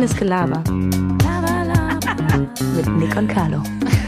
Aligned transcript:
Reines 0.00 0.16
Gelaber. 0.16 0.64
Mit 2.74 2.86
Nick 2.96 3.14
und 3.16 3.28
Carlo. 3.28 3.62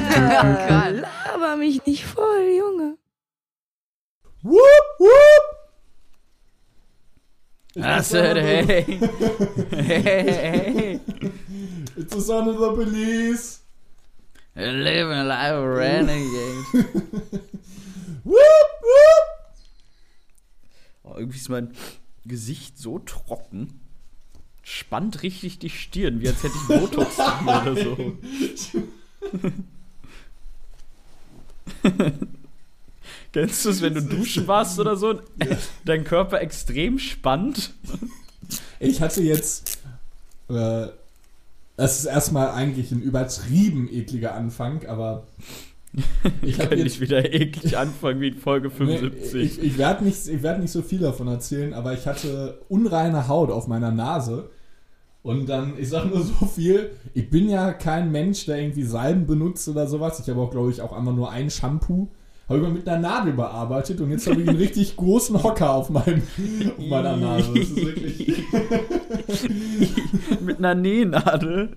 Laber 0.08 1.56
mich 1.58 1.84
nicht 1.84 2.06
voll, 2.06 2.48
Junge. 2.58 2.96
Whoop, 4.40 4.86
whoop. 4.98 5.42
I 7.76 8.00
said, 8.00 8.38
hey. 8.38 8.72
hey, 8.72 10.02
hey, 10.02 11.00
It's 11.96 12.14
the 12.14 12.22
son 12.22 12.48
of 12.48 12.58
the 12.58 12.72
police. 12.72 13.60
hey. 14.54 14.72
Living 14.72 15.18
a 15.18 15.24
life 15.24 15.52
of 15.52 15.76
renegade. 15.76 16.64
Whoop, 18.24 18.70
whoop. 18.80 19.26
Oh, 21.04 21.18
irgendwie 21.18 21.36
ist 21.36 21.50
mein 21.50 21.74
Gesicht 22.24 22.78
so 22.78 22.98
trocken. 22.98 23.81
Spannt 24.62 25.22
richtig 25.22 25.58
die 25.58 25.70
Stirn, 25.70 26.20
wie 26.20 26.28
als 26.28 26.42
hätte 26.42 26.54
ich 26.54 26.68
Botox 26.68 27.18
oder 27.18 27.76
so. 27.76 28.16
Kennst 33.32 33.64
du 33.64 33.70
es, 33.70 33.80
wenn 33.80 33.94
du 33.94 34.02
duschen 34.02 34.46
warst 34.46 34.78
oder 34.78 34.96
so? 34.96 35.10
und 35.10 35.22
Dein 35.84 36.04
Körper 36.04 36.40
extrem 36.40 36.98
spannt. 36.98 37.72
Ich 38.78 39.00
hatte 39.00 39.22
jetzt. 39.22 39.78
Äh, 40.48 40.88
das 41.76 41.98
ist 42.00 42.04
erstmal 42.04 42.50
eigentlich 42.50 42.92
ein 42.92 43.00
übertrieben 43.00 43.88
ekliger 43.90 44.34
Anfang, 44.34 44.86
aber. 44.86 45.26
Ich 46.42 46.58
habe 46.58 46.70
Kann 46.70 46.78
jetzt. 46.78 46.94
ich 46.94 47.00
wieder 47.00 47.32
eklig 47.32 47.76
anfangen 47.76 48.20
wie 48.20 48.28
in 48.28 48.36
Folge 48.36 48.68
Nee, 48.78 48.98
75. 48.98 49.42
ich 49.42 49.62
ich 49.62 49.78
werde 49.78 50.04
nicht, 50.04 50.26
ich 50.26 50.42
werd 50.42 50.60
nicht 50.60 50.70
so 50.70 50.82
viel 50.82 51.00
davon 51.00 51.28
erzählen, 51.28 51.74
aber 51.74 51.92
ich 51.92 52.06
hatte 52.06 52.60
unreine 52.68 53.28
Haut 53.28 53.50
auf 53.50 53.66
meiner 53.66 53.90
Nase. 53.90 54.50
Und 55.22 55.48
dann, 55.48 55.74
ich 55.78 55.88
sag 55.88 56.06
nur 56.06 56.22
so 56.22 56.46
viel, 56.46 56.90
ich 57.14 57.30
bin 57.30 57.48
ja 57.48 57.72
kein 57.72 58.10
Mensch, 58.10 58.46
der 58.46 58.58
irgendwie 58.58 58.82
Salben 58.82 59.26
benutzt 59.26 59.68
oder 59.68 59.86
sowas. 59.86 60.18
Ich 60.18 60.28
habe 60.28 60.40
auch, 60.40 60.50
glaube 60.50 60.70
ich, 60.70 60.80
auch 60.80 60.92
einmal 60.92 61.14
nur 61.14 61.30
ein 61.30 61.48
Shampoo. 61.48 62.08
Habe 62.48 62.58
ich 62.58 62.64
mal 62.64 62.72
mit 62.72 62.88
einer 62.88 62.98
Nadel 62.98 63.32
bearbeitet 63.34 64.00
und 64.00 64.10
jetzt 64.10 64.26
habe 64.26 64.42
ich 64.42 64.48
einen 64.48 64.58
richtig 64.58 64.96
großen 64.96 65.40
Hocker 65.42 65.70
auf, 65.74 65.90
meinem, 65.90 66.22
auf 66.76 66.86
meiner 66.86 67.16
Nase. 67.16 67.52
Das 67.54 67.68
ist 67.68 67.76
wirklich. 67.76 68.42
Mit 70.40 70.58
einer 70.58 70.74
Nähnadel. 70.74 71.76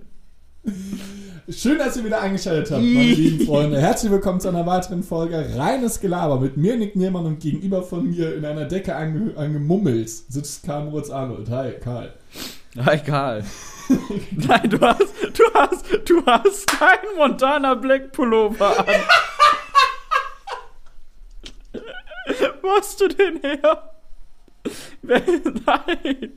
Schön, 1.48 1.78
dass 1.78 1.96
ihr 1.96 2.04
wieder 2.04 2.20
eingeschaltet 2.20 2.72
habt, 2.72 2.82
meine 2.82 2.90
lieben 3.14 3.46
Freunde. 3.46 3.80
Herzlich 3.80 4.10
willkommen 4.10 4.40
zu 4.40 4.48
einer 4.48 4.66
weiteren 4.66 5.04
Folge 5.04 5.46
Reines 5.56 6.00
Gelaber 6.00 6.40
mit 6.40 6.56
mir, 6.56 6.76
Nick 6.76 6.96
Niermann, 6.96 7.24
und 7.24 7.38
gegenüber 7.38 7.84
von 7.84 8.04
mir 8.10 8.34
in 8.34 8.44
einer 8.44 8.64
Decke 8.64 8.96
ange 8.96 9.36
angemummelt 9.36 10.08
sitzt 10.08 10.64
Karl 10.66 10.86
Moritz 10.86 11.08
Arnold. 11.08 11.48
Hi, 11.48 11.72
Karl. 11.74 12.12
Ja, 12.74 12.92
egal. 12.92 13.44
Nein, 14.32 14.70
du 14.70 14.80
hast, 14.80 15.14
du 15.34 15.44
hast, 15.54 15.84
du 16.10 16.26
hast 16.26 16.66
keinen 16.66 17.16
Montana 17.16 17.74
Black 17.74 18.10
Pullover 18.10 18.80
an. 18.80 18.86
Wo 22.60 22.70
hast 22.76 23.00
du 23.00 23.06
den 23.06 23.40
her? 23.40 23.94
Nein. 25.02 26.32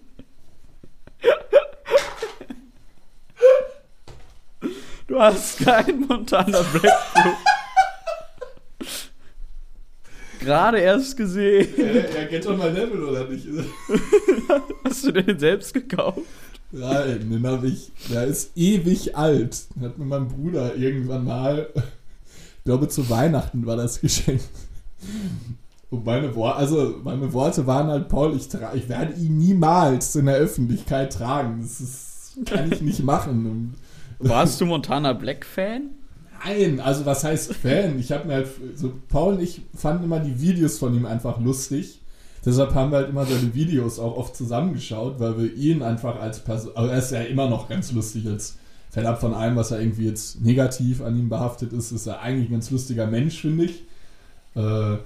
Du 5.10 5.20
hast 5.20 5.58
keinen 5.58 6.08
Montana 6.08 6.62
Black 6.72 6.94
Pullover. 7.14 7.38
Gerade 10.40 10.80
erst 10.80 11.18
gesehen. 11.18 11.68
Ja, 11.78 12.26
geht 12.26 12.46
doch 12.46 12.56
mal 12.56 12.72
Level, 12.72 13.04
oder 13.04 13.28
nicht? 13.28 13.48
Hast 14.84 15.04
du 15.04 15.12
den 15.12 15.40
selbst 15.40 15.74
gekauft? 15.74 16.22
Nein, 16.72 17.28
den 17.28 17.48
habe 17.48 17.68
ich. 17.68 17.92
Der 18.12 18.26
ist 18.26 18.56
ewig 18.56 19.18
alt. 19.18 19.66
Den 19.76 19.86
hat 19.86 19.98
mir 19.98 20.06
mein 20.06 20.28
Bruder 20.28 20.76
irgendwann 20.76 21.26
mal. 21.26 21.70
Ich 21.76 22.64
glaube, 22.66 22.88
zu 22.88 23.10
Weihnachten 23.10 23.66
war 23.66 23.78
das 23.78 24.00
Geschenk. 24.02 24.42
Und 25.90 26.06
meine 26.06 26.36
Worte, 26.36 26.58
also 26.58 27.00
meine 27.04 27.34
Worte 27.34 27.66
waren 27.66 27.88
halt, 27.88 28.10
Paul, 28.10 28.36
ich, 28.36 28.48
ich 28.76 28.90
werde 28.90 29.14
ihn 29.14 29.40
niemals 29.40 30.16
in 30.16 30.28
der 30.28 30.36
Öffentlichkeit 30.36 31.12
tragen. 31.14 31.62
Das 31.64 31.82
ist, 31.82 32.46
kann 32.46 32.72
ich 32.72 32.82
nicht 32.82 33.04
machen. 33.04 33.46
Und 33.48 33.74
Warst 34.20 34.60
du 34.60 34.66
Montana 34.66 35.14
Black 35.14 35.46
Fan? 35.46 35.90
Nein, 36.46 36.80
also 36.80 37.06
was 37.06 37.24
heißt 37.24 37.54
Fan? 37.54 38.00
Ich 38.00 38.12
habe 38.12 38.28
mir 38.28 38.36
halt, 38.36 38.48
so 38.76 38.94
Paul 39.10 39.34
und 39.36 39.42
ich 39.42 39.62
fanden 39.76 40.06
immer 40.06 40.20
die 40.20 40.42
Videos 40.42 40.78
von 40.78 40.94
ihm 40.94 41.06
einfach 41.06 41.40
lustig. 41.40 42.00
Deshalb 42.46 42.74
haben 42.74 42.92
wir 42.92 43.00
halt 43.00 43.10
immer 43.10 43.26
seine 43.26 43.54
Videos 43.54 44.00
auch 44.00 44.16
oft 44.16 44.36
zusammengeschaut, 44.36 45.20
weil 45.20 45.38
wir 45.38 45.54
ihn 45.54 45.82
einfach 45.82 46.20
als 46.20 46.40
Person, 46.40 46.72
aber 46.76 46.92
er 46.92 47.00
ist 47.00 47.12
ja 47.12 47.22
immer 47.22 47.50
noch 47.50 47.68
ganz 47.68 47.92
lustig 47.92 48.28
als 48.28 48.58
fernab 48.90 49.20
von 49.20 49.34
allem, 49.34 49.56
was 49.56 49.72
er 49.72 49.82
irgendwie 49.82 50.06
jetzt 50.06 50.42
negativ 50.42 51.02
an 51.02 51.18
ihm 51.18 51.30
behaftet 51.30 51.74
ist, 51.74 51.92
ist 51.92 52.08
er 52.08 52.22
eigentlich 52.22 52.50
ein 52.50 52.54
ganz 52.54 52.72
lustiger 52.72 53.08
Mensch, 53.08 53.42
finde 53.42 53.66
ich. 53.66 53.84
Äh, 54.56 54.98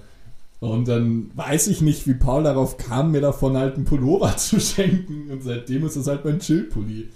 und 0.59 0.87
dann 0.87 1.31
weiß 1.35 1.67
ich 1.67 1.81
nicht, 1.81 2.07
wie 2.07 2.13
Paul 2.13 2.43
darauf 2.43 2.77
kam, 2.77 3.11
mir 3.11 3.19
davon 3.19 3.57
halt 3.57 3.75
einen 3.75 3.85
Pullover 3.85 4.37
zu 4.37 4.59
schenken. 4.59 5.29
Und 5.31 5.43
seitdem 5.43 5.85
ist 5.85 5.97
es 5.97 6.07
halt 6.07 6.23
mein 6.23 6.39
Chillpulli. 6.39 7.09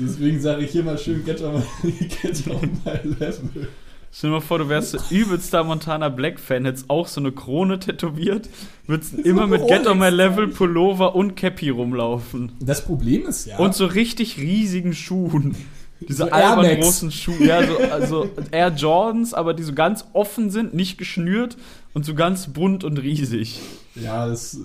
Deswegen 0.00 0.40
sage 0.40 0.64
ich 0.64 0.70
hier 0.70 0.82
mal 0.84 0.98
schön, 0.98 1.24
get 1.24 1.42
on 1.42 1.54
my, 1.54 1.92
get 2.22 2.46
on 2.48 2.78
my 2.84 3.14
level. 3.18 3.68
Stell 4.12 4.30
dir 4.30 4.36
mal 4.36 4.40
vor, 4.40 4.58
du 4.58 4.68
wärst 4.70 4.92
so 4.92 4.98
übelster 5.14 5.62
Montana 5.62 6.08
Black 6.08 6.40
Fan, 6.40 6.64
hättest 6.64 6.88
auch 6.88 7.06
so 7.06 7.20
eine 7.20 7.32
Krone 7.32 7.78
tätowiert, 7.78 8.48
würdest 8.86 9.14
immer 9.14 9.46
mit 9.46 9.66
Get 9.68 9.86
on 9.86 9.98
My 9.98 10.08
Level 10.08 10.48
Pullover 10.48 11.14
und 11.14 11.36
Cappy 11.36 11.68
rumlaufen. 11.68 12.52
Das 12.60 12.82
Problem 12.82 13.26
ist 13.26 13.46
ja. 13.46 13.58
Und 13.58 13.74
so 13.74 13.84
richtig 13.84 14.38
riesigen 14.38 14.94
Schuhen. 14.94 15.54
Diese 16.00 16.24
So 16.24 16.30
albern 16.30 16.80
großen 16.80 17.10
Schuhe. 17.10 17.44
Ja, 17.44 17.66
so, 17.66 17.76
also 17.76 18.30
Air 18.50 18.72
Jordans, 18.74 19.34
aber 19.34 19.52
die 19.52 19.62
so 19.62 19.74
ganz 19.74 20.06
offen 20.14 20.50
sind, 20.50 20.72
nicht 20.72 20.98
geschnürt 20.98 21.56
und 21.92 22.04
so 22.06 22.14
ganz 22.14 22.48
bunt 22.48 22.84
und 22.84 22.98
riesig. 22.98 23.60
Ja, 24.02 24.28
es, 24.28 24.58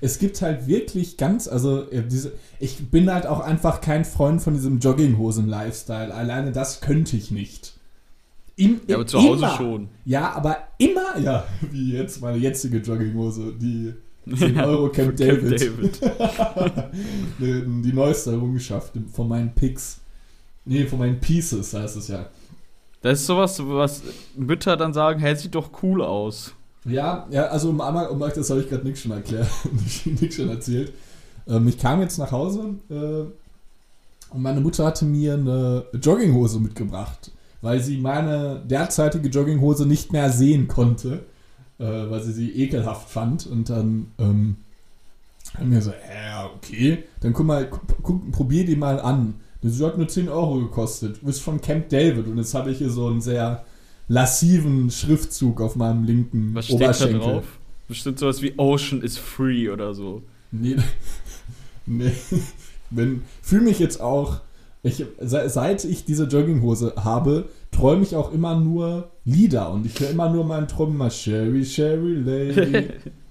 es 0.00 0.18
gibt 0.18 0.40
halt 0.40 0.66
wirklich 0.66 1.16
ganz, 1.16 1.46
also 1.48 1.90
äh, 1.90 2.02
diese, 2.06 2.32
ich 2.58 2.90
bin 2.90 3.12
halt 3.12 3.26
auch 3.26 3.40
einfach 3.40 3.80
kein 3.80 4.04
Freund 4.04 4.40
von 4.40 4.54
diesem 4.54 4.78
Jogginghosen-Lifestyle. 4.78 6.14
Alleine 6.14 6.52
das 6.52 6.80
könnte 6.80 7.16
ich 7.16 7.30
nicht. 7.30 7.74
Im, 8.56 8.80
Ja, 8.86 8.96
aber 8.96 9.06
zu 9.06 9.18
Hause 9.18 9.44
immer. 9.44 9.56
schon. 9.56 9.88
Ja, 10.04 10.32
aber 10.32 10.58
immer, 10.78 11.18
ja, 11.18 11.44
wie 11.70 11.92
jetzt 11.92 12.20
meine 12.20 12.38
jetzige 12.38 12.78
Jogginghose, 12.78 13.52
die 13.60 13.94
10 14.36 14.54
Ja, 14.56 14.66
Euro 14.66 14.88
Camp. 14.88 15.16
David. 15.16 15.60
die, 17.40 17.82
die 17.82 17.92
neueste 17.92 18.30
Errungenschaft 18.32 18.92
von 19.12 19.28
meinen 19.28 19.54
Picks. 19.54 20.00
Nee, 20.64 20.86
von 20.86 20.98
meinen 21.00 21.18
Pieces 21.20 21.74
heißt 21.74 21.96
es 21.96 22.08
ja. 22.08 22.26
Das 23.00 23.18
ist 23.20 23.26
sowas, 23.26 23.60
was 23.66 24.02
Mütter 24.36 24.76
dann 24.76 24.92
sagen, 24.92 25.18
hey, 25.18 25.34
sieht 25.34 25.56
doch 25.56 25.82
cool 25.82 26.02
aus. 26.02 26.54
Ja, 26.84 27.26
ja, 27.30 27.46
also 27.46 27.70
um 27.70 27.80
einmal, 27.80 28.08
um 28.08 28.18
das 28.18 28.50
habe 28.50 28.60
ich 28.60 28.68
gerade 28.68 28.84
nichts 28.84 29.00
schon 29.00 29.12
erklärt, 29.12 29.48
nichts 30.04 30.36
schon 30.36 30.48
erzählt. 30.48 30.92
Ähm, 31.46 31.68
ich 31.68 31.78
kam 31.78 32.00
jetzt 32.00 32.18
nach 32.18 32.32
Hause 32.32 32.74
äh, 32.90 34.34
und 34.34 34.42
meine 34.42 34.60
Mutter 34.60 34.84
hatte 34.86 35.04
mir 35.04 35.34
eine 35.34 35.84
Jogginghose 35.92 36.58
mitgebracht, 36.58 37.30
weil 37.60 37.80
sie 37.80 37.98
meine 37.98 38.62
derzeitige 38.66 39.28
Jogginghose 39.28 39.86
nicht 39.86 40.12
mehr 40.12 40.30
sehen 40.30 40.66
konnte, 40.66 41.24
äh, 41.78 41.84
weil 41.84 42.22
sie 42.22 42.32
sie 42.32 42.50
ekelhaft 42.50 43.08
fand. 43.08 43.46
Und 43.46 43.70
dann 43.70 44.08
ähm, 44.18 44.56
haben 45.56 45.70
wir 45.70 45.82
so, 45.82 45.90
ja, 45.90 46.50
okay, 46.56 47.04
dann 47.20 47.32
guck 47.32 47.46
mal, 47.46 47.68
guck, 48.02 48.32
probier 48.32 48.64
die 48.64 48.76
mal 48.76 49.00
an. 49.00 49.34
Das 49.60 49.80
hat 49.80 49.96
nur 49.96 50.08
10 50.08 50.28
Euro 50.28 50.58
gekostet. 50.58 51.22
Du 51.22 51.26
bist 51.26 51.42
von 51.42 51.60
Camp 51.60 51.88
David 51.88 52.26
und 52.26 52.36
jetzt 52.38 52.54
habe 52.54 52.72
ich 52.72 52.78
hier 52.78 52.90
so 52.90 53.06
einen 53.06 53.20
sehr 53.20 53.64
lassiven 54.08 54.90
Schriftzug 54.90 55.60
auf 55.60 55.76
meinem 55.76 56.04
linken 56.04 56.54
Was 56.54 56.66
steht 56.66 56.80
da 56.80 56.84
Oberschenkel. 56.86 57.20
drauf? 57.20 57.44
Bestimmt 57.88 58.18
sowas 58.18 58.42
wie 58.42 58.54
Ocean 58.58 59.02
is 59.02 59.18
free 59.18 59.68
oder 59.68 59.94
so. 59.94 60.22
Nee, 60.50 60.76
nee. 61.86 62.12
Wenn, 62.90 63.22
fühle 63.42 63.62
mich 63.62 63.78
jetzt 63.78 64.00
auch, 64.00 64.40
ich, 64.82 65.04
se- 65.20 65.48
seit 65.48 65.84
ich 65.84 66.04
diese 66.04 66.24
Jogginghose 66.24 66.94
habe, 66.96 67.48
träume 67.70 68.02
ich 68.02 68.16
auch 68.16 68.32
immer 68.32 68.58
nur 68.58 69.10
Lieder 69.24 69.70
und 69.72 69.86
ich 69.86 69.98
höre 70.00 70.10
immer 70.10 70.28
nur 70.30 70.44
meinen 70.44 70.68
Traum 70.68 70.96
mal 70.96 71.10
Sherry, 71.10 71.64
Sherry 71.64 72.14
Lady. 72.16 72.88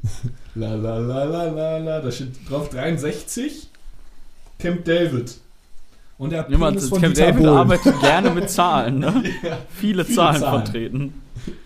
la 0.55 0.73
la 0.75 0.97
la 0.97 1.23
la 1.25 1.45
la 1.51 1.77
la. 1.77 1.99
Da 2.01 2.11
steht 2.11 2.29
drauf 2.49 2.69
63. 2.69 3.67
Camp 4.57 4.85
David. 4.85 5.35
Und 6.21 6.29
der 6.31 6.47
Niemand, 6.49 6.75
Penis 6.77 6.89
von 6.89 7.01
Camp 7.01 7.15
Dieter 7.15 7.27
David 7.31 7.43
Bohlen. 7.43 7.57
arbeitet 7.57 7.99
gerne 7.99 8.29
mit 8.29 8.49
Zahlen, 8.49 8.99
ne? 8.99 9.23
Ja, 9.41 9.57
Viele, 9.73 10.05
Viele 10.05 10.15
Zahlen, 10.15 10.39
Zahlen. 10.41 10.63
vertreten. 10.65 11.13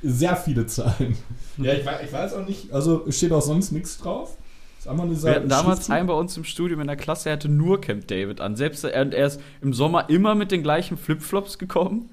sehr 0.01 0.35
viele 0.37 0.65
Zahlen. 0.65 1.17
Ja, 1.57 1.73
ich 1.73 1.85
weiß, 1.85 2.01
ich 2.05 2.13
weiß 2.13 2.33
auch 2.35 2.47
nicht, 2.47 2.71
also 2.71 3.05
es 3.07 3.17
steht 3.17 3.31
auch 3.33 3.41
sonst 3.41 3.71
nichts 3.71 3.97
drauf. 3.97 4.37
Ist 4.79 4.87
einmal 4.87 5.09
dieser 5.09 5.27
Wir 5.29 5.35
hatten 5.35 5.49
damals 5.49 5.79
Schriftzug. 5.79 5.95
einen 5.95 6.07
bei 6.07 6.13
uns 6.13 6.37
im 6.37 6.43
Studium 6.45 6.79
in 6.79 6.87
der 6.87 6.95
Klasse, 6.95 7.25
der 7.25 7.33
hatte 7.33 7.49
nur 7.49 7.81
Camp 7.81 8.07
David 8.07 8.39
an. 8.39 8.55
Selbst 8.55 8.83
er, 8.85 8.93
er 9.13 9.27
ist 9.27 9.41
im 9.61 9.73
Sommer 9.73 10.09
immer 10.09 10.35
mit 10.35 10.51
den 10.51 10.63
gleichen 10.63 10.95
Flipflops 10.97 11.57
gekommen. 11.57 12.09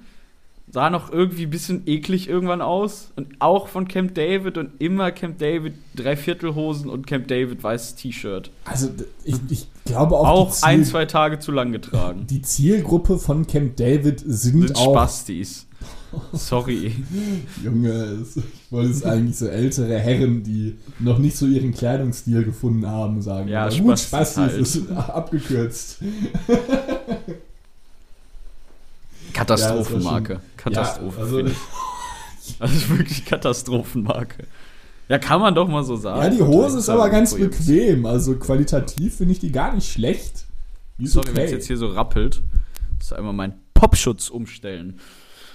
Sah 0.72 0.88
noch 0.88 1.12
irgendwie 1.12 1.44
ein 1.44 1.50
bisschen 1.50 1.82
eklig 1.86 2.28
irgendwann 2.28 2.62
aus. 2.62 3.12
Und 3.14 3.28
auch 3.40 3.69
von 3.69 3.86
Camp 3.86 4.14
David 4.14 4.56
und 4.56 4.70
immer 4.80 5.12
Camp 5.12 5.38
David 5.38 5.74
Dreiviertelhosen 5.94 6.88
und 6.88 7.06
Camp 7.06 7.28
David 7.28 7.62
weißes 7.62 7.94
T-Shirt. 7.96 8.50
Also 8.64 8.88
ich, 9.24 9.36
ich 9.50 9.66
glaube 9.84 10.16
auch, 10.16 10.26
Auch 10.28 10.50
Ziel, 10.52 10.69
ein, 10.69 10.84
zwei 10.84 11.04
Tage 11.04 11.38
zu 11.38 11.52
lang 11.52 11.72
getragen. 11.72 12.26
die 12.28 12.40
Zielgruppe 12.40 13.19
von 13.19 13.46
Camp 13.46 13.76
David 13.76 14.20
sind, 14.20 14.69
Sind 14.69 14.76
auch 14.76 14.92
Spastis. 14.94 15.66
Sorry. 16.32 16.94
Junge, 17.64 18.19
ich 18.34 18.42
wollte 18.70 18.90
es 18.92 19.04
eigentlich 19.04 19.36
so 19.36 19.46
ältere 19.46 19.98
Herren, 19.98 20.42
die 20.42 20.76
noch 20.98 21.19
nicht 21.19 21.36
so 21.36 21.46
ihren 21.46 21.72
Kleidungsstil 21.72 22.44
gefunden 22.44 22.86
haben, 22.86 23.20
sagen. 23.22 23.48
Ja, 23.48 23.66
Aber 23.66 23.76
gut, 23.76 23.98
Spastis 23.98 24.08
Spastis 24.08 24.36
halt. 24.38 24.60
ist 24.60 24.90
abgekürzt. 24.90 25.98
Katastrophenmarke. 29.32 30.34
Ja, 30.34 30.40
Katastrophe. 30.62 31.17
Ja, 31.19 31.25
also. 31.25 31.43
Also 32.59 32.88
wirklich 32.91 33.25
Katastrophenmarke. 33.25 34.44
Ja, 35.09 35.19
kann 35.19 35.41
man 35.41 35.55
doch 35.55 35.69
mal 35.69 35.85
so 35.85 35.94
sagen. 35.97 36.23
ja, 36.23 36.29
die 36.31 36.43
Hose 36.43 36.79
ist 36.79 36.88
aber 36.88 37.09
ganz 37.09 37.35
bequem. 37.35 38.05
Also 38.05 38.35
qualitativ 38.37 39.17
finde 39.17 39.32
ich 39.32 39.38
die 39.38 39.53
gar 39.53 39.73
nicht 39.75 39.91
schlecht. 39.93 40.47
Die 40.99 41.06
Sorry, 41.06 41.29
wenn 41.29 41.37
es 41.37 41.43
okay. 41.50 41.53
jetzt 41.53 41.67
hier 41.69 41.76
so 41.76 41.87
rappelt. 41.87 42.43
Muss 42.99 43.12
ich 43.12 43.17
einmal 43.17 43.32
meinen 43.32 43.55
Popschutz 43.75 44.29
umstellen. 44.29 44.99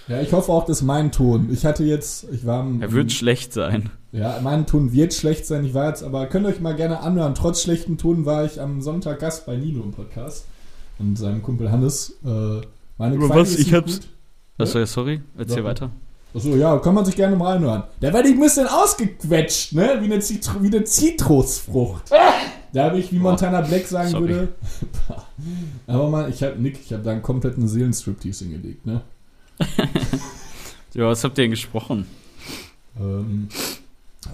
Ja, 0.08 0.22
ich 0.22 0.32
hoffe 0.32 0.50
auch, 0.50 0.64
dass 0.64 0.80
mein 0.80 1.12
Ton. 1.12 1.50
Ich 1.52 1.66
hatte 1.66 1.84
jetzt, 1.84 2.26
ich 2.32 2.46
war 2.46 2.66
Er 2.80 2.92
wird 2.92 3.12
schlecht 3.12 3.52
sein. 3.52 3.90
Ja, 4.10 4.40
mein 4.42 4.66
Ton 4.66 4.90
wird 4.92 5.12
schlecht 5.12 5.44
sein. 5.46 5.66
Ich 5.66 5.74
war 5.74 5.88
jetzt, 5.88 6.02
aber 6.02 6.24
könnt 6.26 6.46
ihr 6.46 6.50
euch 6.50 6.60
mal 6.60 6.74
gerne 6.74 7.00
anhören. 7.00 7.34
Trotz 7.34 7.62
schlechten 7.62 7.98
Ton 7.98 8.24
war 8.24 8.46
ich 8.46 8.60
am 8.62 8.80
Sonntag 8.80 9.18
Gast 9.20 9.44
bei 9.44 9.56
Nino 9.56 9.82
im 9.82 9.92
Podcast 9.92 10.46
und 10.98 11.16
seinem 11.16 11.42
Kumpel 11.42 11.70
Hannes. 11.70 12.16
Äh, 12.24 12.62
meine 12.96 13.16
Über 13.16 13.28
was? 13.28 13.56
Ich 13.56 13.74
hab's- 13.74 14.00
gut. 14.00 14.08
Achso, 14.58 14.78
ja, 14.78 14.86
sorry. 14.86 15.20
Erzähl 15.36 15.58
Doch. 15.58 15.64
weiter. 15.64 15.90
Achso, 16.34 16.54
ja, 16.56 16.76
kann 16.78 16.94
man 16.94 17.04
sich 17.04 17.16
gerne 17.16 17.36
mal 17.36 17.56
anhören. 17.56 17.84
Der 18.02 18.12
war 18.12 18.22
ein 18.22 18.38
bisschen 18.38 18.66
ausgequetscht, 18.66 19.72
ne? 19.72 19.98
Wie 20.00 20.04
eine, 20.04 20.20
Zitru 20.20 20.62
wie 20.62 20.66
eine 20.66 20.84
Zitrusfrucht. 20.84 22.10
Da 22.72 22.84
habe 22.84 22.98
ich, 22.98 23.12
wie 23.12 23.18
Montana 23.18 23.62
Black 23.62 23.86
sagen 23.86 24.10
Sorry. 24.10 24.28
würde. 24.28 24.48
aber 25.86 26.08
mal, 26.10 26.28
ich 26.28 26.42
habe 26.42 26.60
Nick, 26.60 26.78
ich 26.84 26.92
habe 26.92 27.02
da 27.02 27.12
einen 27.12 27.22
kompletten 27.22 27.66
Seelenstriptease 27.66 28.44
hingelegt, 28.44 28.84
ne? 28.86 29.00
Ja, 30.94 31.06
was 31.06 31.22
habt 31.22 31.38
ihr 31.38 31.44
denn 31.44 31.50
gesprochen? 31.50 32.06
Ähm, 32.98 33.48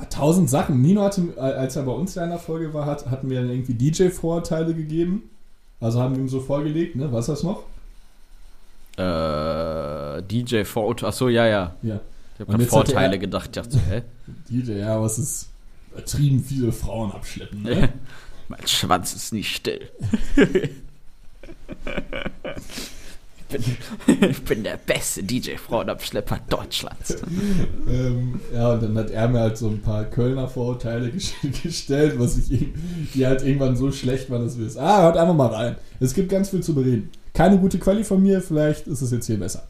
tausend 0.09 0.49
Sachen. 0.49 0.81
Nino 0.81 1.03
hatte, 1.03 1.35
als 1.37 1.77
er 1.77 1.83
bei 1.83 1.93
uns 1.93 2.17
in 2.17 2.23
einer 2.23 2.39
Folge 2.39 2.73
war, 2.73 2.87
hat, 2.87 3.11
hatten 3.11 3.29
wir 3.29 3.41
dann 3.41 3.51
irgendwie 3.51 3.75
DJ-Vorurteile 3.75 4.73
gegeben. 4.73 5.25
Also 5.81 6.01
haben 6.01 6.15
wir 6.15 6.23
ihm 6.23 6.29
so 6.29 6.41
vorgelegt, 6.41 6.97
ne? 6.97 7.13
Was 7.13 7.29
ist 7.29 7.35
das 7.35 7.43
noch? 7.43 7.65
Äh, 8.97 10.23
DJ 10.23 10.65
Vorurteile. 10.65 11.09
Achso, 11.09 11.29
ja, 11.29 11.47
ja. 11.47 11.75
Ja. 11.83 12.01
Ich 12.35 12.41
hab 12.41 12.49
Und 12.49 12.55
grad 12.55 12.61
jetzt 12.61 12.73
hatte 12.77 12.87
Vorteile 12.93 13.13
er- 13.15 13.19
gedacht. 13.19 13.47
Ich 13.47 13.53
dachte, 13.63 13.79
hä? 13.89 14.03
DJ, 14.51 14.73
ja, 14.79 15.01
was 15.01 15.19
ist 15.19 15.49
übertrieben 15.93 16.43
viele 16.43 16.73
Frauen 16.73 17.13
abschleppen, 17.13 17.63
ne? 17.63 17.93
mein 18.49 18.67
Schwanz 18.67 19.15
ist 19.15 19.33
nicht 19.33 19.55
still. 19.55 19.81
ich, 20.37 20.71
bin, 24.19 24.31
ich 24.31 24.43
bin 24.45 24.65
der 24.65 24.77
beste 24.77 25.23
DJ-Frauenabschlepper 25.23 26.41
Deutschlands. 26.49 27.17
ähm, 27.89 28.41
ja, 28.53 28.73
und 28.73 28.83
dann 28.83 28.99
hat 28.99 29.11
er 29.11 29.29
mir 29.29 29.41
halt 29.41 29.57
so 29.59 29.69
ein 29.69 29.81
paar 29.81 30.05
Kölner 30.05 30.49
Vorurteile 30.49 31.09
ges- 31.09 31.35
gestellt, 31.63 32.19
was 32.19 32.37
ich 32.39 32.51
ihm- 32.51 32.75
die 33.15 33.27
halt 33.27 33.43
irgendwann 33.43 33.77
so 33.77 33.93
schlecht 33.93 34.31
waren, 34.31 34.45
dass 34.45 34.59
wir 34.59 34.67
es. 34.67 34.77
Ah, 34.77 35.03
hört 35.03 35.17
einfach 35.17 35.35
mal 35.35 35.49
rein. 35.55 35.77
Es 36.01 36.15
gibt 36.15 36.29
ganz 36.31 36.51
viel 36.51 36.63
zu 36.63 36.75
bereden. 36.75 37.11
Keine 37.35 37.59
gute 37.59 37.79
Quali 37.79 38.05
von 38.05 38.23
mir, 38.23 38.41
vielleicht 38.41 38.87
ist 38.87 39.03
es 39.03 39.11
jetzt 39.11 39.27
hier 39.27 39.39
besser. 39.39 39.65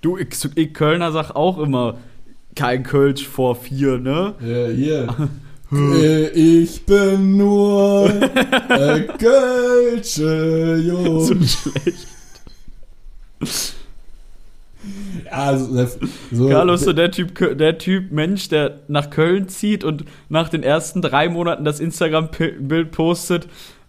Du, 0.00 0.18
ich, 0.18 0.28
ich 0.56 0.74
Kölner 0.74 1.12
sag 1.12 1.30
auch 1.30 1.58
immer 1.58 1.98
kein 2.56 2.82
Kölsch 2.82 3.26
vor 3.26 3.54
vier, 3.54 3.98
ne? 3.98 4.34
Äh, 4.42 4.74
hier. 4.74 5.30
Äh, 5.72 6.28
ich 6.30 6.84
bin 6.86 7.36
nur 7.36 8.10
äh, 8.68 9.00
Kölsche 9.18 10.82
Jung. 10.84 11.20
So 11.20 11.34
schlecht. 11.34 12.08
Ja, 15.26 15.32
also, 15.32 15.86
so, 16.32 16.48
Carlos, 16.48 16.80
so 16.80 16.92
der 16.92 17.10
Typ, 17.10 17.58
der 17.58 17.78
Typ 17.78 18.10
Mensch, 18.10 18.48
der 18.48 18.80
nach 18.88 19.10
Köln 19.10 19.48
zieht 19.48 19.84
und 19.84 20.04
nach 20.28 20.48
den 20.48 20.62
ersten 20.62 21.02
drei 21.02 21.28
Monaten 21.28 21.64
das 21.64 21.80
Instagram-Bild 21.80 22.90
postet, 22.90 23.46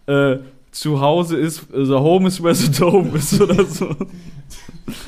äh, 0.07 0.37
zu 0.79 1.01
Hause 1.01 1.37
ist, 1.37 1.63
the 1.73 1.93
home 1.93 2.27
is 2.27 2.41
where 2.41 2.55
the 2.55 2.69
dome 2.71 3.17
ist 3.17 3.39
oder 3.39 3.65
so. 3.65 3.95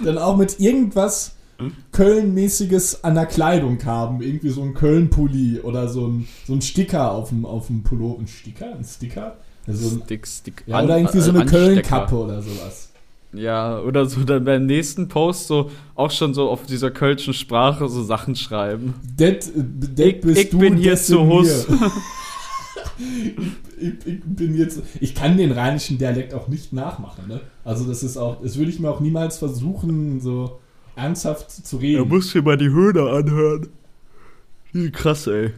dann 0.04 0.18
auch 0.18 0.36
mit 0.38 0.60
irgendwas 0.60 1.36
Köln-mäßiges 1.92 3.04
an 3.04 3.16
der 3.16 3.26
Kleidung 3.28 3.84
haben. 3.86 4.22
Irgendwie 4.22 4.50
so 4.50 4.62
ein 4.64 4.74
Köln-Pulli 4.74 5.60
oder 5.62 5.88
so 5.88 6.08
ein, 6.08 6.28
so 6.48 6.54
ein 6.54 6.62
Sticker 6.62 7.12
auf 7.12 7.30
dem, 7.30 7.46
auf 7.46 7.68
dem 7.68 7.84
Pullover. 7.84 8.20
Ein 8.20 8.28
Sticker? 8.28 8.74
Ein 8.76 8.84
Sticker? 8.84 9.38
Also 9.68 9.96
ein, 9.96 10.02
Stick, 10.06 10.28
Stick, 10.28 10.64
ja, 10.66 10.84
oder 10.84 10.98
irgendwie 10.98 11.20
so 11.22 11.30
eine. 11.32 11.46
Köln-Kappe 11.46 12.16
oder 12.16 12.42
sowas. 12.42 12.90
Ja, 13.34 13.80
oder 13.80 14.08
so 14.08 14.22
dann 14.24 14.44
beim 14.44 14.66
nächsten 14.66 15.08
Post 15.08 15.48
so 15.48 15.70
auch 15.96 16.12
schon 16.12 16.34
so 16.34 16.50
auf 16.50 16.66
dieser 16.66 16.92
kölschen 16.92 17.34
Sprache 17.34 17.88
so 17.88 18.04
Sachen 18.04 18.36
schreiben. 18.36 18.96
Det, 19.18 19.50
det 19.56 20.16
Ich- 20.16 20.22
bist 20.22 20.38
ich 20.42 20.50
du, 20.50 20.58
bin 20.58 20.76
hier 20.76 20.98
zu 20.98 21.26
Hus. 21.26 21.68
ich, 23.82 23.94
ich 24.06 24.22
bin 24.24 24.56
jetzt. 24.56 24.82
Ich 25.00 25.16
kann 25.16 25.38
den 25.38 25.52
rheinischen 25.52 25.98
Dialekt 25.98 26.34
auch 26.34 26.48
nicht 26.48 26.74
nachmachen, 26.74 27.28
ne? 27.28 27.42
Also 27.64 27.86
das 27.86 28.04
ist 28.04 28.18
auch. 28.18 28.42
Das 28.42 28.58
würde 28.58 28.72
ich 28.72 28.80
mir 28.80 28.90
auch 28.90 29.00
niemals 29.00 29.38
versuchen, 29.38 30.20
so 30.22 30.60
ernsthaft 30.96 31.52
zu 31.52 31.78
reden. 31.78 32.08
musst 32.08 32.34
dir 32.34 32.42
mal 32.42 32.58
die 32.58 32.70
Höhner 32.70 33.08
anhören. 33.08 33.68
Wie 34.74 34.92
krass, 34.92 35.28
ey. 35.28 35.52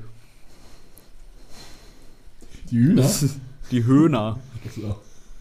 Die 2.71 2.77
Hühner. 2.77 3.11
Die 3.71 3.85
Höhner. 3.85 4.39
So. 4.75 4.95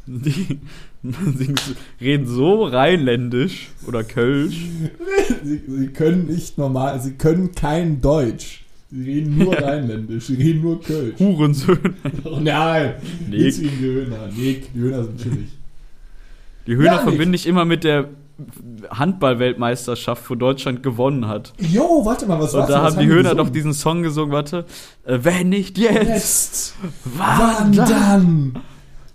Die, 0.06 0.60
die 1.02 1.54
reden 2.00 2.26
so 2.26 2.64
rheinländisch 2.64 3.70
oder 3.86 4.04
kölsch. 4.04 4.56
Sie, 5.44 5.62
sie 5.66 5.88
können 5.88 6.26
nicht 6.26 6.58
normal, 6.58 7.00
sie 7.00 7.14
können 7.14 7.52
kein 7.52 8.00
Deutsch. 8.00 8.61
Sie 8.94 9.02
reden 9.04 9.38
nur 9.38 9.54
rheinländisch, 9.62 10.24
sie 10.26 10.34
reden 10.34 10.60
nur 10.62 10.80
Kölsch. 10.82 11.18
Hurensöhne. 11.18 11.94
Oh 12.24 12.38
nein, 12.40 12.94
nichts 13.30 13.58
gegen 13.60 13.78
die 13.78 13.84
Höhner. 13.86 14.28
Nick, 14.36 14.72
die 14.74 14.78
Höhner 14.80 15.04
sind 15.04 15.20
chillig. 15.22 15.48
Die 16.66 16.76
Höhner 16.76 16.84
Ja, 16.92 16.98
verbinde 16.98 17.34
ich 17.36 17.46
immer 17.46 17.64
mit 17.64 17.84
der 17.84 18.08
Handball-Weltmeisterschaft, 18.90 20.28
wo 20.28 20.34
Deutschland 20.34 20.82
gewonnen 20.82 21.26
hat. 21.28 21.52
Jo, 21.58 22.04
warte 22.04 22.26
mal, 22.26 22.38
was 22.40 22.54
Und 22.54 22.60
war's 22.60 22.68
da 22.68 22.74
denn? 22.76 22.84
Was 22.84 22.96
haben 22.96 23.00
die 23.02 23.06
Höhner 23.08 23.22
gesungen? 23.30 23.46
doch 23.46 23.52
diesen 23.52 23.72
Song 23.74 24.02
gesungen, 24.02 24.32
warte. 24.32 24.64
Äh, 25.04 25.18
wenn 25.22 25.48
nicht 25.48 25.78
jetzt, 25.78 26.06
Jetzt, 26.08 26.74
wann 27.04 27.38
wann 27.38 27.72
dann? 27.72 27.88
dann? 27.88 28.56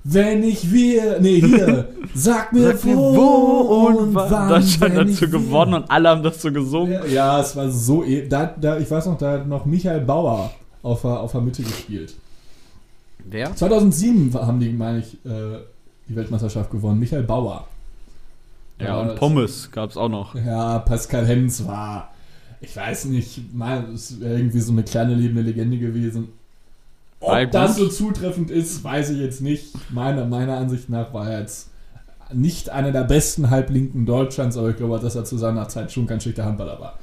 Wenn 0.10 0.42
ich 0.44 0.72
wir, 0.72 1.20
nee, 1.20 1.42
hier, 1.42 1.90
sag 2.16 2.54
mir, 2.54 2.68
Sag 2.72 2.86
mir 2.86 2.96
wo, 2.96 3.16
wo 3.16 3.88
und 3.88 4.16
wann. 4.16 4.48
Deutschland 4.48 4.96
hat 4.96 5.22
wir. 5.22 5.28
gewonnen 5.28 5.74
und 5.74 5.92
alle 5.92 6.08
haben 6.08 6.24
das 6.24 6.42
so 6.42 6.50
gesungen. 6.50 6.94
Ja, 6.94 7.06
ja, 7.06 7.42
es 7.42 7.58
war 7.58 7.70
so, 7.70 8.06
e 8.06 8.26
da, 8.26 8.46
da, 8.46 8.78
ich 8.78 8.90
weiß 8.90 9.08
noch, 9.08 9.18
da 9.18 9.34
hat 9.34 9.48
noch 9.48 9.66
Michael 9.66 10.02
Bauer 10.02 10.52
auf 10.82 11.02
der, 11.02 11.20
auf 11.20 11.34
der 11.34 11.42
Mitte 11.42 11.62
gespielt. 11.62 12.16
Wer? 13.26 13.54
2007 13.54 14.34
haben 14.34 14.62
die, 14.62 14.70
meine 14.70 15.00
ich, 15.00 15.14
äh, 15.26 15.60
die 16.08 16.16
Weltmeisterschaft 16.16 16.72
gewonnen. 16.72 17.00
Michael 17.00 17.24
Bauer. 17.24 17.68
Ja, 18.80 19.02
und 19.02 19.16
Pommes 19.16 19.70
gab 19.72 19.90
es 19.90 19.98
auch 19.98 20.08
noch. 20.08 20.36
Ja, 20.36 20.80
Pascal 20.80 21.26
Hens 21.26 21.68
war, 21.68 22.14
ich 22.62 22.74
weiß 22.74 23.06
nicht, 23.06 23.54
mal, 23.54 23.84
wäre 24.20 24.38
irgendwie 24.38 24.62
so 24.62 24.72
eine 24.72 24.84
kleine 24.84 25.16
lebende 25.16 25.42
Legende 25.42 25.78
gewesen. 25.78 26.30
Ob 27.20 27.52
das 27.52 27.76
so 27.78 27.88
zutreffend 27.88 28.52
ist, 28.52 28.84
weiß 28.84 29.10
ich 29.12 29.20
jetzt 29.20 29.42
nicht. 29.42 29.74
Meiner, 29.92 30.26
meiner 30.26 30.58
Ansicht 30.58 30.90
nach 30.90 31.14
war 31.14 31.30
er 31.30 31.42
jetzt 31.42 31.70
nicht 32.34 32.70
einer 32.70 32.92
der 32.92 33.04
besten 33.06 33.50
Halblinken 33.50 34.06
Deutschlands, 34.06 34.56
aber 34.58 34.70
ich 34.70 34.78
glaube, 34.78 35.00
dass 35.00 35.16
er 35.16 35.26
zu 35.26 35.38
seiner 35.38 35.68
Zeit 35.68 35.92
schon 35.92 36.06
kein 36.08 36.22
schlechter 36.22 36.46
Handballer 36.46 36.80
war. 36.80 37.00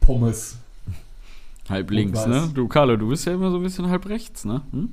Pommes. 0.00 0.56
Halb 1.68 1.90
Und 1.90 1.96
links, 1.96 2.20
weiß. 2.20 2.26
ne? 2.28 2.48
Du, 2.54 2.68
Carlo, 2.68 2.96
du 2.96 3.08
bist 3.08 3.26
ja 3.26 3.34
immer 3.34 3.50
so 3.50 3.56
ein 3.56 3.62
bisschen 3.64 3.90
halb 3.90 4.08
rechts, 4.08 4.44
ne? 4.44 4.62
Hm? 4.70 4.90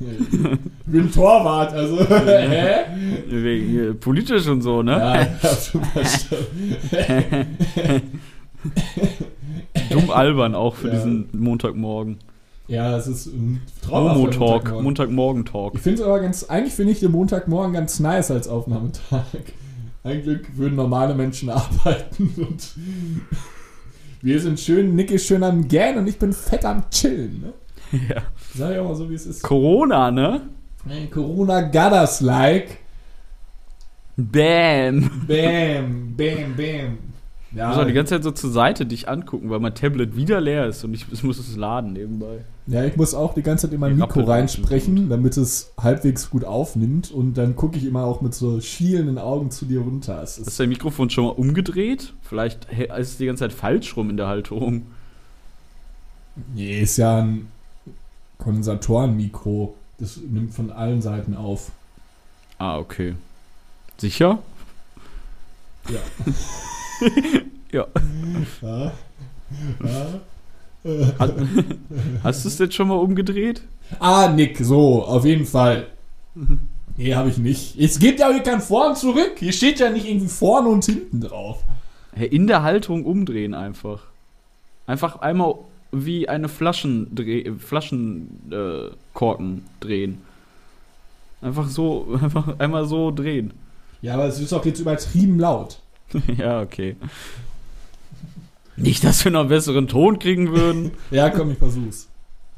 Ich 0.00 0.40
bin 0.86 1.12
Torwart, 1.12 1.74
also. 1.74 2.00
Hä? 2.08 2.84
Wegen, 3.28 3.90
äh, 3.90 3.94
Politisch 3.94 4.46
und 4.48 4.62
so, 4.62 4.82
ne? 4.82 4.92
Ja, 4.92 5.24
verstanden. 5.26 5.86
Dumm 9.90 10.10
albern 10.10 10.54
auch 10.54 10.74
für 10.76 10.88
Ja. 10.88 10.94
diesen 10.94 11.28
Montagmorgen. 11.32 12.18
Ja, 12.66 12.96
es 12.96 13.06
ist 13.06 13.26
ein 13.26 13.60
traumhafter 13.82 14.18
Momo-Talk, 14.18 14.40
Montagmorgen. 14.40 14.84
Montagmorgen-Talk. 14.84 15.74
Ich 15.74 15.80
finde 15.80 16.00
es 16.00 16.06
aber 16.06 16.20
ganz, 16.20 16.44
eigentlich 16.44 16.74
finde 16.74 16.92
ich 16.92 17.00
den 17.00 17.12
Montagmorgen 17.12 17.74
ganz 17.74 18.00
nice 18.00 18.30
als 18.30 18.48
Aufnahmetag. 18.48 19.24
Ein 20.02 20.22
Glück 20.22 20.56
würden 20.56 20.76
normale 20.76 21.14
Menschen 21.14 21.50
arbeiten 21.50 22.32
und 22.36 22.74
wir 24.22 24.40
sind 24.40 24.58
schön, 24.58 24.96
Nick 24.96 25.10
ist 25.10 25.26
schön 25.26 25.42
am 25.42 25.68
Gähnen 25.68 25.98
und 25.98 26.06
ich 26.06 26.18
bin 26.18 26.32
fett 26.32 26.64
am 26.64 26.88
Chillen. 26.90 27.42
Ne? 27.42 27.52
Ja. 28.08 28.22
Sag 28.54 28.72
ich 28.72 28.78
auch 28.78 28.88
mal 28.88 28.94
so, 28.94 29.10
wie 29.10 29.14
es 29.14 29.26
ist. 29.26 29.42
Corona, 29.42 30.10
ne? 30.10 30.40
Corona 31.10 31.60
got 31.62 31.92
us 31.92 32.20
like. 32.20 32.78
Bam. 34.16 35.10
Bam, 35.26 36.14
bam, 36.16 36.56
bam. 36.56 36.98
Ich 37.54 37.62
muss 37.62 37.76
auch 37.78 37.86
die 37.86 37.92
ganze 37.92 38.14
Zeit 38.14 38.24
so 38.24 38.32
zur 38.32 38.50
Seite 38.50 38.84
dich 38.84 39.08
angucken, 39.08 39.48
weil 39.48 39.60
mein 39.60 39.74
Tablet 39.74 40.16
wieder 40.16 40.40
leer 40.40 40.66
ist 40.66 40.82
und 40.82 40.92
ich, 40.92 41.06
ich 41.12 41.22
muss 41.22 41.38
es 41.38 41.56
laden 41.56 41.92
nebenbei. 41.92 42.44
Ja, 42.66 42.84
ich 42.84 42.96
muss 42.96 43.14
auch 43.14 43.34
die 43.34 43.42
ganze 43.42 43.66
Zeit 43.66 43.74
in 43.74 43.80
mein 43.80 43.96
Mikro 43.96 44.22
reinsprechen, 44.22 45.08
damit 45.08 45.36
es 45.36 45.72
halbwegs 45.78 46.30
gut 46.30 46.44
aufnimmt. 46.44 47.10
Und 47.10 47.34
dann 47.34 47.54
gucke 47.54 47.76
ich 47.76 47.84
immer 47.84 48.04
auch 48.04 48.22
mit 48.22 48.34
so 48.34 48.60
schielenden 48.60 49.18
Augen 49.18 49.50
zu 49.50 49.66
dir 49.66 49.80
runter. 49.80 50.22
Es 50.22 50.38
ist, 50.38 50.58
du 50.58 50.62
dein 50.62 50.70
Mikrofon 50.70 51.10
schon 51.10 51.24
mal 51.24 51.30
umgedreht? 51.30 52.14
Vielleicht 52.22 52.66
ist 52.72 53.10
es 53.10 53.16
die 53.18 53.26
ganze 53.26 53.40
Zeit 53.40 53.52
falsch 53.52 53.96
rum 53.96 54.10
in 54.10 54.16
der 54.16 54.28
Halterung. 54.28 54.86
nee, 56.54 56.80
ist 56.80 56.96
ja 56.96 57.18
ein 57.18 57.48
Kondensatorenmikro. 58.38 59.74
Das 59.98 60.16
nimmt 60.16 60.54
von 60.54 60.72
allen 60.72 61.02
Seiten 61.02 61.36
auf. 61.36 61.70
Ah, 62.58 62.78
okay. 62.78 63.14
Sicher? 63.98 64.38
Ja. 65.88 66.00
Ja. 67.72 67.86
ja. 68.62 68.92
ja. 69.82 70.20
Hat, 71.18 71.34
hast 72.22 72.44
du 72.44 72.48
es 72.48 72.58
jetzt 72.58 72.74
schon 72.74 72.88
mal 72.88 72.94
umgedreht? 72.94 73.62
Ah, 73.98 74.28
Nick, 74.28 74.58
so, 74.58 75.02
auf 75.02 75.24
jeden 75.24 75.46
Fall. 75.46 75.86
Nee, 76.96 77.14
habe 77.14 77.30
ich 77.30 77.38
nicht. 77.38 77.78
Es 77.80 77.98
gibt 77.98 78.20
ja 78.20 78.30
hier 78.30 78.42
kein 78.42 78.60
Vor 78.60 78.88
und 78.88 78.96
zurück. 78.96 79.32
Hier 79.38 79.52
steht 79.52 79.80
ja 79.80 79.90
nicht 79.90 80.06
irgendwie 80.06 80.28
vorne 80.28 80.68
und 80.68 80.84
hinten 80.84 81.20
drauf. 81.20 81.64
In 82.14 82.46
der 82.46 82.62
Halterung 82.62 83.04
umdrehen 83.04 83.54
einfach. 83.54 84.02
Einfach 84.86 85.20
einmal 85.20 85.56
wie 85.90 86.28
eine 86.28 86.48
Flaschenkorken 86.48 88.28
äh, 88.50 88.90
Korken 89.14 89.64
drehen. 89.80 90.20
Einfach 91.40 91.68
so, 91.68 92.18
einfach 92.22 92.58
einmal 92.58 92.86
so 92.86 93.10
drehen. 93.10 93.52
Ja, 94.02 94.14
aber 94.14 94.26
es 94.26 94.38
ist 94.38 94.52
doch 94.52 94.64
jetzt 94.64 94.80
übertrieben 94.80 95.38
laut. 95.38 95.78
ja, 96.38 96.60
okay. 96.60 96.96
Nicht, 98.76 99.04
dass 99.04 99.24
wir 99.24 99.30
noch 99.32 99.40
einen 99.40 99.48
besseren 99.48 99.88
Ton 99.88 100.18
kriegen 100.18 100.50
würden. 100.52 100.90
Ja, 101.10 101.30
komm, 101.30 101.52
ich 101.52 101.58
versuch's. 101.58 102.08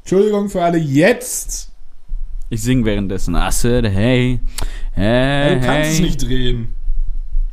Entschuldigung 0.01 0.49
für 0.49 0.63
alle 0.63 0.77
jetzt. 0.77 1.71
Ich 2.49 2.61
sing 2.63 2.85
währenddessen. 2.85 3.35
I 3.35 3.51
said, 3.51 3.85
hey, 3.85 4.39
Ja, 4.95 5.01
hey, 5.03 5.55
du 5.59 5.65
kannst 5.65 5.83
hey. 5.89 5.91
es 5.93 5.99
nicht 5.99 6.21
drehen. 6.23 6.73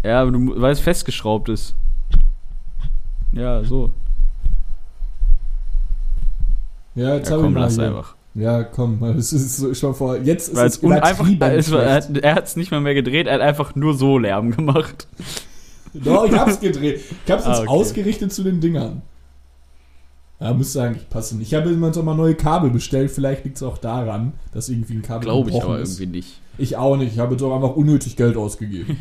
Ja, 0.03 0.23
aber 0.23 0.31
du, 0.31 0.61
weil 0.61 0.73
es 0.73 0.81
festgeschraubt 0.81 1.49
ist. 1.49 1.75
Ja, 3.33 3.65
so. 3.65 3.91
Ja, 6.95 7.17
jetzt 7.17 7.31
Ja, 7.31 7.37
komm, 7.39 7.55
lass 7.57 7.75
hier. 7.75 7.87
einfach. 7.89 8.15
Ja, 8.35 8.63
komm, 8.65 9.03
es 9.19 9.33
ist 9.33 9.57
so 9.57 9.75
schon 9.75 9.95
vor. 9.95 10.17
Jetzt 10.19 10.49
ist 10.49 10.57
Weil 10.57 10.67
es 10.67 10.77
es 10.77 10.85
einfach, 10.85 11.27
es, 11.29 11.41
er 11.41 11.63
schlecht. 11.63 11.91
hat 11.91 12.19
er 12.19 12.35
hat's 12.35 12.57
nicht 12.57 12.71
mal 12.71 12.81
mehr 12.81 12.95
gedreht, 12.95 13.27
er 13.27 13.35
hat 13.35 13.41
einfach 13.41 13.75
nur 13.75 13.95
so 13.95 14.19
Lärm 14.19 14.51
gemacht. 14.53 15.09
Doch, 15.95 16.27
ich 16.27 16.33
hab's 16.37 16.59
gedreht. 16.61 17.01
Ich 17.25 17.31
hab's 17.31 17.47
jetzt 17.47 17.59
Ah, 17.59 17.61
okay. 17.63 17.69
ausgerichtet 17.69 18.33
zu 18.33 18.43
den 18.43 18.61
Dingern. 18.61 19.03
Ja, 20.41 20.53
müsste 20.53 20.83
eigentlich 20.83 21.09
passen. 21.09 21.41
Ich 21.41 21.55
habe 21.55 21.71
immer 21.71 21.93
so 21.95 22.03
mal 22.03 22.15
neue 22.17 22.35
Kabel 22.35 22.71
bestellt. 22.71 23.11
Vielleicht 23.11 23.45
liegt 23.45 23.57
es 23.57 23.63
auch 23.63 23.79
daran, 23.79 24.33
dass 24.53 24.69
irgendwie 24.69 24.95
ein 24.95 25.03
Kabel 25.03 25.23
Glaube 25.25 25.51
ich 25.51 25.63
aber 25.63 25.79
ist. 25.79 25.99
irgendwie 26.01 26.19
nicht. 26.19 26.41
Ich 26.59 26.77
auch 26.77 26.97
nicht. 26.97 27.13
Ich 27.15 27.19
habe 27.21 27.37
doch 27.37 27.55
einfach 27.55 27.77
unnötig 27.77 28.17
Geld 28.17 28.37
ausgegeben. 28.37 28.97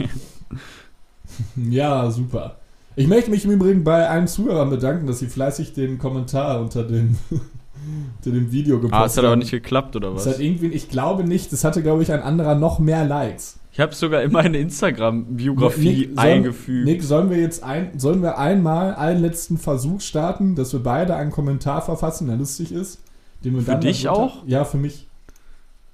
ja, 1.56 2.10
super. 2.12 2.58
Ich 2.96 3.08
möchte 3.08 3.32
mich 3.32 3.44
im 3.46 3.52
Übrigen 3.52 3.84
bei 3.84 4.08
allen 4.08 4.28
Zuhörern 4.28 4.70
bedanken, 4.70 5.08
dass 5.08 5.20
sie 5.20 5.28
fleißig 5.28 5.74
den 5.74 5.98
Kommentar 5.98 6.62
unter 6.62 6.84
dem, 6.84 7.18
unter 7.32 8.32
dem 8.32 8.52
Video 8.52 8.76
gepostet 8.80 9.02
Ah, 9.02 9.06
es 9.06 9.18
hat 9.18 9.24
aber 9.24 9.32
haben. 9.32 9.40
nicht 9.40 9.52
geklappt, 9.52 9.96
oder 9.96 10.14
was? 10.16 10.28
hat 10.28 10.40
irgendwie, 10.40 10.68
ich 10.68 10.90
glaube 10.90 11.24
nicht, 11.24 11.52
das 11.52 11.64
hatte, 11.64 11.82
glaube 11.82 12.04
ich, 12.04 12.12
ein 12.12 12.22
anderer 12.22 12.54
noch 12.56 12.78
mehr 12.78 13.04
Likes. 13.06 13.58
Ich 13.74 13.80
habe 13.80 13.96
sogar 13.96 14.22
in 14.22 14.32
meine 14.32 14.60
Instagram-Biografie 14.60 16.08
Nick, 16.08 16.20
eingefügt. 16.20 16.86
Nick, 16.86 17.01
sollen 17.01 17.32
wir 17.32 17.38
jetzt 17.38 17.63
ein, 17.63 17.98
sollen 17.98 18.22
wir 18.22 18.38
einmal 18.38 18.94
einen 18.94 19.20
letzten 19.20 19.58
Versuch 19.58 20.00
starten, 20.00 20.53
dass 20.56 20.74
wir 20.74 20.80
beide 20.82 21.15
einen 21.15 21.32
Kommentar 21.32 21.82
verfassen, 21.82 22.27
der 22.27 22.38
lustig 22.38 22.72
ist? 22.72 23.01
Den 23.44 23.56
wir 23.56 23.62
Für 23.63 23.72
dann 23.72 23.82
dich 23.82 24.08
auch? 24.08 24.44
Ja, 24.46 24.63
für 24.63 24.77
mich. 24.77 25.08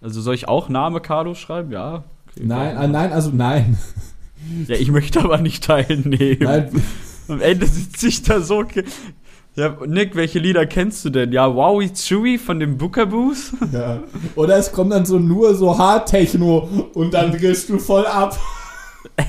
Also 0.01 0.19
soll 0.19 0.35
ich 0.35 0.49
auch 0.49 0.67
Name 0.67 0.99
Carlo 0.99 1.33
schreiben? 1.35 1.71
Ja. 1.71 2.03
Okay, 2.29 2.43
Nein, 2.43 2.75
äh, 2.75 2.87
nein, 2.89 3.13
also 3.13 3.31
nein. 3.33 3.77
Ja, 4.67 4.75
ich 4.75 4.91
möchte 4.91 5.21
aber 5.21 5.37
nicht 5.37 5.63
teilnehmen. 5.63 6.39
nein. 6.41 6.69
Am 7.29 7.39
Ende 7.39 7.65
sitze 7.65 8.07
ich 8.07 8.23
da 8.23 8.41
so. 8.41 8.65
Ja, 9.59 9.75
Nick, 9.85 10.15
welche 10.15 10.39
Lieder 10.39 10.65
kennst 10.65 11.03
du 11.03 11.09
denn? 11.09 11.33
Ja, 11.33 11.53
Wowie 11.53 11.91
Chewy 11.91 12.37
von 12.37 12.61
dem 12.61 12.77
Bookaboos? 12.77 13.51
Ja. 13.73 13.99
Oder 14.35 14.55
es 14.55 14.71
kommt 14.71 14.93
dann 14.93 15.05
so 15.05 15.19
nur 15.19 15.53
so 15.53 15.77
Hardtechno 15.77 16.69
und 16.93 17.13
dann 17.13 17.33
drehst 17.33 17.67
du 17.67 17.77
voll 17.77 18.07
ab. 18.07 18.39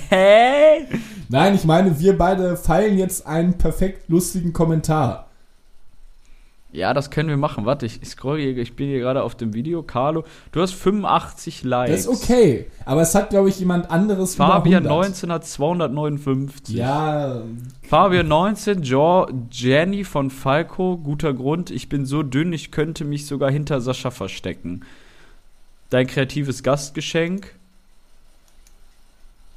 Hä? 0.08 0.86
Nein, 1.28 1.56
ich 1.56 1.64
meine, 1.64 1.98
wir 1.98 2.16
beide 2.16 2.56
feilen 2.56 2.96
jetzt 2.96 3.26
einen 3.26 3.58
perfekt 3.58 4.08
lustigen 4.08 4.52
Kommentar. 4.52 5.29
Ja, 6.72 6.94
das 6.94 7.10
können 7.10 7.28
wir 7.28 7.36
machen. 7.36 7.66
Warte, 7.66 7.84
ich, 7.86 8.00
scroll 8.04 8.38
hier, 8.38 8.56
ich 8.56 8.76
bin 8.76 8.86
hier 8.88 9.00
gerade 9.00 9.24
auf 9.24 9.34
dem 9.34 9.54
Video. 9.54 9.82
Carlo, 9.82 10.24
du 10.52 10.60
hast 10.60 10.72
85 10.74 11.64
Likes. 11.64 12.04
Das 12.04 12.14
ist 12.14 12.22
okay. 12.22 12.66
Aber 12.84 13.02
es 13.02 13.14
hat, 13.14 13.30
glaube 13.30 13.48
ich, 13.48 13.58
jemand 13.58 13.90
anderes 13.90 14.36
Fabian 14.36 14.84
über 14.84 14.94
100. 14.94 15.08
19 15.10 15.32
hat 15.32 15.46
259. 15.46 16.76
Ja, 16.76 17.42
Fabian 17.82 18.28
19, 18.28 18.82
jo, 18.84 19.26
Jenny 19.50 20.04
von 20.04 20.30
Falco, 20.30 20.96
guter 20.96 21.34
Grund. 21.34 21.72
Ich 21.72 21.88
bin 21.88 22.06
so 22.06 22.22
dünn, 22.22 22.52
ich 22.52 22.70
könnte 22.70 23.04
mich 23.04 23.26
sogar 23.26 23.50
hinter 23.50 23.80
Sascha 23.80 24.12
verstecken. 24.12 24.82
Dein 25.90 26.06
kreatives 26.06 26.62
Gastgeschenk. 26.62 27.52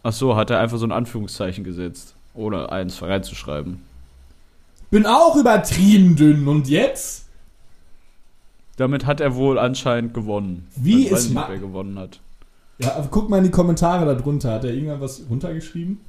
Ach 0.02 0.14
so, 0.14 0.36
hat 0.36 0.50
er 0.50 0.60
einfach 0.60 0.80
so 0.80 0.88
ein 0.88 0.92
Anführungszeichen 0.92 1.64
gesetzt, 1.64 2.16
ohne 2.34 2.72
eins 2.72 3.04
reinzuschreiben. 3.04 3.93
Bin 4.94 5.06
auch 5.08 5.36
übertrieben 5.36 6.16
dünn. 6.16 6.48
Und 6.48 6.70
jetzt? 6.70 7.26
Damit 8.78 9.06
hat 9.06 9.20
er 9.22 9.36
wohl 9.36 9.58
anscheinend 9.58 10.14
gewonnen. 10.14 10.68
Wie 10.76 11.06
ich 11.06 11.12
weiß 11.12 11.20
ist 11.20 11.26
nicht, 11.26 11.34
ma- 11.36 11.48
wer 11.50 11.58
gewonnen 11.58 11.98
hat. 11.98 12.20
Ja, 12.78 12.96
aber 12.96 13.08
guck 13.10 13.30
mal 13.30 13.38
in 13.38 13.44
die 13.46 13.52
Kommentare 13.52 14.06
darunter. 14.16 14.54
Hat 14.54 14.64
er 14.64 14.74
irgendwann 14.74 15.02
was 15.02 15.24
runtergeschrieben? 15.30 16.00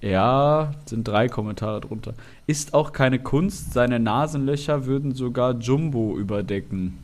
Ja, 0.00 0.72
sind 0.86 1.06
drei 1.08 1.28
Kommentare 1.28 1.80
drunter. 1.80 2.14
Ist 2.46 2.72
auch 2.72 2.92
keine 2.92 3.18
Kunst, 3.18 3.72
seine 3.72 3.98
Nasenlöcher 3.98 4.86
würden 4.86 5.14
sogar 5.14 5.54
Jumbo 5.58 6.16
überdecken. 6.16 6.98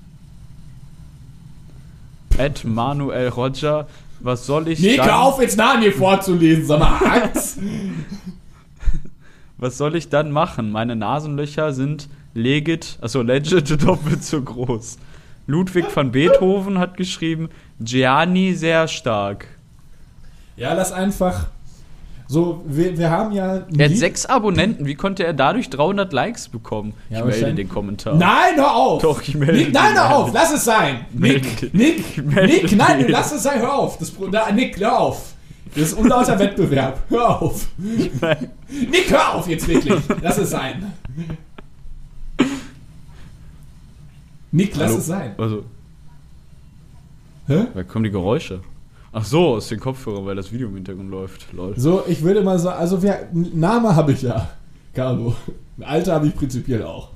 Ed 2.39 2.65
Manuel 2.65 3.29
Roger, 3.29 3.87
was 4.21 4.47
soll 4.47 4.69
ich 4.69 4.81
Nee, 4.81 4.97
dann, 4.97 5.07
hör 5.07 5.23
auf, 5.23 5.41
jetzt 5.41 5.57
nach 5.59 5.79
mir 5.79 5.93
vorzulesen. 5.93 6.65
Sag 6.67 6.79
mal, 6.81 6.99
Angst. 7.23 7.59
was 9.65 9.79
soll 9.79 9.97
ich 9.97 10.11
dann 10.11 10.31
machen? 10.31 10.71
Meine 10.71 10.95
Nasenlöcher 10.95 11.73
sind 11.73 12.11
legit, 12.35 12.99
also 13.01 13.23
legit 13.23 13.83
doppelt 13.83 14.23
so 14.23 14.43
groß. 14.43 14.99
Ludwig 15.47 15.87
van 15.95 16.13
Beethoven 16.13 16.79
hat 16.79 16.99
geschrieben, 16.99 17.49
Gianni 17.81 18.53
sehr 18.55 18.87
stark. 18.89 19.47
Ja, 20.57 20.75
lass 20.75 20.93
einfach. 20.93 21.47
So, 22.29 22.63
wir, 22.67 22.97
wir 22.99 23.11
haben 23.11 23.33
ja. 23.33 23.67
Er 23.77 23.89
hat 23.89 23.97
sechs 23.97 24.27
Abonnenten, 24.27 24.87
wie 24.87 24.95
konnte 24.97 25.25
er 25.25 25.33
dadurch 25.33 25.71
300 25.71 26.13
Likes 26.13 26.49
bekommen? 26.49 26.93
Ja, 27.09 27.27
ich 27.27 27.41
melde 27.41 27.55
den 27.55 27.69
Kommentar. 27.69 28.17
Nein, 28.17 28.57
hör 28.57 28.75
auf! 28.75 29.03
Doch, 29.03 29.23
ich 29.23 29.35
melde 29.35 29.59
Nick, 29.59 29.73
nein, 29.73 29.95
hör 29.95 30.15
auf! 30.15 30.31
Lass 30.33 30.53
es 30.53 30.65
sein! 30.65 31.07
Nick. 31.13 31.73
Nick, 31.73 32.23
melde 32.23 32.53
Nick, 32.53 32.77
nein, 32.77 33.07
lass 33.09 33.33
es 33.33 33.43
sein, 33.43 33.61
hör 33.61 33.75
auf! 33.75 33.99
Das, 33.99 34.13
da, 34.31 34.53
Nick, 34.53 34.79
hör 34.79 34.99
auf! 34.99 35.34
Das 35.75 35.85
ist 35.89 35.95
unlauter 35.95 36.39
Wettbewerb. 36.39 37.03
Hör 37.09 37.43
auf! 37.43 37.69
Nick, 37.79 39.11
hör 39.11 39.35
auf 39.35 39.49
jetzt 39.49 39.67
wirklich! 39.67 40.01
Lass 40.23 40.39
es 40.39 40.51
sein! 40.51 40.93
Nick, 44.53 44.77
lass 44.77 44.91
Hallo? 44.91 44.99
es 44.99 45.07
sein! 45.07 45.35
Also, 45.37 45.65
Hä? 47.49 47.67
woher 47.73 47.85
kommen 47.85 48.05
die 48.05 48.11
Geräusche? 48.11 48.61
Ach 49.13 49.25
so, 49.25 49.55
aus 49.55 49.69
den 49.69 49.81
Kopfhörern, 49.81 50.27
weil 50.27 50.37
das 50.37 50.53
Video 50.53 50.69
im 50.69 50.75
Hintergrund 50.75 51.11
läuft. 51.11 51.53
Lol. 51.53 51.75
So, 51.77 52.05
ich 52.07 52.23
würde 52.23 52.43
mal 52.43 52.59
sagen, 52.59 52.79
also 52.79 53.03
wer, 53.03 53.29
Name 53.33 53.95
habe 53.95 54.13
ich 54.13 54.23
ja, 54.23 54.51
Carlo. 54.93 55.35
Alter 55.81 56.15
habe 56.15 56.29
ich 56.29 56.35
prinzipiell 56.35 56.85
auch. 56.85 57.11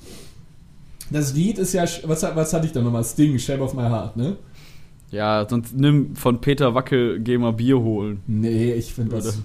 Das 1.10 1.34
Lied 1.34 1.58
ist 1.58 1.72
ja, 1.72 1.84
was, 2.04 2.22
was 2.22 2.52
hatte 2.52 2.66
ich 2.66 2.72
da 2.72 2.82
nochmal? 2.82 3.04
Sting, 3.04 3.38
Shape 3.38 3.62
of 3.62 3.74
My 3.74 3.82
Heart, 3.82 4.16
ne? 4.16 4.36
Ja, 5.10 5.46
sonst 5.48 5.74
nimm 5.74 6.16
von 6.16 6.40
Peter 6.40 6.74
Wackel, 6.74 7.20
geh 7.20 7.38
mal 7.38 7.52
Bier 7.52 7.78
holen. 7.80 8.20
Nee, 8.26 8.72
ich 8.74 8.92
finde 8.92 9.16
das. 9.16 9.42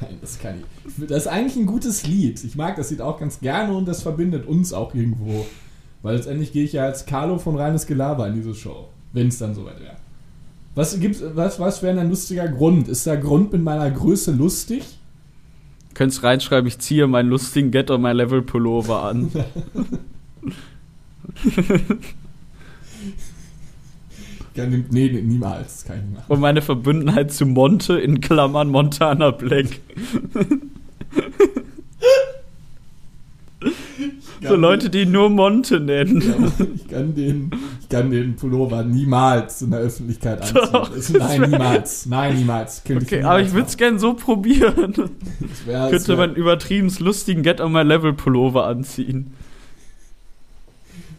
Nein, 0.00 0.18
das 0.20 0.38
kann 0.38 0.54
ich. 0.58 1.08
Das 1.08 1.22
ist 1.22 1.26
eigentlich 1.26 1.56
ein 1.56 1.66
gutes 1.66 2.06
Lied. 2.06 2.42
Ich 2.44 2.54
mag 2.56 2.76
das 2.76 2.90
Lied 2.90 3.00
auch 3.00 3.18
ganz 3.18 3.40
gerne 3.40 3.72
und 3.72 3.86
das 3.86 4.02
verbindet 4.02 4.46
uns 4.46 4.72
auch 4.72 4.94
irgendwo. 4.94 5.46
Weil 6.02 6.16
letztendlich 6.16 6.52
gehe 6.52 6.64
ich 6.64 6.72
ja 6.74 6.84
als 6.84 7.06
Carlo 7.06 7.38
von 7.38 7.56
reines 7.56 7.86
Gelaber 7.86 8.26
in 8.28 8.34
diese 8.34 8.54
Show. 8.54 8.88
Wenn 9.12 9.28
es 9.28 9.38
dann 9.38 9.54
soweit 9.54 9.80
wäre. 9.80 9.96
Was 10.76 10.98
gibt's, 11.00 11.22
was, 11.34 11.58
was 11.58 11.82
wäre 11.82 11.98
ein 11.98 12.08
lustiger 12.08 12.46
Grund? 12.46 12.86
Ist 12.88 13.04
der 13.06 13.16
Grund 13.16 13.52
mit 13.52 13.62
meiner 13.62 13.90
Größe 13.90 14.30
lustig? 14.30 14.84
Könntest 15.94 16.22
reinschreiben, 16.22 16.68
ich 16.68 16.78
ziehe 16.78 17.08
meinen 17.08 17.28
lustigen 17.28 17.72
Get 17.72 17.90
on 17.90 18.00
my 18.00 18.12
Level 18.12 18.42
Pullover 18.42 19.02
an. 19.02 19.30
Ja, 24.54 24.66
nee, 24.66 24.84
nee, 24.90 25.08
niemals. 25.22 25.66
Das 25.80 25.84
kann 25.84 25.96
ich 25.98 26.02
nicht 26.04 26.14
machen. 26.14 26.24
Und 26.32 26.40
meine 26.40 26.60
Verbundenheit 26.62 27.32
zu 27.32 27.46
Monte 27.46 27.98
in 27.98 28.20
Klammern 28.20 28.68
Montana 28.68 29.30
Black. 29.30 29.66
So 34.42 34.54
Leute, 34.56 34.88
die 34.88 35.04
nur 35.04 35.28
Monte 35.28 35.80
nennen. 35.80 36.22
Ja, 36.22 36.66
ich, 36.74 36.88
kann 36.88 37.14
den, 37.14 37.50
ich 37.82 37.88
kann 37.90 38.10
den 38.10 38.34
Pullover 38.36 38.82
niemals 38.82 39.60
in 39.60 39.70
der 39.70 39.80
Öffentlichkeit 39.80 40.40
anziehen. 40.40 40.62
Doch, 40.72 40.96
Es- 40.96 41.10
Nein, 41.10 41.42
niemals. 41.50 42.06
Nein, 42.06 42.36
niemals. 42.36 42.82
Könnte 42.82 43.04
Okay, 43.04 43.16
niemals 43.16 43.30
aber 43.34 43.42
ich 43.42 43.52
würde 43.52 43.68
es 43.68 43.76
gern 43.76 43.98
so 43.98 44.14
probieren. 44.14 44.94
wär- 45.66 45.90
Könnte 45.90 46.08
wär- 46.08 46.16
man 46.16 46.34
übertrieben 46.36 46.90
lustigen 47.00 47.42
Get 47.42 47.60
on 47.60 47.70
my 47.72 47.82
Level 47.82 48.14
Pullover 48.14 48.66
anziehen. 48.66 49.34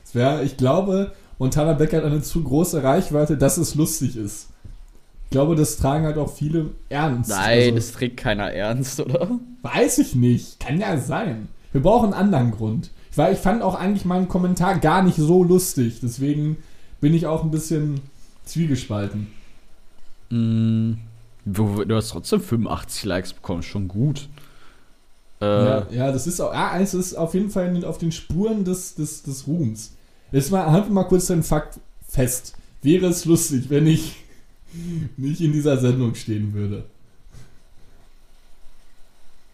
es 0.04 0.16
ich 0.42 0.58
glaube, 0.58 1.12
Montana 1.42 1.74
Black 1.74 1.94
hat 1.94 2.04
eine 2.04 2.22
zu 2.22 2.44
große 2.44 2.84
Reichweite, 2.84 3.36
dass 3.36 3.58
es 3.58 3.74
lustig 3.74 4.16
ist. 4.16 4.50
Ich 5.24 5.32
glaube, 5.32 5.56
das 5.56 5.78
tragen 5.78 6.06
halt 6.06 6.20
auch 6.20 6.32
viele 6.32 6.70
ernst. 6.88 7.32
Also, 7.32 7.98
trägt 7.98 8.18
keiner 8.18 8.52
ernst, 8.52 9.00
oder? 9.00 9.28
weiß 9.64 9.98
ich 9.98 10.14
nicht. 10.14 10.60
Kann 10.60 10.80
ja 10.80 11.00
sein. 11.00 11.48
Wir 11.72 11.82
brauchen 11.82 12.14
einen 12.14 12.26
anderen 12.26 12.52
Grund. 12.52 12.92
Weil 13.16 13.34
ich 13.34 13.40
fand 13.40 13.64
auch 13.64 13.74
eigentlich 13.74 14.06
meinen 14.06 14.28
Kommentar 14.28 14.78
gar 14.78 15.02
nicht 15.02 15.18
so 15.18 15.44
lustig. 15.44 15.98
Deswegen 16.04 16.58
bin 17.00 17.16
ich 17.16 17.26
auch 17.26 17.44
ein 17.44 17.50
bisschen 17.50 18.02
zwiegespalten. 18.46 19.26
Mm, 20.30 20.94
du, 21.46 21.84
hast 21.90 22.10
trotzdem 22.10 22.40
85 22.40 23.04
Likes 23.06 23.34
bekommen, 23.34 23.64
schon 23.64 23.88
gut. 23.88 24.30
Äh, 25.42 25.46
Ja, 25.46 25.88
ja, 25.90 26.12
das 26.12 26.28
ist 26.28 26.40
auch, 26.40 26.54
ja, 26.54 26.80
es 26.80 26.94
ist 26.94 27.16
auf 27.16 27.34
jeden 27.34 27.50
Fall 27.50 27.84
auf 27.84 27.98
den 27.98 28.12
Spuren 28.12 28.64
des, 28.64 28.94
des, 28.94 29.24
des 29.24 29.48
Ruhms. 29.48 29.94
Jetzt 30.32 30.52
mal, 30.52 30.72
halten 30.72 30.90
wir 30.90 30.94
mal 30.94 31.04
kurz 31.04 31.28
den 31.28 31.44
Fakt 31.44 31.80
fest. 32.08 32.56
Wäre 32.82 33.08
es 33.08 33.26
lustig, 33.26 33.66
wenn 33.70 33.86
ich 33.88 34.16
nicht 35.18 35.42
in 35.42 35.52
dieser 35.52 35.78
Sendung 35.78 36.16
stehen 36.16 36.54
würde? 36.54 36.86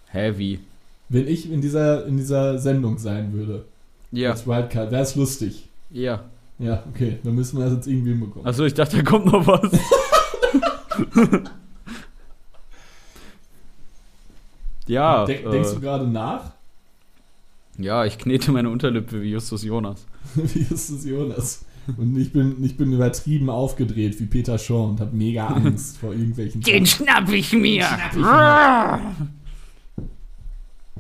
Heavy. 0.08 0.60
Wenn 1.10 1.28
ich 1.28 1.52
in 1.52 1.62
dieser, 1.62 2.06
in 2.06 2.18
dieser 2.18 2.60
Sendung 2.60 2.98
sein 2.98 3.34
würde, 3.34 3.66
Ja, 4.12 4.32
als 4.32 4.46
Wildcard, 4.46 4.92
wäre 4.92 5.04
es 5.04 5.16
lustig. 5.16 5.68
ja. 5.90 6.24
Ja, 6.60 6.84
okay, 6.92 7.20
dann 7.24 7.36
müssen 7.36 7.60
wir 7.60 7.66
das 7.66 7.76
jetzt 7.76 7.86
irgendwie 7.88 8.10
hinbekommen. 8.10 8.48
Achso, 8.48 8.66
ich 8.66 8.74
dachte, 8.74 8.98
da 8.98 9.04
kommt 9.04 9.28
noch 9.28 9.46
was. 9.46 9.72
ja, 14.88 15.24
Denk, 15.26 15.52
denkst 15.52 15.70
äh, 15.70 15.74
du 15.76 15.80
gerade 15.80 16.08
nach? 16.08 16.54
Ja, 17.78 18.06
ich 18.06 18.18
knete 18.18 18.52
meine 18.52 18.70
Unterlippe 18.70 19.22
wie 19.22 19.32
Justus 19.32 19.64
Jonas. 19.64 20.06
Wie 20.36 20.60
ist 20.60 20.90
es 20.90 21.06
Jonas? 21.06 21.66
Und 21.96 22.18
ich 22.20 22.34
bin, 22.34 22.62
ich 22.64 22.76
bin 22.76 22.92
übertrieben 22.92 23.50
aufgedreht 23.50 24.20
wie 24.20 24.26
Peter 24.26 24.58
Shaw 24.58 24.90
und 24.90 25.00
habe 25.00 25.16
mega 25.16 25.48
Angst 25.56 25.98
vor 26.00 26.12
irgendwelchen 26.12 26.62
schnapp 26.86 27.32
ich 27.32 27.54
mir. 27.54 27.86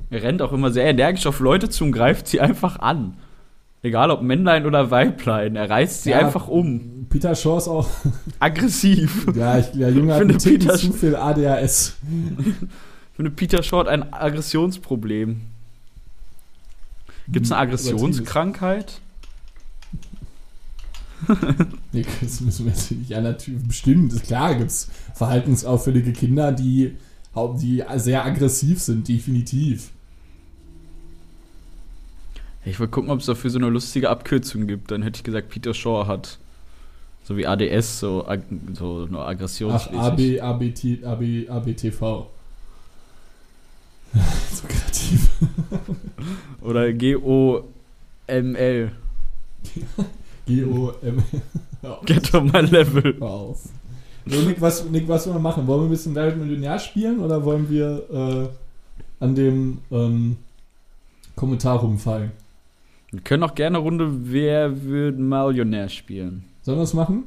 Er 0.10 0.24
rennt 0.24 0.41
auch 0.41 0.53
immer 0.53 0.72
sehr 0.72 0.86
energisch 0.86 1.27
auf 1.27 1.41
Leute 1.41 1.67
zu 1.67 1.84
und 1.84 1.91
greift 1.91 2.27
sie 2.27 2.39
einfach 2.39 2.79
an. 2.79 3.17
Egal 3.81 4.10
ob 4.10 4.22
Männlein 4.22 4.65
oder 4.65 4.89
Weiblein, 4.89 5.55
er 5.57 5.69
reißt 5.69 6.03
sie 6.03 6.12
Ja. 6.12 6.19
einfach 6.19 6.48
um. 6.48 7.05
Peter 7.10 7.36
Shaw 7.36 7.57
ist 7.57 7.67
auch 7.67 7.89
Aggressiv. 8.39 9.27
Ja, 9.36 9.60
ich, 9.60 9.67
der 9.72 9.91
Junge 9.91 10.13
hat 10.15 10.27
Peter- 10.43 10.75
zu 10.75 10.93
viel 10.93 11.15
ADHS. 11.15 11.98
Ich 12.41 13.15
finde 13.15 13.31
Peter 13.31 13.62
Short 13.63 13.88
ein 13.88 14.13
Aggressionsproblem. 14.13 15.41
Gibt 17.29 17.46
es 17.46 17.51
eine 17.51 17.62
Aggressionskrankheit? 17.62 19.01
Nee, 21.91 22.05
das 22.22 22.41
müssen 22.41 22.65
wir 22.65 22.74
jetzt 22.74 22.91
nicht 22.91 23.15
aller 23.15 23.36
Typen 23.39 23.67
bestimmen. 23.67 24.10
Klar, 24.22 24.53
gibt 24.53 24.69
es 24.69 24.88
verhaltensauffällige 25.15 26.13
Kinder, 26.13 26.51
die, 26.51 26.96
die 27.60 27.84
sehr 27.96 28.24
aggressiv 28.24 28.79
sind, 28.79 29.07
definitiv. 29.07 29.89
Ich 32.65 32.79
will 32.79 32.88
gucken, 32.88 33.10
ob 33.10 33.19
es 33.19 33.25
dafür 33.25 33.50
so 33.50 33.57
eine 33.57 33.69
lustige 33.69 34.10
Abkürzung 34.10 34.67
gibt. 34.67 34.91
Dann 34.91 35.01
hätte 35.01 35.17
ich 35.17 35.24
gesagt, 35.24 35.50
Peter 35.50 35.74
Shaw 35.74 36.05
hat 36.05 36.38
so 37.24 37.36
wie 37.36 37.48
ADS, 37.48 38.00
so, 38.00 38.25
ag 38.27 38.41
so 38.74 39.05
eine 39.07 39.19
Ach, 39.19 39.27
Aggressionsfähigkeit. 39.27 40.41
AB, 40.41 40.41
ABT, 40.41 41.04
AB, 41.04 41.49
ABTV. 41.49 42.28
Kreativ. 44.88 45.30
Oder 46.62 46.93
G-O-M-L. 46.93 48.91
G-O-M. 50.45 51.23
Get 52.06 52.34
on 52.34 52.45
my 52.47 52.62
level. 52.62 53.15
Hör 53.19 53.28
auf. 53.28 53.69
So, 54.26 54.41
Nick, 54.41 54.60
was, 54.60 54.84
Nick, 54.86 55.08
was 55.08 55.26
wollen 55.26 55.38
wir 55.38 55.41
machen? 55.41 55.67
Wollen 55.67 55.82
wir 55.82 55.88
ein 55.88 55.91
bisschen 55.91 56.13
wird 56.13 56.36
Millionär 56.36 56.80
spielen 56.80 57.19
oder 57.19 57.45
wollen 57.45 57.69
wir 57.69 58.04
äh, 58.12 59.23
an 59.23 59.36
dem 59.36 59.80
ähm, 59.89 60.38
Kommentar 61.36 61.80
rumfallen? 61.80 62.32
Wir 63.12 63.21
können 63.21 63.43
auch 63.43 63.56
gerne 63.56 63.78
eine 63.78 63.86
Runde 63.86 64.32
Wer 64.32 64.84
wird 64.84 65.17
Millionär 65.17 65.88
spielen. 65.88 66.43
Sollen 66.62 66.78
wir 66.78 66.84
es 66.84 66.93
machen? 66.93 67.23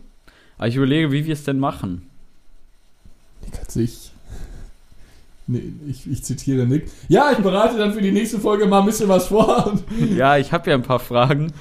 Aber 0.59 0.69
ich 0.69 0.77
überlege, 0.77 1.11
wie 1.11 1.25
wir 1.25 1.33
es 1.33 1.45
denn 1.45 1.59
machen. 1.59 2.03
Nick 3.43 3.59
hat 3.59 3.71
sich. 3.71 4.10
Nee, 5.51 5.73
ich, 5.89 6.09
ich 6.11 6.23
zitiere 6.23 6.67
Nick. 6.67 6.89
Ja, 7.09 7.33
ich 7.33 7.39
bereite 7.39 7.77
dann 7.79 7.93
für 7.93 8.01
die 8.03 8.13
nächste 8.13 8.39
Folge 8.39 8.67
mal 8.67 8.81
ein 8.81 8.87
bisschen 8.87 9.09
was 9.09 9.27
vor. 9.29 9.73
Ja, 10.17 10.37
ich 10.37 10.53
habe 10.53 10.71
ja 10.71 10.77
ein 10.77 10.83
paar 10.83 11.01
Fragen. 11.01 11.53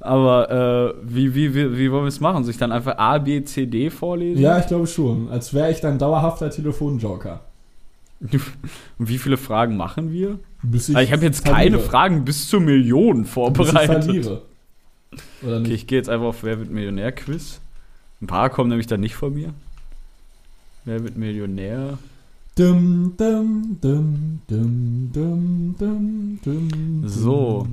Aber 0.00 0.50
äh, 0.50 0.94
wie, 1.02 1.34
wie, 1.34 1.54
wie, 1.54 1.78
wie 1.78 1.90
wollen 1.90 2.04
wir 2.04 2.08
es 2.08 2.20
machen? 2.20 2.44
Soll 2.44 2.50
ich 2.52 2.58
dann 2.58 2.72
einfach 2.72 2.98
A, 2.98 3.18
B, 3.18 3.42
C, 3.44 3.66
D 3.66 3.88
vorlesen? 3.90 4.40
ja, 4.42 4.58
ich 4.58 4.66
glaube 4.66 4.86
schon. 4.86 5.28
Als 5.30 5.52
wäre 5.54 5.70
ich 5.72 5.80
dann 5.80 5.98
dauerhafter 5.98 6.50
Telefonjoker. 6.50 7.40
Und 8.20 8.40
wie 8.98 9.18
viele 9.18 9.36
Fragen 9.36 9.76
machen 9.76 10.12
wir? 10.12 10.38
Bis 10.62 10.88
Also 10.90 11.00
ich 11.00 11.10
habe 11.12 11.24
jetzt 11.24 11.46
verliere. 11.46 11.64
keine 11.64 11.78
Fragen 11.80 12.24
bis 12.24 12.48
zur 12.48 12.60
Million 12.60 13.20
Bis 13.22 13.26
ich 13.28 13.32
vorbereitet. 13.32 14.04
verliere. 14.04 14.42
Oder 15.42 15.52
Okay, 15.58 15.60
nicht? 15.62 15.72
ich 15.72 15.86
gehe 15.86 15.98
jetzt 15.98 16.08
einfach 16.08 16.26
auf 16.26 16.42
Wer 16.42 16.58
wird 16.58 16.70
Millionär-Quiz. 16.70 17.60
Ein 18.22 18.26
paar 18.26 18.50
kommen 18.50 18.68
nämlich 18.70 18.86
dann 18.86 19.00
nicht 19.00 19.14
von 19.16 19.34
mir. 19.34 19.50
Wer 20.84 21.02
wird 21.02 21.16
Millionär? 21.16 21.98
Dum, 22.56 23.14
dum, 23.16 23.78
dum, 23.80 24.40
dum, 24.46 25.10
dum, 25.12 25.74
dum, 25.76 26.38
dum, 26.40 27.08
So. 27.08 27.66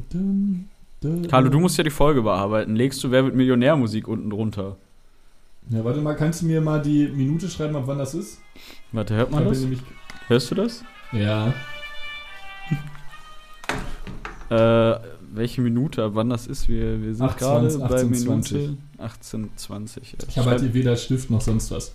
Carlo, 1.29 1.49
du 1.49 1.59
musst 1.59 1.77
ja 1.77 1.83
die 1.83 1.91
Folge 1.91 2.23
bearbeiten. 2.23 2.75
Legst 2.75 3.03
du 3.03 3.11
Wer 3.11 3.25
wird 3.25 3.35
Millionär-Musik 3.35 4.07
unten 4.07 4.31
drunter? 4.31 4.77
Ja, 5.69 5.85
warte 5.85 6.01
mal, 6.01 6.15
kannst 6.15 6.41
du 6.41 6.47
mir 6.47 6.61
mal 6.61 6.81
die 6.81 7.07
Minute 7.07 7.47
schreiben, 7.47 7.75
ab 7.75 7.83
wann 7.85 7.99
das 7.99 8.15
ist? 8.15 8.39
Warte, 8.91 9.13
hört 9.13 9.29
man 9.29 9.45
das? 9.45 9.63
Hörst 10.27 10.49
du 10.49 10.55
das? 10.55 10.83
Ja. 11.11 11.53
Äh, 14.49 14.99
welche 15.33 15.61
Minute, 15.61 16.03
ab 16.03 16.11
wann 16.15 16.29
das 16.29 16.45
ist? 16.45 16.67
Wir, 16.67 17.01
wir 17.01 17.15
sind 17.15 17.25
18, 17.25 17.37
gerade 17.47 17.77
bei 17.77 17.85
18, 17.85 18.09
Minute 18.09 18.77
18.20. 18.99 19.99
Ich 20.27 20.37
habe 20.37 20.49
halt 20.49 20.73
weder 20.73 20.97
Stift 20.97 21.29
noch 21.29 21.39
sonst 21.39 21.71
was. 21.71 21.93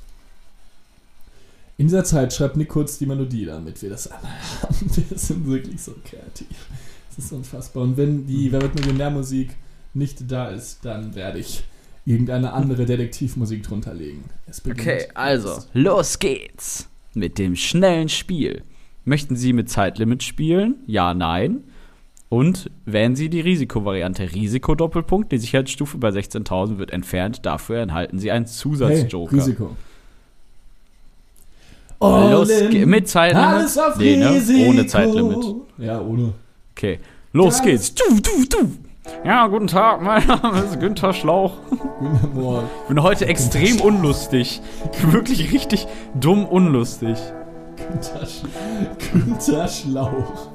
In 1.79 1.87
dieser 1.89 2.05
Zeit 2.05 2.33
schreibt 2.33 2.57
Nick 2.57 2.69
kurz 2.71 2.99
die 2.99 3.07
Melodie, 3.07 3.45
damit 3.45 3.83
wir 3.83 3.91
das 3.91 4.11
alle 4.11 4.23
haben. 4.63 4.91
Wir 4.97 5.19
sind 5.19 5.47
wirklich 5.47 5.83
so 5.83 5.93
kreativ. 6.05 6.67
Das 7.15 7.25
ist 7.27 7.33
unfassbar. 7.33 7.83
Und 7.83 7.97
wenn 7.97 8.27
die 8.27 8.51
Wer 8.51 8.63
wird 8.63 8.75
Millionär-Musik 8.77 9.51
nicht 9.93 10.31
da 10.31 10.49
ist, 10.49 10.85
dann 10.85 11.15
werde 11.15 11.39
ich 11.39 11.65
irgendeine 12.07 12.53
andere 12.53 12.87
Detektivmusik 12.87 13.63
drunter 13.63 13.93
legen. 13.93 14.25
Okay, 14.69 15.09
also, 15.15 15.59
los 15.75 16.19
geht's 16.19 16.89
mit 17.15 17.39
dem 17.39 17.57
schnellen 17.57 18.09
Spiel. 18.09 18.63
Möchten 19.05 19.37
Sie 19.37 19.53
mit 19.53 19.69
Zeitlimit 19.69 20.23
spielen? 20.23 20.77
Ja, 20.87 21.15
nein. 21.15 21.65
Und 22.29 22.71
wählen 22.85 23.17
Sie 23.17 23.29
die 23.29 23.41
Risikovariante. 23.41 24.35
Risiko-Doppelpunkt. 24.35 25.31
Die 25.31 25.39
Sicherheitsstufe 25.39 25.99
bei 25.99 26.09
16.000 26.09 26.79
wird 26.79 26.91
entfernt. 26.91 27.47
Dafür 27.47 27.79
erhalten 27.79 28.19
Sie 28.19 28.31
einen 28.31 28.47
Hey, 28.47 28.53
Zusatzjoker. 28.53 29.37
Risiko. 29.37 29.77
Los 32.01 32.51
All 32.51 32.69
ge- 32.69 32.87
mit 32.87 33.09
Zeitlimit? 33.09 33.49
Alles 33.49 33.79
auf 33.79 33.97
Nee, 33.97 34.17
ne? 34.17 34.43
Ohne 34.69 34.87
Zeitlimit. 34.87 35.45
Ja, 35.79 36.01
ohne. 36.01 36.33
Okay, 36.77 37.01
los 37.33 37.57
Das- 37.57 37.63
geht's. 37.63 37.95
Du, 37.95 38.05
du, 38.21 38.45
du. 38.49 38.71
Ja, 39.25 39.47
guten 39.47 39.69
Tag, 39.69 40.03
mein 40.03 40.27
Name 40.27 40.59
ist 40.65 40.81
Günther 40.81 41.13
Schlauch. 41.13 41.53
Ich 42.01 42.89
bin 42.89 43.03
heute 43.03 43.27
extrem 43.27 43.81
unlustig. 43.81 44.61
Wirklich 45.11 45.53
richtig 45.53 45.87
dumm 46.15 46.45
unlustig. 46.45 47.17
Günther, 47.77 48.27
Sch 48.27 48.43
Günther 49.13 49.69
Schlauch. 49.69 50.49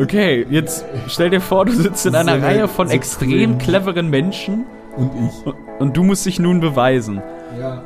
Okay, 0.00 0.46
jetzt 0.48 0.84
stell 1.08 1.30
dir 1.30 1.40
vor, 1.40 1.64
du 1.64 1.72
sitzt 1.72 2.06
in 2.06 2.14
einer 2.14 2.38
So 2.38 2.44
Reihe 2.46 2.68
von 2.68 2.88
extrem 2.90 3.58
cleveren 3.58 4.08
Menschen 4.08 4.64
Und 4.96 5.10
ich. 5.26 5.52
Und 5.78 5.96
du 5.96 6.04
musst 6.04 6.26
dich 6.26 6.38
nun 6.38 6.60
beweisen. 6.60 7.22
Ja. 7.58 7.82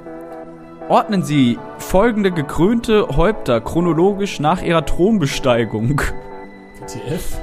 Ordnen 0.89 1.23
Sie 1.23 1.59
folgende 1.79 2.33
gekrönte 2.33 3.09
Häupter 3.17 3.61
chronologisch 3.61 4.41
nach 4.41 4.63
ihrer 4.63 4.85
Thronbesteigung. 4.85 6.01
WTF? 6.81 7.39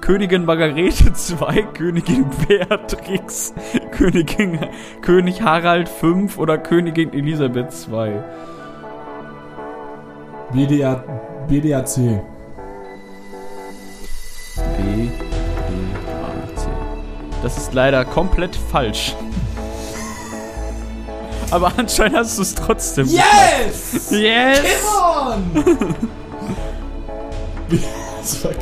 Königin 0.00 0.46
Margarete 0.46 1.12
II, 1.12 1.66
Königin 1.74 2.24
Beatrix, 2.48 3.52
Königin, 3.90 4.58
König 5.02 5.42
Harald 5.42 5.88
V 5.88 6.28
oder 6.38 6.56
Königin 6.56 7.12
Elisabeth 7.12 7.74
II. 7.92 8.22
BDA, 10.50 11.04
BDAC. 11.46 12.22
B. 14.56 15.27
Das 17.42 17.56
ist 17.56 17.74
leider 17.74 18.04
komplett 18.04 18.56
falsch. 18.56 19.14
Aber 21.50 21.72
anscheinend 21.76 22.18
hast 22.18 22.36
du 22.38 22.42
es 22.42 22.54
trotzdem. 22.54 23.06
Yes! 23.06 24.10
Yes! 24.10 24.60
Come 24.84 25.64
on! 25.64 25.94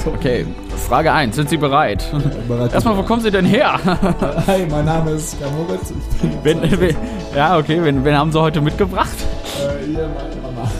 Okay, 0.06 0.46
Frage 0.88 1.12
1. 1.12 1.34
Sind 1.34 1.48
Sie 1.48 1.56
bereit? 1.56 2.04
bereit. 2.46 2.72
Erstmal, 2.72 2.96
wo 2.96 3.02
kommen 3.02 3.22
Sie 3.22 3.30
denn 3.32 3.44
her? 3.44 3.80
Hi, 4.46 4.64
mein 4.70 4.84
Name 4.84 5.12
ist 5.12 5.40
Kamoritz. 5.40 5.90
Ich 5.90 6.18
bin 6.20 6.62
Wen, 6.62 6.80
wen, 6.80 6.96
ja, 7.34 7.58
okay, 7.58 7.82
wen, 7.82 8.04
wen 8.04 8.16
haben 8.16 8.30
Sie 8.30 8.40
heute 8.40 8.60
mitgebracht? 8.60 9.16
äh, 9.58 9.84
hier 9.86 10.08
meine 10.08 10.36
Mama. 10.36 10.70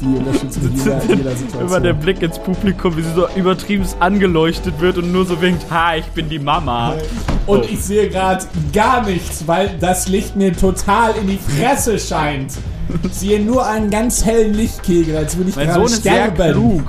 Die, 0.00 0.06
unterstützt 0.06 0.62
mich 0.62 0.82
jeder, 0.84 1.04
jeder 1.08 1.30
Situation. 1.36 1.66
Immer 1.66 1.80
der 1.80 1.92
Blick 1.92 2.22
ins 2.22 2.38
Publikum, 2.38 2.96
wie 2.96 3.02
sie 3.02 3.12
so 3.14 3.26
übertrieben 3.36 3.84
angeleuchtet 4.00 4.80
wird 4.80 4.98
und 4.98 5.12
nur 5.12 5.26
so 5.26 5.40
winkt, 5.40 5.70
ha, 5.70 5.96
ich 5.96 6.06
bin 6.06 6.28
die 6.28 6.38
Mama. 6.38 6.94
Und 7.46 7.60
Oh. 7.62 7.66
ich 7.68 7.80
sehe 7.82 8.08
gerade 8.08 8.44
gar 8.72 9.04
nichts, 9.04 9.46
weil 9.46 9.70
das 9.80 10.08
Licht 10.08 10.36
mir 10.36 10.56
total 10.56 11.14
in 11.20 11.26
die 11.28 11.38
Fresse 11.38 11.98
scheint. 11.98 12.52
Ich 13.04 13.12
sehe 13.14 13.40
nur 13.40 13.66
einen 13.66 13.90
ganz 13.90 14.24
hellen 14.24 14.54
Lichtkegel, 14.54 15.16
als 15.16 15.36
würde 15.36 15.50
ich 15.50 15.56
Mein 15.56 15.66
gerade 15.66 15.80
Sohn 15.80 15.86
ist 15.96 16.02
sehr 16.02 16.32
sterben. 16.32 16.52
klug. 16.52 16.84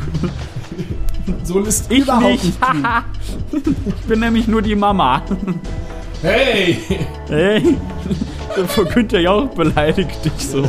Sohn 1.44 1.66
ist 1.66 1.92
Ich 1.92 2.00
überhaupt 2.00 2.26
nicht. 2.26 2.44
nicht 2.46 2.62
klug. 2.62 2.84
ich 3.88 4.06
bin 4.08 4.20
nämlich 4.20 4.48
nur 4.48 4.62
die 4.62 4.76
Mama. 4.76 5.22
Hey! 6.22 6.78
Hey, 7.28 7.78
davor 8.56 8.86
Günther 8.86 9.20
Jauch 9.20 9.48
beleidigt 9.50 10.24
dich 10.24 10.48
so. 10.48 10.64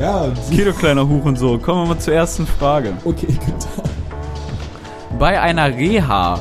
Ja, 0.00 0.32
Geh, 0.50 0.64
du 0.64 0.72
kleiner 0.72 1.06
Hurensohn. 1.08 1.60
Kommen 1.60 1.82
wir 1.84 1.94
mal 1.94 2.00
zur 2.00 2.14
ersten 2.14 2.46
Frage. 2.46 2.94
okay, 3.04 3.26
gut. 3.26 3.86
Bei 5.18 5.40
einer 5.40 5.68
Reha 5.68 6.38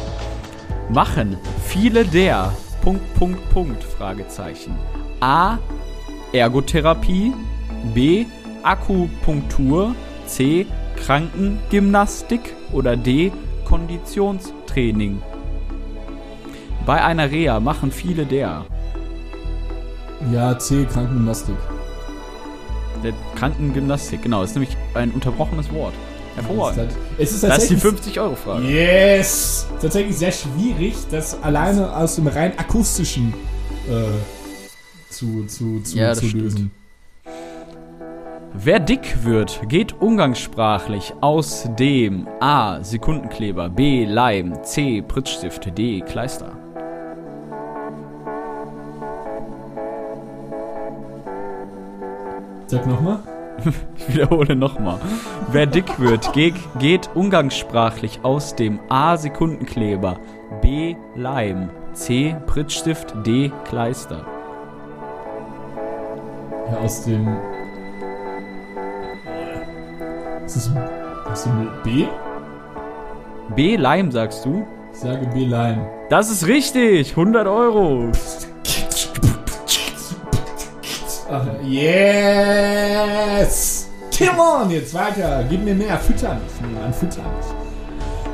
machen 0.89 1.37
viele 1.63 2.05
der 2.05 2.51
Punkt, 2.81 3.13
Punkt, 3.15 3.49
Punkt, 3.51 3.83
Fragezeichen. 3.83 4.75
A. 5.19 5.57
Ergotherapie. 6.33 7.33
B. 7.93 8.25
Akupunktur. 8.63 9.93
C. 10.25 10.65
Krankengymnastik. 10.95 12.55
Oder 12.71 12.95
D. 12.95 13.31
Konditionstraining. 13.65 15.21
Bei 16.85 17.03
einer 17.03 17.29
Reha 17.29 17.59
machen 17.59 17.91
viele 17.91 18.25
der. 18.25 18.65
Ja, 20.33 20.57
C, 20.57 20.85
Krankengymnastik. 20.85 21.55
Der 23.03 23.13
Krankengymnastik, 23.35 24.21
genau. 24.21 24.43
Ist 24.43 24.55
nämlich 24.55 24.75
ein 24.93 25.11
unterbrochenes 25.11 25.71
Wort. 25.73 25.93
Hervorragend. 26.35 26.91
Es 27.17 27.31
ist 27.33 27.43
Das 27.43 27.57
ist 27.63 27.69
die 27.69 27.75
tatsächlich 27.75 28.15
50-Euro-Frage. 28.17 28.63
Yes! 28.65 29.67
Tatsächlich 29.81 30.17
sehr 30.17 30.31
schwierig, 30.31 30.95
das 31.11 31.41
alleine 31.43 31.93
aus 31.95 32.15
dem 32.15 32.27
rein 32.27 32.57
akustischen 32.57 33.33
äh, 33.89 35.11
zu, 35.11 35.45
zu, 35.45 35.81
zu, 35.81 35.97
Ja, 35.97 36.13
zu 36.13 36.25
stimmt. 36.27 36.43
lösen. 36.43 36.71
Wer 38.53 38.79
dick 38.79 39.23
wird, 39.23 39.61
geht 39.67 39.93
umgangssprachlich 40.01 41.13
aus 41.21 41.67
dem 41.79 42.27
A. 42.39 42.83
Sekundenkleber, 42.83 43.69
B. 43.69 44.05
Leim, 44.05 44.61
C. 44.63 45.01
Prittstift, 45.01 45.77
D. 45.77 46.01
Kleister. 46.01 46.57
Sag 52.71 52.87
nochmal. 52.87 53.19
Ich 53.97 54.15
wiederhole 54.15 54.55
nochmal. 54.55 54.97
Wer 55.51 55.65
dick 55.65 55.99
wird, 55.99 56.31
geht, 56.31 56.55
geht 56.79 57.09
umgangssprachlich 57.13 58.21
aus 58.23 58.55
dem 58.55 58.79
A. 58.87 59.17
Sekundenkleber, 59.17 60.17
B. 60.61 60.95
Leim, 61.15 61.69
C. 61.91 62.35
Prittstift, 62.47 63.13
D. 63.27 63.51
Kleister. 63.65 64.25
Ja, 66.71 66.77
aus 66.77 67.03
dem. 67.03 67.27
Ist 70.45 70.55
das 70.55 70.71
aus 71.29 71.43
dem 71.43 71.69
B? 71.83 72.07
B. 73.55 73.75
Leim, 73.75 74.11
sagst 74.11 74.45
du? 74.45 74.65
Ich 74.93 74.99
sage 74.99 75.27
B-Line. 75.27 75.87
Das 76.09 76.31
ist 76.31 76.47
richtig! 76.47 77.11
100 77.11 77.47
Euro! 77.47 78.11
Ach, 81.33 81.45
yes! 81.63 81.89
Come 84.17 84.37
on, 84.41 84.69
jetzt 84.69 84.93
weiter. 84.93 85.45
Gib 85.49 85.63
mir 85.63 85.73
mehr. 85.73 85.97
Fütter 85.97 86.33
mich. 86.33 86.51
Nee, 86.61 86.77
man, 86.77 86.93
fütter 86.93 87.21
mich. 87.21 87.45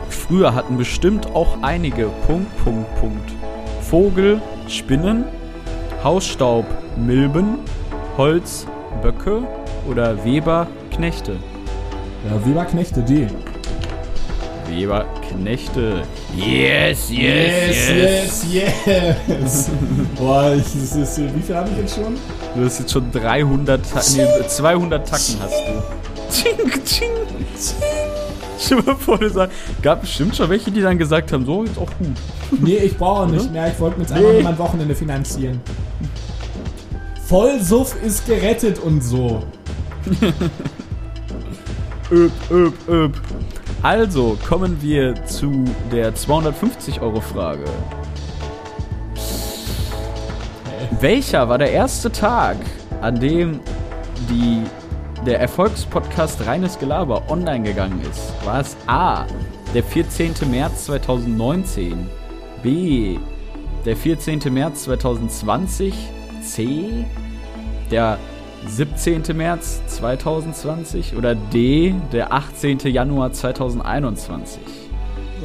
Früher 0.10 0.56
hatten 0.56 0.78
bestimmt 0.78 1.28
auch 1.36 1.62
einige 1.62 2.08
Punkt, 2.26 2.48
Punkt, 2.64 2.88
Punkt. 3.00 3.32
Vogel, 3.82 4.42
Spinnen, 4.68 5.26
Hausstaub, 6.04 6.66
Milben, 6.98 7.60
Holz, 8.18 8.66
Böcke 9.04 9.44
oder 9.88 10.26
Weber, 10.26 10.66
Knechte. 10.90 11.34
Ja, 12.28 12.44
Weber 12.46 12.66
Knechte 12.66 13.04
D. 13.04 13.28
Weber, 14.68 15.06
Knechte. 15.30 16.04
Yes, 16.36 17.10
yes, 17.10 18.46
yes. 18.52 19.70
Boah, 20.18 20.54
ich, 20.56 20.64
das 20.64 20.96
ist, 20.96 21.18
wie 21.36 21.42
viel 21.42 21.56
habe 21.56 21.70
ich 21.72 21.78
jetzt 21.78 21.96
schon? 21.96 22.16
Du 22.56 22.66
hast 22.66 22.80
jetzt 22.80 22.92
schon 22.92 23.12
300, 23.12 23.82
Ta 23.92 24.02
nee, 24.16 24.48
200 24.48 25.08
Tacken 25.08 25.36
hast 25.42 25.54
du. 25.68 25.84
Tsching, 26.32 26.58
tsching, 26.84 27.10
tsching. 27.56 27.78
Stell 28.60 28.82
mal 28.82 28.96
vor, 28.96 29.18
du 29.20 29.30
sagst, 29.30 29.56
gab 29.82 30.02
bestimmt 30.02 30.36
schon 30.36 30.50
welche, 30.50 30.72
die 30.72 30.82
dann 30.82 30.98
gesagt 30.98 31.32
haben, 31.32 31.46
so, 31.46 31.64
jetzt 31.64 31.78
auch 31.78 31.90
gut. 31.98 32.60
Nee, 32.62 32.78
ich 32.78 32.98
brauche 32.98 33.28
nicht 33.30 33.52
mehr. 33.52 33.72
Ich 33.72 33.80
wollte 33.80 33.98
mir 33.98 34.04
jetzt 34.04 34.14
einfach 34.14 34.32
Nee. 34.32 34.42
mein 34.42 34.58
Wochenende 34.58 34.96
finanzieren. 34.96 35.62
Vollsuff 37.28 37.96
ist 38.04 38.26
gerettet 38.26 38.80
und 38.80 39.02
so. 39.04 39.44
Öp, 42.12 42.32
öp, 42.50 42.74
öp. 42.90 43.22
Also 43.84 44.38
kommen 44.48 44.82
wir 44.82 45.14
zu 45.26 45.64
der 45.92 46.14
250 46.16 47.00
Euro 47.00 47.22
Frage. 47.22 47.66
Welcher 51.00 51.48
war 51.48 51.60
der 51.60 51.72
erste 51.72 52.12
Tag, 52.12 52.58
an 53.02 53.20
dem 53.20 53.60
die, 54.30 54.64
der 55.26 55.40
Erfolgspodcast 55.40 56.48
Reines 56.48 56.80
Gelaber 56.80 57.22
online 57.30 57.64
gegangen 57.64 58.02
ist? 58.02 58.34
War 58.44 58.62
es 58.62 58.76
A, 58.88 59.26
der 59.76 59.84
14. 59.84 60.34
März 60.50 60.86
2019, 60.86 62.10
B, 62.64 63.20
der 63.86 63.96
14. 63.96 64.42
März 64.52 64.86
2020, 64.86 65.94
C, 66.42 67.06
der 67.92 68.18
17. 68.66 69.24
März 69.36 69.82
2020 69.88 71.16
oder 71.16 71.36
D, 71.36 71.94
der 72.12 72.34
18. 72.34 72.80
Januar 72.80 73.32
2021? 73.32 74.60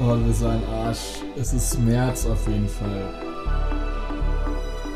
Oh, 0.00 0.16
wir 0.24 0.32
sind 0.32 0.48
ein 0.48 0.62
Arsch. 0.86 1.20
Es 1.38 1.52
ist 1.52 1.78
März 1.80 2.26
auf 2.26 2.48
jeden 2.48 2.68
Fall. 2.68 3.04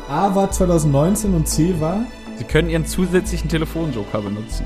A 0.09 0.33
war 0.33 0.49
2019 0.49 1.33
und 1.33 1.47
C 1.47 1.79
war. 1.79 1.99
Sie 2.37 2.43
können 2.43 2.69
Ihren 2.69 2.85
zusätzlichen 2.85 3.49
Telefonjoker 3.49 4.21
benutzen. 4.21 4.65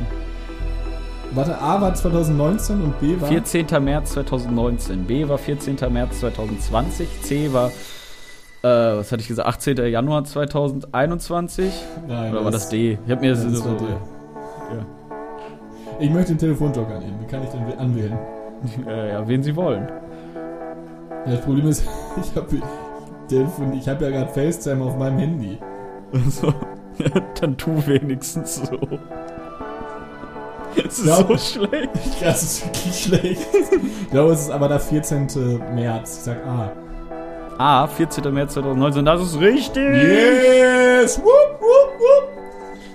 Warte, 1.34 1.58
A 1.60 1.80
war 1.80 1.94
2019 1.94 2.82
und 2.82 3.00
B 3.00 3.20
war. 3.20 3.30
14. 3.30 3.66
März 3.84 4.12
2019, 4.14 5.06
B 5.06 5.28
war 5.28 5.38
14. 5.38 5.78
März 5.90 6.20
2020, 6.20 7.08
C 7.22 7.54
war, 7.54 7.72
äh, 8.63 8.67
was 8.97 9.12
hatte 9.12 9.21
ich 9.21 9.28
gesagt, 9.28 9.47
18. 9.47 9.78
Januar 9.88 10.24
2021 10.24 11.74
Nein, 12.08 12.32
oder 12.34 12.45
war 12.45 12.52
das 12.52 12.69
D? 12.69 12.97
Ich 13.06 13.12
habe 13.12 13.21
mir 13.21 13.32
das, 13.32 13.43
das 13.43 13.60
so, 13.60 13.76
D. 13.76 13.86
Ich 16.00 16.10
möchte 16.10 16.32
den 16.34 16.39
Telefonjoker 16.39 17.00
nehmen. 17.00 17.19
Wie 17.21 17.28
kann 17.28 17.43
ich 17.43 17.50
den 17.50 17.78
anwählen? 17.78 18.17
äh, 18.88 19.12
ja, 19.12 19.28
wen 19.28 19.43
Sie 19.43 19.56
wollen. 19.56 19.88
Ja, 21.26 21.32
das 21.34 21.41
Problem 21.41 21.67
ist, 21.67 21.84
ich 22.21 22.36
habe 22.36 22.56
ich 23.76 23.88
hab 23.88 24.02
ja 24.02 24.10
gerade 24.10 24.32
FaceTime 24.32 24.84
auf 24.84 24.97
meinem 24.97 25.19
Handy. 25.19 25.58
Also, 26.12 26.54
dann 27.39 27.56
tu 27.58 27.71
wenigstens 27.86 28.58
so. 28.67 28.78
Es 30.76 31.00
ist 31.00 31.06
Ja. 31.06 31.15
so 31.17 31.38
schlecht. 31.38 31.89
Das 32.21 32.43
ist 32.43 32.65
wirklich 32.65 32.95
schlecht. 33.04 33.47
ich 34.04 34.10
glaube, 34.10 34.34
es 34.34 34.41
ist 34.41 34.52
aber 34.52 34.67
der 34.67 34.80
14. 34.80 35.28
März. 35.76 36.17
Ich 36.17 36.24
sag 36.24 36.45
A. 36.47 36.71
A, 37.62 37.86
14. 37.88 38.34
März 38.34 38.54
2019, 38.56 39.06
das 39.06 39.21
ist 39.21 39.39
richtig! 39.39 39.84
Yes! 39.93 41.19
Wupp, 41.19 41.60
wupp, 41.62 42.00
wupp. 42.00 42.30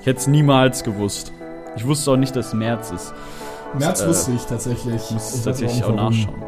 Ich 0.00 0.06
hätte 0.08 0.18
es 0.18 0.26
niemals 0.26 0.82
gewusst. 0.82 1.32
Ich 1.76 1.86
wusste 1.86 2.10
auch 2.10 2.16
nicht, 2.16 2.34
dass 2.34 2.52
März 2.52 2.90
ist. 2.90 3.14
März 3.78 4.02
Äh, 4.02 4.08
wusste 4.08 4.32
ich 4.32 4.42
tatsächlich. 4.44 4.94
Ich 5.04 5.10
muss 5.12 5.36
Ich 5.36 5.44
tatsächlich 5.44 5.84
auch 5.84 5.94
nachschauen. 5.94 6.42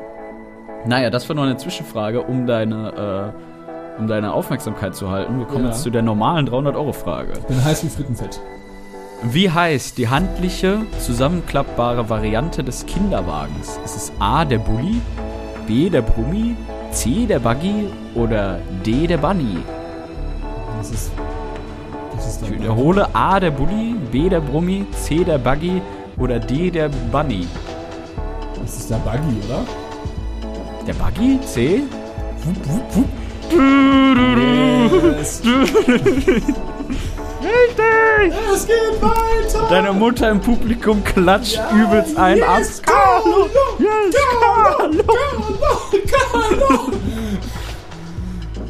Naja, 0.84 1.10
das 1.10 1.28
war 1.28 1.36
nur 1.36 1.44
eine 1.44 1.56
Zwischenfrage, 1.58 2.22
um 2.22 2.46
deine, 2.48 3.32
äh, 3.96 4.00
um 4.00 4.08
deine 4.08 4.32
Aufmerksamkeit 4.32 4.96
zu 4.96 5.10
halten. 5.10 5.38
Wir 5.38 5.46
kommen 5.46 5.64
Ja. 5.66 5.70
jetzt 5.70 5.82
zu 5.84 5.90
der 5.90 6.02
normalen 6.02 6.46
300-Euro-Frage. 6.48 7.34
Ich 7.38 7.44
bin 7.46 7.64
heiß 7.64 7.84
wie 7.84 7.88
Frittenfett. 7.88 8.40
Wie 9.22 9.48
heißt 9.50 9.96
die 9.96 10.08
handliche, 10.08 10.78
zusammenklappbare 10.98 12.10
Variante 12.10 12.64
des 12.64 12.84
Kinderwagens? 12.86 13.78
Ist 13.84 13.96
es 13.96 14.12
A, 14.18 14.44
der 14.44 14.58
Bulli, 14.58 15.00
B, 15.68 15.88
der 15.90 16.02
Brummi, 16.02 16.56
C, 16.92 17.26
der 17.26 17.38
Buggy 17.38 17.88
oder 18.14 18.58
D, 18.84 19.06
der 19.06 19.18
Bunny? 19.18 19.58
Das 20.78 20.90
ist. 20.90 21.12
Das 22.14 22.26
ist 22.26 22.42
Ich 22.42 22.48
der 22.48 22.58
wiederhole 22.60 23.06
A, 23.14 23.38
der 23.38 23.50
Bulli, 23.50 23.94
B, 24.10 24.28
der 24.28 24.40
Brummi, 24.40 24.86
C, 24.92 25.22
der 25.24 25.38
Buggy 25.38 25.80
oder 26.18 26.38
D, 26.38 26.70
der 26.70 26.88
Bunny. 27.12 27.46
Das 28.60 28.76
ist 28.76 28.90
der 28.90 28.96
Buggy, 28.96 29.36
oder? 29.46 29.64
Der 30.86 30.94
Buggy? 30.94 31.38
C? 31.46 31.82
Yes. 35.18 35.42
Richtig! 37.40 38.34
Es 38.52 38.66
geht 38.66 39.00
weiter! 39.00 39.66
Deine 39.70 39.92
Mutter 39.92 40.30
im 40.30 40.40
Publikum 40.40 41.04
klatscht 41.04 41.60
übelst 41.72 42.16
ein 42.18 42.42
ab. 42.42 42.62
Carlo! 43.18 43.48
Yes, 43.78 44.14
Carlo! 44.40 44.90
Carlo! 46.06 46.92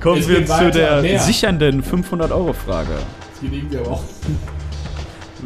Kommen 0.00 0.28
wir 0.28 0.46
zu 0.46 0.70
der 0.70 1.02
mehr. 1.02 1.20
sichernden 1.20 1.82
500-Euro-Frage. 1.82 2.98
Hier 3.40 3.50
liegen 3.50 3.70
wir 3.70 3.80
aber 3.80 3.90
auch. 3.92 4.04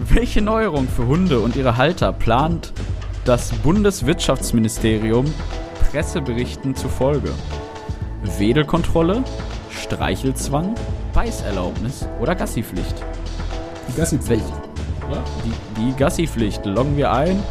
Welche 0.08 0.40
Neuerung 0.40 0.88
für 0.88 1.06
Hunde 1.06 1.40
und 1.40 1.56
ihre 1.56 1.76
Halter 1.76 2.12
plant 2.12 2.72
das 3.24 3.52
Bundeswirtschaftsministerium 3.52 5.32
Presseberichten 5.90 6.74
zufolge? 6.76 7.30
Wedelkontrolle, 8.38 9.24
Streichelzwang, 9.70 10.74
Beißerlaubnis 11.12 12.06
oder 12.20 12.34
Gassipflicht? 12.34 12.94
Die 13.88 13.96
Gassi-Pflicht. 13.96 14.44
Die, 15.44 15.80
die 15.80 15.96
Gassipflicht 15.96 16.64
loggen 16.64 16.96
wir 16.96 17.12
ein. 17.12 17.42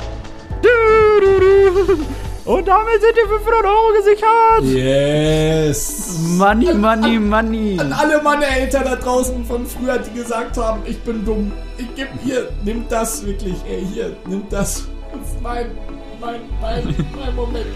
Und 2.43 2.67
damit 2.67 3.01
sind 3.01 3.15
die 3.15 3.27
500 3.27 3.65
Euro 3.65 3.93
gesichert. 3.97 4.63
Yes! 4.63 6.19
Money, 6.37 6.73
money, 6.73 7.19
money. 7.19 7.77
An 7.79 7.93
alle 7.93 8.21
meine 8.23 8.45
Eltern 8.47 8.83
da 8.83 8.95
draußen 8.95 9.45
von 9.45 9.65
früher, 9.65 9.99
die 9.99 10.11
gesagt 10.19 10.57
haben, 10.57 10.81
ich 10.85 10.99
bin 11.01 11.23
dumm. 11.23 11.51
Ich 11.77 11.93
geb 11.95 12.09
hier, 12.23 12.49
nimm 12.63 12.85
das 12.89 13.25
wirklich, 13.25 13.55
ey, 13.69 13.85
hier, 13.93 14.15
nimm 14.25 14.43
das. 14.49 14.87
Das 15.13 15.31
ist 15.31 15.41
mein, 15.41 15.67
mein, 16.19 16.41
mein, 16.59 16.95
mein 17.15 17.35
Moment. 17.35 17.67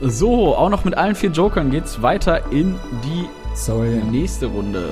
So, 0.00 0.54
auch 0.54 0.68
noch 0.70 0.84
mit 0.84 0.96
allen 0.96 1.14
vier 1.14 1.30
Jokern 1.30 1.70
geht's 1.70 2.02
weiter 2.02 2.40
in 2.50 2.78
die 3.04 3.28
Sorry. 3.54 4.00
nächste 4.10 4.46
Runde. 4.46 4.84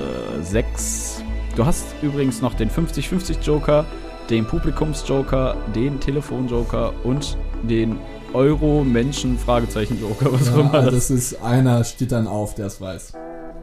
Sechs. 0.43 1.23
Du 1.57 1.65
hast 1.65 1.85
übrigens 2.03 2.41
noch 2.43 2.55
den 2.55 2.71
50-50 2.71 3.41
Joker, 3.43 3.85
den 4.31 4.47
Publikums-Joker, 4.47 5.55
den 5.75 6.01
Telefon-Joker 6.01 6.93
und 7.05 7.37
den 7.63 7.99
Euro-Menschen-Fragezeichen-Joker, 8.33 10.33
was 10.33 10.53
auch 10.53 10.57
Ja, 10.57 10.61
immer 10.63 10.91
das 10.91 11.11
ist, 11.11 11.43
einer 11.43 11.85
steht 11.85 12.13
dann 12.13 12.27
auf, 12.27 12.55
der 12.55 12.67
es 12.67 12.81
weiß. 12.81 13.13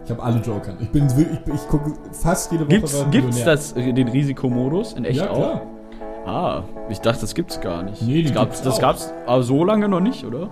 Ich 0.06 0.12
habe 0.12 0.24
alle 0.24 0.40
Joker. 0.40 0.74
Ich 0.80 0.90
bin 0.90 1.10
wirklich, 1.16 1.40
ich, 1.46 1.54
ich 1.54 1.68
gucke 1.68 1.94
fast 2.12 2.52
jede 2.52 2.66
Woche 2.66 2.76
Gibt's, 2.76 3.06
gibt's 3.12 3.44
das, 3.44 3.74
äh, 3.74 3.94
den 3.94 4.08
Risikomodus 4.08 4.94
in 4.94 5.06
echt 5.06 5.20
Ja, 5.20 5.30
auch? 5.30 5.62
Ah, 6.26 6.64
ich 6.90 7.00
dachte, 7.00 7.22
das 7.22 7.34
gibt's 7.36 7.60
gar 7.62 7.84
nicht. 7.84 8.02
Nee, 8.02 8.24
das 8.24 8.34
gab's, 8.34 8.62
das 8.62 8.76
auch. 8.76 8.82
gab's 8.82 9.14
aber 9.26 9.44
so 9.44 9.64
lange 9.64 9.88
noch 9.90 10.00
nicht, 10.00 10.24
oder? 10.26 10.50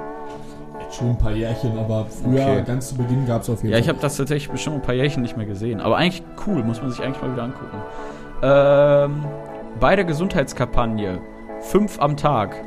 Schon 0.91 1.11
ein 1.11 1.17
paar 1.17 1.31
Jährchen, 1.33 1.77
aber 1.77 2.05
früher, 2.07 2.41
Okay. 2.41 2.63
ganz 2.65 2.89
zu 2.89 2.95
Beginn 2.95 3.27
gab 3.27 3.43
es 3.43 3.49
auf 3.49 3.61
jeden 3.61 3.73
Ja, 3.73 3.77
ich 3.79 3.85
Fall. 3.85 3.93
habe 3.93 4.01
das 4.01 4.17
tatsächlich 4.17 4.49
bestimmt 4.49 4.77
ein 4.77 4.81
paar 4.81 4.95
Jährchen 4.95 5.21
nicht 5.21 5.37
mehr 5.37 5.45
gesehen. 5.45 5.81
Aber 5.81 5.97
eigentlich 5.97 6.23
cool, 6.47 6.63
muss 6.63 6.81
man 6.81 6.89
sich 6.91 7.01
eigentlich 7.03 7.21
mal 7.21 7.31
wieder 7.31 7.43
angucken. 7.43 7.77
Ähm, 8.41 9.25
bei 9.79 9.95
der 9.95 10.05
Gesundheitskampagne 10.05 11.21
5 11.61 11.99
am 11.99 12.17
Tag 12.17 12.63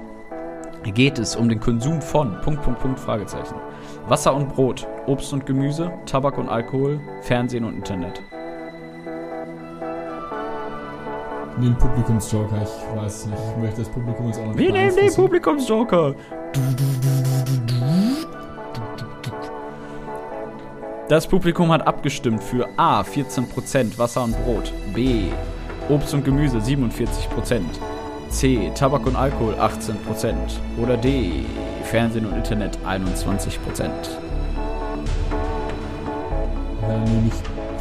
geht 0.84 1.18
es 1.18 1.36
um 1.36 1.48
den 1.48 1.60
Konsum 1.60 2.00
von 2.00 2.40
Punkt, 2.42 2.62
Punkt, 2.62 2.80
Punkt, 2.80 3.00
Fragezeichen. 3.00 3.54
Wasser 4.08 4.34
und 4.34 4.54
Brot, 4.54 4.86
Obst 5.06 5.32
und 5.32 5.46
Gemüse, 5.46 5.92
Tabak 6.06 6.38
und 6.38 6.48
Alkohol, 6.48 7.00
Fernsehen 7.22 7.64
und 7.64 7.74
Internet. 7.74 8.22
Den 11.60 11.76
Publikumsjoker, 11.76 12.62
ich 12.62 12.96
weiß 12.96 13.26
nicht. 13.26 13.38
Ich 13.50 13.62
möchte 13.62 13.80
das 13.82 13.88
Publikum 13.90 14.26
jetzt 14.26 14.40
auch 14.40 14.46
noch 14.46 14.56
Wir 14.56 14.72
nehmen 14.72 14.96
den. 14.96 15.14
Publikumsjoker. 15.14 16.14
Das 21.08 21.26
Publikum 21.26 21.70
hat 21.70 21.86
abgestimmt 21.86 22.42
für 22.42 22.68
A 22.78 23.02
14% 23.02 23.98
Wasser 23.98 24.24
und 24.24 24.34
Brot, 24.44 24.72
B 24.94 25.26
Obst 25.88 26.14
und 26.14 26.24
Gemüse 26.24 26.58
47%, 26.58 27.60
C 28.30 28.70
Tabak 28.74 29.06
und 29.06 29.16
Alkohol 29.16 29.54
18% 29.54 30.34
oder 30.82 30.96
D 30.96 31.44
Fernsehen 31.84 32.26
und 32.26 32.36
Internet 32.36 32.78
21%. 32.86 33.90
Ja, 36.82 36.98
nehme 36.98 37.28
ich 37.28 37.34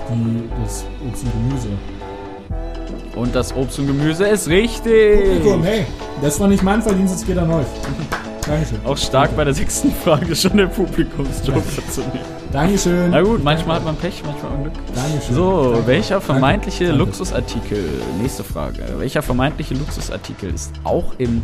die, 0.10 0.50
das 0.62 0.86
Obst 1.08 1.24
und 1.24 1.32
Gemüse. 1.50 1.70
Und 3.16 3.36
das 3.36 3.56
Obst 3.56 3.80
und 3.80 3.88
Gemüse 3.88 4.26
ist 4.26 4.48
richtig. 4.48 5.22
Publikum, 5.22 5.64
hey, 5.64 5.86
das 6.22 6.40
war 6.40 6.48
nicht 6.48 6.64
mein 6.64 6.82
Verdienst, 6.82 7.16
es 7.16 7.26
geht 7.26 7.38
an 7.38 7.52
euch. 7.52 7.66
Dankeschön. 8.46 8.80
Auch 8.86 8.98
stark 8.98 9.36
bei 9.36 9.44
der 9.44 9.54
sechsten 9.54 9.92
Frage 9.92 10.36
schon 10.36 10.58
der 10.58 10.68
Publikumsjoker 10.68 11.62
zu 11.92 12.02
nehmen. 12.02 12.31
Dankeschön. 12.52 13.12
Na 13.12 13.22
gut, 13.22 13.44
manchmal 13.44 13.78
hat 13.78 13.86
man 13.86 13.96
Pech, 13.96 14.22
manchmal 14.26 14.52
Unglück. 14.52 14.74
Dankeschön. 14.94 15.36
So, 15.36 15.72
Danke. 15.72 15.88
welcher 15.88 16.20
vermeintliche 16.22 16.86
Danke. 16.88 17.00
Luxusartikel, 17.00 17.84
nächste 18.22 18.44
Frage, 18.44 18.84
welcher 18.98 19.22
vermeintliche 19.22 19.74
Luxusartikel 19.74 20.54
ist 20.54 20.74
auch 20.84 21.14
im 21.18 21.44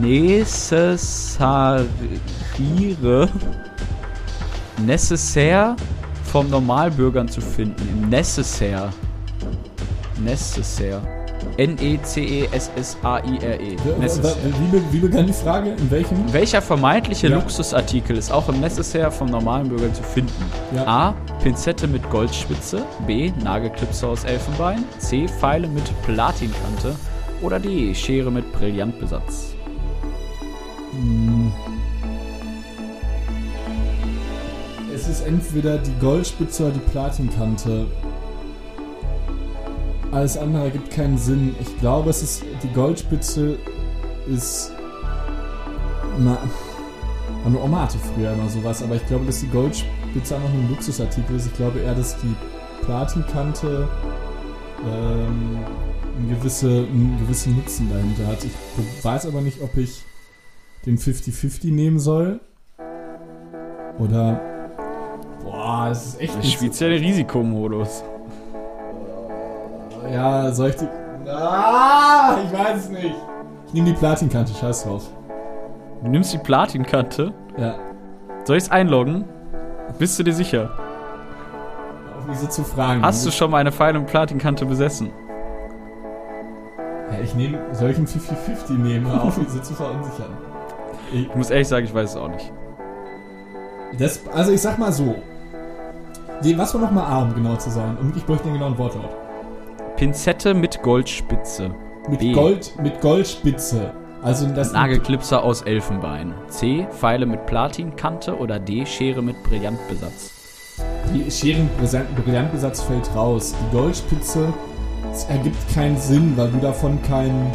Necessariere 0.00 1.88
Necessaire 4.84 5.76
vom 6.24 6.48
Normalbürgern 6.48 7.28
zu 7.28 7.40
finden? 7.40 7.86
Im 7.88 8.08
Necessaire. 8.08 8.90
Necessaire. 10.22 11.23
E 11.56 11.64
N-E-C-E-S-S-A-I-R-E. 11.64 13.76
Wie, 13.76 14.76
be- 14.76 14.82
wie 14.90 14.98
begann 14.98 15.26
die 15.26 15.32
Frage? 15.32 15.70
In 15.70 15.90
welchem? 15.90 16.32
Welcher 16.32 16.60
vermeintliche 16.62 17.28
Ja. 17.28 17.36
Luxusartikel 17.36 18.16
ist 18.16 18.32
auch 18.32 18.48
im 18.48 18.60
Necessaire 18.60 19.10
vom 19.12 19.28
normalen 19.28 19.68
Bürger 19.68 19.92
zu 19.92 20.02
finden? 20.02 20.32
Ja. 20.74 20.86
A. 20.86 21.14
Pinzette 21.42 21.86
mit 21.86 22.08
Goldspitze. 22.10 22.82
B. 23.06 23.32
Nagelklipse 23.42 24.06
aus 24.06 24.24
Elfenbein. 24.24 24.84
C. 24.98 25.28
Pfeile 25.28 25.68
mit 25.68 25.84
Platinkante. 26.02 26.94
Oder 27.42 27.60
D. 27.60 27.94
Schere 27.94 28.30
mit 28.30 28.50
Brillantbesatz. 28.52 29.54
Hm. 30.92 31.52
Es 34.94 35.08
ist 35.08 35.26
entweder 35.26 35.78
die 35.78 35.92
Goldspitze 36.00 36.64
oder 36.64 36.72
die 36.72 36.90
Platinkante. 36.90 37.86
Alles 40.14 40.36
andere 40.36 40.62
ergibt 40.62 40.92
keinen 40.92 41.18
Sinn. 41.18 41.56
Ich 41.60 41.80
glaube, 41.80 42.10
es 42.10 42.22
ist 42.22 42.44
die 42.62 42.72
Goldspitze 42.72 43.58
ist. 44.28 44.70
Na, 46.20 46.38
meine 47.42 47.60
Oma 47.60 47.82
hatte 47.82 47.98
früher 47.98 48.32
immer 48.32 48.48
sowas, 48.48 48.80
aber 48.80 48.94
ich 48.94 49.04
glaube, 49.08 49.26
dass 49.26 49.40
die 49.40 49.48
Goldspitze 49.48 50.36
einfach 50.36 50.50
nur 50.50 50.62
ein 50.62 50.70
Luxusartikel 50.70 51.34
ist. 51.34 51.46
Ich 51.46 51.54
glaube 51.54 51.80
eher, 51.80 51.96
dass 51.96 52.16
die 52.18 52.32
Platinkante 52.82 53.88
ähm, 54.86 55.58
einen, 56.16 56.30
gewisse, 56.30 56.68
einen 56.68 57.18
gewissen 57.18 57.56
Nutzen 57.56 57.90
dahinter 57.90 58.28
hat. 58.28 58.44
Ich 58.44 59.04
weiß 59.04 59.26
aber 59.26 59.40
nicht, 59.40 59.60
ob 59.62 59.76
ich 59.76 60.04
den 60.86 60.96
50-50 60.96 61.72
nehmen 61.72 61.98
soll. 61.98 62.38
Oder. 63.98 64.40
Boah, 65.42 65.88
das 65.88 66.06
ist 66.06 66.20
echt 66.20 66.52
spielst 66.52 66.80
ja 66.80 66.88
den 66.88 67.02
Risikomodus. 67.02 68.04
Ja, 70.12 70.50
soll 70.52 70.70
ich 70.70 70.76
die. 70.76 70.88
Ah, 71.28 72.36
ich 72.44 72.52
weiß 72.52 72.76
es 72.84 72.88
nicht. 72.90 73.14
Ich 73.66 73.72
nehme 73.74 73.86
die 73.86 73.94
Platinkante, 73.94 74.52
scheiß 74.54 74.84
drauf. 74.84 75.08
Du 76.02 76.10
nimmst 76.10 76.32
die 76.32 76.38
Platinkante. 76.38 77.32
Ja. 77.56 77.74
Soll 78.44 78.56
ich 78.56 78.64
es 78.64 78.70
einloggen? 78.70 79.24
Bist 79.98 80.18
du 80.18 80.22
dir 80.22 80.34
sicher? 80.34 80.70
Auf 82.18 82.24
diese 82.30 82.48
zu 82.48 82.62
fragen. 82.62 83.02
Hast 83.02 83.24
du 83.24 83.30
schon 83.30 83.50
mal 83.50 83.58
eine 83.58 83.72
Pfeil- 83.72 83.96
und 83.96 84.06
Platinkante 84.06 84.66
besessen? 84.66 85.10
Ja, 87.10 87.20
ich 87.22 87.34
nehme. 87.34 87.58
Soll 87.72 87.90
ich 87.90 87.96
einen 87.96 88.06
50-50 88.06 88.72
nehmen? 88.72 89.10
Hör 89.10 89.22
auf, 89.24 89.38
diese 89.38 89.62
zu 89.62 89.74
verunsichern. 89.74 90.30
Ich, 91.12 91.28
Ich 91.28 91.34
muss 91.34 91.50
ehrlich 91.50 91.68
sagen, 91.68 91.84
ich 91.84 91.94
weiß 91.94 92.10
es 92.10 92.16
auch 92.16 92.28
nicht. 92.28 92.52
das, 93.98 94.20
also, 94.34 94.52
ich 94.52 94.60
sag 94.60 94.78
mal 94.78 94.92
so. 94.92 95.14
Die, 96.42 96.58
was 96.58 96.74
war 96.74 96.80
nochmal 96.80 97.04
A, 97.06 97.22
um 97.22 97.34
genau 97.34 97.56
zu 97.56 97.70
sein? 97.70 97.96
Und 98.00 98.16
ich 98.16 98.26
bräuchte 98.26 98.44
den 98.44 98.54
genauen 98.54 98.76
Wortlaut. 98.76 99.08
Pinzette 99.96 100.54
mit 100.54 100.82
Goldspitze. 100.82 101.72
Mit 102.08 102.18
B. 102.18 102.32
Gold, 102.32 102.74
mit 102.82 103.00
Goldspitze. 103.00 103.92
Also 104.22 104.48
das 104.48 104.72
Nagelklipser 104.72 105.44
aus 105.44 105.62
Elfenbein. 105.62 106.34
C. 106.48 106.86
Pfeile 106.90 107.26
mit 107.26 107.46
Platinkante 107.46 108.36
oder 108.36 108.58
D. 108.58 108.86
Schere 108.86 109.22
mit 109.22 109.40
Brillantbesatz. 109.44 110.32
Die 111.14 111.30
Scheren 111.30 111.70
Brillantbesatz 112.24 112.82
fällt 112.82 113.14
raus. 113.14 113.54
Die 113.54 113.76
Goldspitze 113.76 114.52
ergibt 115.28 115.72
keinen 115.72 115.96
Sinn, 115.96 116.32
weil 116.36 116.48
du 116.50 116.58
davon 116.58 117.00
keinen. 117.02 117.52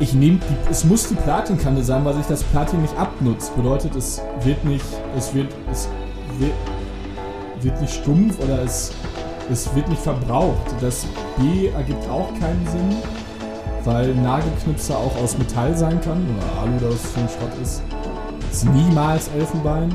Ich 0.00 0.14
nehme 0.14 0.38
die. 0.38 0.70
Es 0.70 0.84
muss 0.84 1.08
die 1.08 1.14
Platinkante 1.14 1.84
sein, 1.84 2.04
weil 2.04 2.14
sich 2.14 2.26
das 2.26 2.42
Platin 2.42 2.82
nicht 2.82 2.98
abnutzt. 2.98 3.54
Bedeutet, 3.54 3.94
es 3.94 4.20
wird 4.42 4.64
nicht. 4.64 4.84
Es 5.16 5.32
wird. 5.32 5.52
Es 5.70 5.88
wird, 6.38 6.54
wird 7.60 7.80
nicht 7.80 7.94
stumpf 7.94 8.40
oder 8.40 8.62
es. 8.64 8.92
Es 9.50 9.74
wird 9.74 9.88
nicht 9.88 10.02
verbraucht. 10.02 10.74
Das 10.80 11.06
B 11.36 11.68
ergibt 11.68 12.08
auch 12.08 12.28
keinen 12.38 12.66
Sinn, 12.66 12.96
weil 13.84 14.14
Nagelknipser 14.14 14.96
auch 14.96 15.16
aus 15.16 15.36
Metall 15.36 15.76
sein 15.76 16.00
kann 16.00 16.24
oder 16.36 16.62
Alu, 16.62 16.90
das 16.90 17.14
so 17.14 17.20
ein 17.20 17.28
Schrott 17.28 17.62
ist. 17.62 17.82
Ist 18.50 18.64
niemals 18.66 19.28
Elfenbein. 19.28 19.94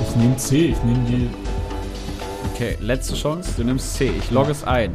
Ich 0.00 0.16
nehme 0.16 0.36
C, 0.36 0.66
ich 0.66 0.82
nehme 0.84 1.04
die. 1.08 1.30
Okay, 2.52 2.76
letzte 2.80 3.14
Chance. 3.14 3.50
Du 3.56 3.64
nimmst 3.64 3.94
C. 3.94 4.10
Ich 4.18 4.30
logge 4.30 4.52
es 4.52 4.64
ein. 4.64 4.92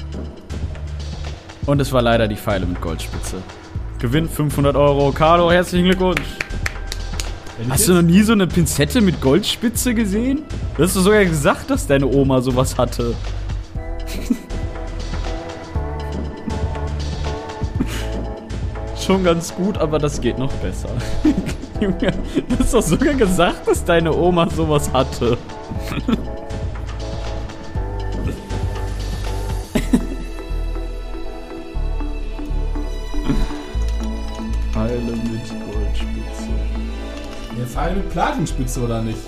Und 1.66 1.80
es 1.80 1.92
war 1.92 2.02
leider 2.02 2.28
die 2.28 2.36
Pfeile 2.36 2.66
mit 2.66 2.82
Goldspitze. 2.82 3.38
Gewinn 4.00 4.28
500 4.28 4.76
Euro. 4.76 5.12
Carlo, 5.12 5.52
herzlichen 5.52 5.86
Glückwunsch. 5.86 6.22
Hast 7.70 7.88
du 7.88 7.94
noch 7.94 8.02
nie 8.02 8.24
so 8.24 8.32
eine 8.32 8.48
Pinzette 8.48 9.02
mit 9.02 9.22
Goldspitze 9.22 9.94
gesehen? 9.94 10.42
Du 10.76 10.84
hast 10.84 10.96
doch 10.96 11.02
sogar 11.02 11.24
gesagt, 11.26 11.70
dass 11.70 11.86
deine 11.86 12.08
Oma 12.08 12.42
sowas 12.42 12.78
hatte. 12.78 13.14
Schon 19.12 19.26
ganz 19.26 19.54
gut, 19.54 19.78
aber 19.78 20.00
das 20.00 20.22
geht 20.22 20.40
noch 20.40 20.54
besser. 20.54 20.88
Junge, 21.82 22.14
du 22.48 22.58
hast 22.58 22.74
doch 22.74 22.82
sogar 22.82 23.14
gesagt, 23.14 23.68
dass 23.68 23.84
deine 23.84 24.16
Oma 24.16 24.50
sowas 24.50 24.90
hatte. 24.94 25.38
Pfeile 34.72 35.02
mit 35.02 35.44
Goldspitze. 35.74 36.50
Ja, 37.60 37.66
Pfeil 37.66 37.96
mit 37.96 38.10
Platinspitze 38.12 38.80
oder 38.80 39.02
nicht? 39.02 39.20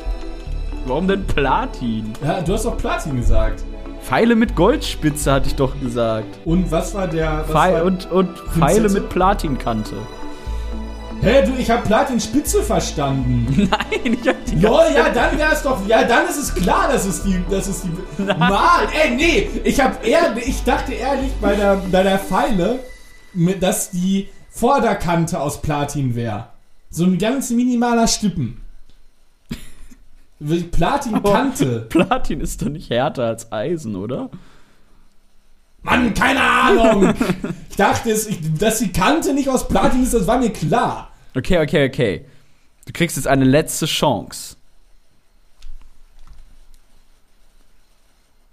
Warum 0.86 1.10
denn 1.10 1.28
Platin? 1.28 2.14
Ja, 2.26 2.40
du 2.40 2.54
hast 2.54 2.64
doch 2.64 2.78
Platin 2.78 3.18
gesagt. 3.18 3.66
Pfeile 4.04 4.36
mit 4.36 4.56
Goldspitze 4.56 5.32
hatte 5.32 5.48
ich 5.48 5.56
doch 5.56 5.80
gesagt. 5.80 6.28
Und 6.46 6.70
was 6.72 6.94
war 6.94 7.08
der. 7.08 7.46
Was 7.48 7.52
Pfeil 7.52 7.74
war, 7.76 7.84
und, 7.86 8.12
und 8.12 8.38
Pfeile 8.38 8.90
mit 8.90 9.10
Platinkante. 9.10 9.96
Hä, 11.22 11.46
du, 11.46 11.54
ich 11.58 11.72
hab 11.72 11.86
Platinspitze 11.86 12.64
verstanden. 12.64 13.70
Nein, 13.72 14.18
ich 14.22 14.28
hab 14.28 14.46
die 14.46 14.56
Lol, 14.56 14.84
ja, 14.94 15.08
dann 15.08 15.38
wäre 15.38 15.54
es 15.54 15.64
doch. 15.64 15.88
Ja, 15.88 16.04
dann 16.04 16.28
ist 16.28 16.38
es 16.38 16.54
klar, 16.54 16.90
dass 16.92 17.06
es 17.06 17.24
die. 17.24 17.42
Dass 17.50 17.68
es 17.68 17.84
die 17.84 18.24
Mann, 18.24 18.90
ey, 18.92 19.16
nee. 19.16 19.50
Ich 19.64 19.80
hab 19.80 20.06
eher. 20.06 20.36
Ich 20.36 20.64
dachte 20.64 20.94
ehrlich 20.94 21.32
bei 21.40 21.56
der, 21.56 21.82
bei 21.90 22.04
der 22.04 22.20
Pfeile, 22.20 22.80
dass 23.62 23.92
die 23.92 24.28
Vorderkante 24.50 25.40
aus 25.40 25.62
Platin 25.62 26.14
wäre. 26.14 26.48
So 26.90 27.06
ein 27.06 27.18
ganz 27.18 27.52
minimaler 27.52 28.08
Stippen. 28.08 28.63
Platinkante. 30.72 31.82
Platin 31.90 32.42
ist 32.42 32.62
doch 32.62 32.70
nicht 32.70 32.90
härter 32.90 33.26
als 33.26 33.52
Eisen, 33.52 33.96
oder? 33.96 34.30
Mann, 35.82 36.14
keine 36.14 36.42
Ahnung. 36.42 37.14
Ich 37.70 37.76
dachte, 37.76 38.10
es, 38.12 38.28
ich, 38.28 38.40
dass 38.58 38.80
die 38.80 38.92
Kante 38.92 39.34
nicht 39.34 39.50
aus 39.50 39.68
Platin 39.68 40.04
ist, 40.04 40.14
das 40.14 40.28
war 40.28 40.40
mir 40.40 40.52
klar. 40.52 41.12
Okay, 41.36 41.60
okay, 41.62 41.88
okay. 41.88 42.26
Du 42.86 42.94
kriegst 42.94 43.18
jetzt 43.18 43.28
eine 43.28 43.46
letzte 43.46 43.86
Chance. 43.86 44.56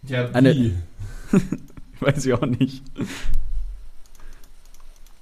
Ja, 0.04 0.28
Eine- 0.32 0.54
wie? 0.54 0.74
Weiß 2.00 2.24
ich 2.24 2.32
auch 2.32 2.46
nicht. 2.46 2.82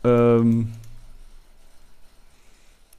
Ähm. 0.04 0.72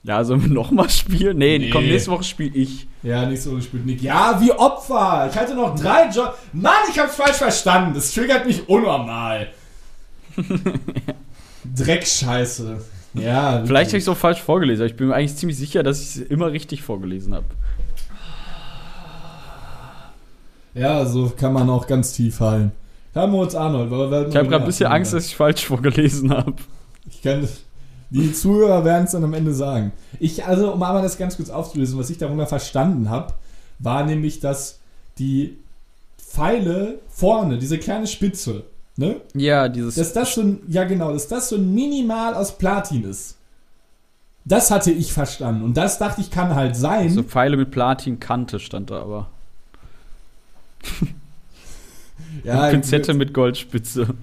Ja, 0.10 0.24
sollen 0.24 0.41
wir 0.41 0.50
nochmal 0.54 0.89
spielen? 0.89 1.38
Nee, 1.38 1.60
Nee. 1.60 1.69
komm, 1.69 1.84
nächste 1.86 2.10
Woche 2.10 2.24
spiele 2.24 2.56
ich. 2.56 2.88
Ja, 3.04 3.28
nicht 3.28 3.43
so 3.43 3.52
gespielt, 3.54 3.86
Nick. 3.86 4.02
Ja, 4.02 4.41
wie 4.41 4.52
Opfer. 4.52 5.30
Ich 5.32 5.38
hatte 5.39 5.54
noch 5.54 5.76
drei 5.80 6.10
Jobs. 6.10 6.36
Mann, 6.52 6.74
ich 6.91 6.98
hab's 6.98 7.15
falsch 7.15 7.38
verstanden. 7.38 7.93
Das 7.93 8.12
triggert 8.12 8.48
mich 8.48 8.67
unnormal. 8.67 9.50
Dreckscheiße. 11.76 12.82
Ja, 13.13 13.63
Vielleicht 13.63 13.91
habe 13.91 13.98
ich 14.00 14.04
es 14.04 14.08
auch 14.10 14.17
falsch 14.17 14.41
vorgelesen, 14.41 14.82
aber 14.84 14.89
ich 14.91 14.98
bin 14.98 15.10
mir 15.10 15.13
eigentlich 15.15 15.36
ziemlich 15.36 15.58
sicher, 15.60 15.84
dass 15.84 16.02
ich 16.02 16.08
es 16.08 16.17
immer 16.17 16.52
richtig 16.52 16.82
vorgelesen 16.82 17.36
habe. 17.36 17.45
Ja, 20.74 21.06
so 21.06 21.30
kann 21.38 21.54
man 21.54 21.69
auch 21.69 21.86
ganz 21.86 22.13
tief 22.13 22.38
fallen. 22.38 22.72
Wir 23.13 23.24
uns 23.26 23.54
Arnold. 23.54 23.91
Ich 24.30 24.36
habe 24.36 24.48
gerade 24.48 24.63
ein 24.63 24.65
bisschen 24.65 24.88
Angst, 24.88 25.13
dass 25.13 25.28
ich 25.28 25.36
falsch 25.36 25.65
vorgelesen 25.65 26.32
habe. 26.32 26.56
Ich 27.08 27.22
kann. 27.22 27.48
Die 28.10 28.34
Zuhörer 28.34 28.84
werden 28.86 29.06
es 29.06 29.12
dann 29.12 29.24
am 29.24 29.34
Ende 29.34 29.54
sagen. 29.54 29.91
Ich, 30.19 30.45
also, 30.45 30.74
um 30.74 30.82
aber 30.82 31.02
das 31.02 31.17
ganz 31.17 31.38
kurz 31.38 31.50
aufzulösen, 31.50 32.00
was 32.00 32.10
ich 32.10 32.17
darunter 32.17 32.48
verstanden 32.48 33.10
habe, 33.10 33.34
war 33.78 34.04
nämlich, 34.04 34.39
dass 34.39 34.80
die 35.19 35.58
Pfeile 36.17 37.00
vorne, 37.10 37.58
diese 37.58 37.78
kleine 37.78 38.08
Spitze, 38.08 38.63
ne? 38.98 39.22
Ja, 39.34 39.69
dieses. 39.69 39.95
Dass 39.95 40.13
das 40.13 40.34
so 40.34 40.41
ein, 40.41 40.60
ja 40.67 40.86
genau, 40.86 41.12
dass 41.13 41.28
das 41.28 41.50
so 41.50 41.56
ein 41.56 41.74
Minimal 41.74 42.34
aus 42.34 42.58
Platin 42.58 43.04
ist. 43.04 43.36
Das 44.45 44.72
hatte 44.72 44.91
ich 44.91 45.13
verstanden. 45.13 45.63
Und 45.63 45.78
das 45.78 46.00
dachte 46.00 46.22
ich 46.22 46.32
kann 46.32 46.56
halt 46.56 46.76
sein. 46.76 47.10
so 47.10 47.24
Pfeile 47.24 47.58
mit 47.58 47.72
Platinkante 47.72 48.60
stand 48.60 48.89
da 48.89 49.02
aber. 49.02 49.30
ja, 52.43 52.67
Pinzette 52.72 53.13
mit 53.13 53.34
Goldspitze. 53.34 54.15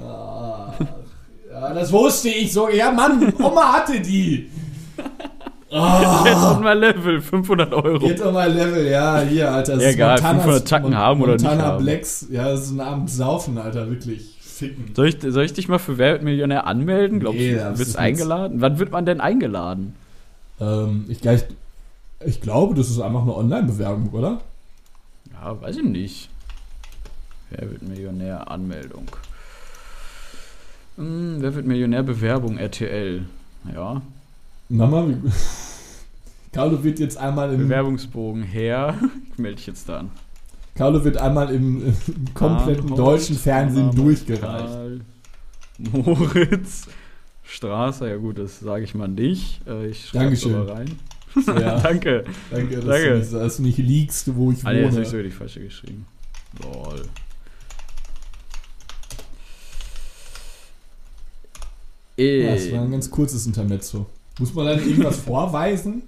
Ah, 0.00 0.51
ja, 1.74 1.80
das 1.80 1.92
wusste 1.92 2.28
ich 2.28 2.52
so. 2.52 2.68
Ja, 2.68 2.90
Mann, 2.92 3.32
Oma 3.38 3.72
hatte 3.74 4.00
die. 4.00 4.50
Ah, 5.70 6.22
Jetzt 6.26 6.60
my 6.60 6.74
Level, 6.74 7.20
500 7.20 7.72
Euro. 7.72 8.06
Geht 8.06 8.20
doch 8.20 8.32
mal 8.32 8.50
Level, 8.52 8.86
ja, 8.90 9.20
hier, 9.20 9.50
Alter. 9.50 9.80
Ja, 9.80 9.88
egal, 9.88 10.18
Montanas- 10.18 10.42
500 10.42 10.68
Tacken 10.68 10.96
haben 10.96 11.22
oder 11.22 11.32
nicht 11.34 11.42
Montana 11.44 11.64
haben. 11.64 11.84
Blacks, 11.84 12.26
ja, 12.30 12.44
das 12.50 12.64
ist 12.64 12.72
ein 12.72 12.80
Abend 12.80 13.10
saufen, 13.10 13.56
Alter, 13.58 13.88
wirklich. 13.88 14.36
Ficken. 14.40 14.94
Soll 14.94 15.08
ich, 15.08 15.16
soll 15.20 15.44
ich 15.44 15.54
dich 15.54 15.68
mal 15.68 15.78
für 15.78 15.96
Wer 15.98 16.12
wird 16.12 16.22
Millionär 16.24 16.66
anmelden? 16.66 17.20
Glaubst 17.20 17.38
Nee, 17.38 17.54
du, 17.54 17.70
wirst 17.70 17.78
jetzt- 17.80 17.96
eingeladen? 17.96 18.60
Wann 18.60 18.78
wird 18.78 18.92
man 18.92 19.06
denn 19.06 19.20
eingeladen? 19.20 19.94
Ähm, 20.60 21.06
ich, 21.08 21.20
gleich, 21.22 21.44
ich 22.24 22.40
glaube, 22.42 22.74
das 22.74 22.88
ist 22.90 23.00
einfach 23.00 23.22
eine 23.22 23.34
Online-Bewerbung, 23.34 24.10
oder? 24.12 24.40
Ja, 25.32 25.60
weiß 25.60 25.78
ich 25.78 25.84
nicht. 25.84 26.28
Wer 27.50 27.70
wird 27.70 27.82
Millionär? 27.82 28.50
Anmeldung. 28.50 29.06
Hm, 31.02 31.36
wer 31.40 31.54
wird 31.54 31.66
Millionär? 31.66 32.02
Bewerbung 32.02 32.58
RTL. 32.58 33.24
Ja. 33.74 34.02
Mama, 34.68 35.06
wie. 35.08 35.16
Carlo 36.52 36.82
wird 36.84 36.98
jetzt 36.98 37.16
einmal 37.18 37.52
im. 37.52 37.58
Bewerbungsbogen 37.58 38.42
her. 38.42 38.94
Ich 39.32 39.38
melde 39.38 39.56
dich 39.56 39.66
jetzt 39.66 39.88
da 39.88 40.00
an. 40.00 40.10
Carlo 40.74 41.04
wird 41.04 41.16
einmal 41.18 41.52
im, 41.54 41.82
im 41.86 42.34
kompletten 42.34 42.84
Arnold, 42.92 42.98
deutschen 42.98 43.36
Fernsehen 43.36 43.88
Arnold, 43.88 43.98
durchgereicht. 43.98 45.00
Moritz. 45.78 46.86
Straße, 47.44 48.08
ja 48.08 48.16
gut, 48.16 48.38
das 48.38 48.60
sage 48.60 48.84
ich 48.84 48.94
mal 48.94 49.08
nicht. 49.08 49.60
Äh, 49.66 49.88
Ich 49.88 50.06
schreibe 50.08 50.36
aber 50.56 50.74
rein. 50.74 50.90
Ja, 51.46 51.78
Danke. 51.82 52.24
danke, 52.50 52.76
dass, 52.76 52.84
Danke. 52.84 53.20
Du 53.30 53.38
dass 53.38 53.56
du 53.56 53.62
nicht 53.62 53.78
liegst, 53.78 54.34
wo 54.34 54.52
ich 54.52 54.64
Ah, 54.64 54.72
nee, 54.72 54.82
das 54.82 54.86
habe 54.86 54.94
wohne. 54.96 55.02
ich 55.02 55.08
sogar 55.08 55.24
die 55.24 55.30
falsche 55.30 55.60
geschrieben. 55.60 56.06
Lol. 56.62 57.02
Ja, 62.22 62.54
das 62.54 62.70
war 62.72 62.80
ein 62.82 62.88
Äh, 62.88 62.92
ganz 62.92 63.10
kurzes 63.10 63.46
Intermezzo. 63.46 64.06
Muss 64.38 64.54
man 64.54 64.66
dann 64.66 64.78
irgendwas 64.80 65.16
vorweisen? 65.26 66.02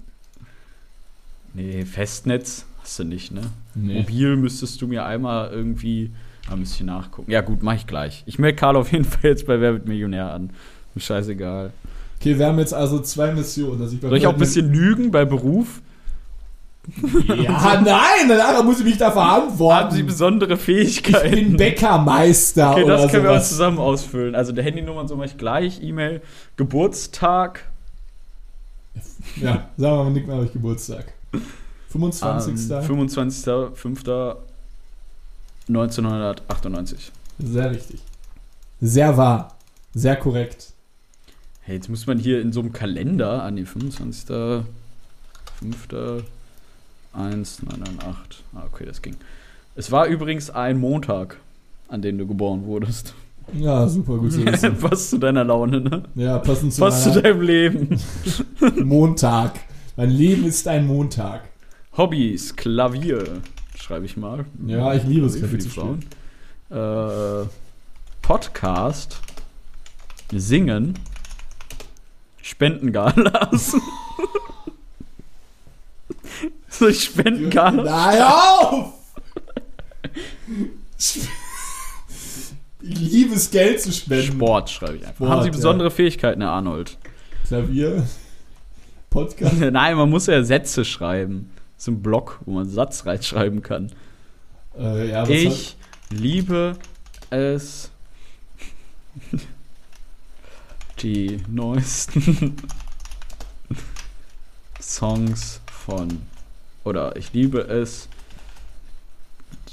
nee, 1.54 1.84
Festnetz 1.84 2.64
hast 2.82 2.98
du 2.98 3.04
nicht, 3.04 3.32
ne? 3.32 3.42
Nee. 3.74 4.00
Mobil 4.00 4.36
müsstest 4.36 4.80
du 4.82 4.86
mir 4.86 5.04
einmal 5.04 5.50
irgendwie. 5.50 6.10
Da 6.48 6.56
müsste 6.56 6.76
ich 6.80 6.82
nachgucken. 6.86 7.30
Ja, 7.30 7.40
gut, 7.40 7.62
mach 7.62 7.74
ich 7.74 7.86
gleich. 7.86 8.22
Ich 8.26 8.38
melde 8.38 8.56
Karl 8.56 8.76
auf 8.76 8.92
jeden 8.92 9.04
Fall 9.04 9.30
jetzt 9.30 9.46
bei 9.46 9.60
Wer 9.60 9.72
wird 9.72 9.88
Millionär 9.88 10.30
an. 10.32 10.50
Mir 10.94 11.00
scheißegal. 11.00 11.72
Okay, 12.20 12.38
wir 12.38 12.46
haben 12.46 12.58
jetzt 12.58 12.74
also 12.74 13.00
zwei 13.00 13.32
Missionen. 13.32 13.78
Soll 13.88 14.16
ich 14.16 14.26
auch 14.26 14.32
ein 14.34 14.38
bisschen 14.38 14.70
lügen 14.72 15.10
bei 15.10 15.24
Beruf? 15.24 15.80
Ja, 17.26 17.80
nein, 17.84 18.28
danach 18.28 18.62
muss 18.62 18.78
ich 18.80 18.84
mich 18.84 18.98
da 18.98 19.10
verantworten. 19.10 19.84
Haben 19.86 19.96
Sie 19.96 20.02
besondere 20.02 20.54
ich 20.54 20.60
Fähigkeiten? 20.60 21.30
bin 21.30 21.56
Bäckermeister 21.56 22.72
Okay, 22.72 22.84
das 22.86 23.10
können 23.10 23.24
wir 23.24 23.30
uns 23.30 23.38
sowas. 23.40 23.48
zusammen 23.48 23.78
ausfüllen. 23.78 24.34
Also 24.34 24.52
der 24.52 24.64
Handynummer 24.64 25.00
und 25.00 25.08
so 25.08 25.16
mache 25.16 25.26
ich 25.28 25.38
gleich. 25.38 25.82
E-Mail, 25.82 26.20
Geburtstag. 26.56 27.70
Ja, 29.40 29.68
sagen 29.76 29.96
wir 29.96 30.04
mal, 30.04 30.10
Nick, 30.10 30.28
habe 30.28 30.44
ich 30.44 30.52
Geburtstag. 30.52 31.14
25. 31.90 32.70
Ähm, 32.70 32.82
25.05.1998. 35.68 37.10
Sehr 37.38 37.70
richtig. 37.70 38.00
Sehr 38.80 39.16
wahr. 39.16 39.56
Sehr 39.94 40.16
korrekt. 40.16 40.72
Hey, 41.62 41.76
jetzt 41.76 41.88
muss 41.88 42.06
man 42.06 42.18
hier 42.18 42.42
in 42.42 42.52
so 42.52 42.60
einem 42.60 42.72
Kalender 42.72 43.42
an 43.42 43.56
die 43.56 43.64
25. 43.64 44.64
5. 47.14 47.32
1, 47.32 47.62
9, 47.62 47.78
9, 47.80 47.98
8. 48.08 48.44
Ah, 48.54 48.62
okay, 48.72 48.84
das 48.84 49.02
ging. 49.02 49.16
Es 49.76 49.90
war 49.90 50.06
übrigens 50.06 50.50
ein 50.50 50.78
Montag, 50.78 51.38
an 51.88 52.02
dem 52.02 52.18
du 52.18 52.26
geboren 52.26 52.64
wurdest. 52.64 53.14
Ja, 53.52 53.86
super 53.88 54.16
gut 54.18 54.32
zu 54.32 54.44
wissen. 54.46 54.76
Passt 54.78 55.10
zu 55.10 55.18
deiner 55.18 55.44
Laune, 55.44 55.80
ne? 55.80 56.02
Ja, 56.14 56.38
passend 56.38 56.72
zu 56.72 56.80
Passt 56.80 57.04
zu 57.04 57.20
deinem 57.20 57.42
Leben. 57.42 58.00
Montag. 58.84 59.60
Mein 59.96 60.10
Leben 60.10 60.44
ist 60.44 60.66
ein 60.66 60.86
Montag. 60.86 61.42
Hobbys, 61.96 62.56
Klavier, 62.56 63.24
schreibe 63.76 64.06
ich 64.06 64.16
mal. 64.16 64.44
Ja, 64.66 64.94
ich 64.94 65.04
liebe 65.04 65.26
es, 65.26 65.36
Klavier 65.36 65.58
zu 65.60 65.70
spielen. 65.70 66.04
Äh, 66.70 67.46
Podcast, 68.22 69.20
Singen, 70.32 70.94
Spendengalas. 72.42 73.76
Soll 76.78 76.90
ich 76.90 77.04
Spendengalas? 77.04 77.84
Nein, 77.84 78.22
auf! 78.22 78.92
Ich 82.86 82.98
liebe 82.98 83.34
es, 83.34 83.50
Geld 83.50 83.80
zu 83.80 83.90
spenden. 83.92 84.34
Sport 84.34 84.68
schreibe 84.68 84.96
ich 84.96 85.02
einfach. 85.02 85.16
Sport, 85.16 85.30
Haben 85.30 85.42
Sie 85.42 85.48
ja. 85.48 85.52
besondere 85.54 85.90
Fähigkeiten, 85.90 86.42
Herr 86.42 86.50
Arnold? 86.50 86.98
Klavier, 87.46 88.06
Podcast. 89.08 89.58
Nein, 89.72 89.96
man 89.96 90.10
muss 90.10 90.26
ja 90.26 90.42
Sätze 90.42 90.84
schreiben. 90.84 91.50
So 91.78 91.92
ein 91.92 92.02
Block, 92.02 92.40
wo 92.44 92.52
man 92.52 92.68
Satz 92.68 93.06
reinschreiben 93.06 93.62
kann. 93.62 93.90
Äh, 94.78 95.10
ja, 95.10 95.26
Ich 95.28 95.76
liebe 96.10 96.76
es, 97.30 97.90
die 101.00 101.40
neuesten 101.48 102.56
Songs 104.80 105.60
von, 105.70 106.22
oder 106.84 107.16
ich 107.16 107.32
liebe 107.32 107.60
es, 107.60 108.08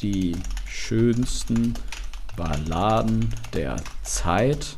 die 0.02 0.36
schönsten 0.66 1.74
Balladen 2.36 3.34
der 3.54 3.76
Zeit 4.04 4.78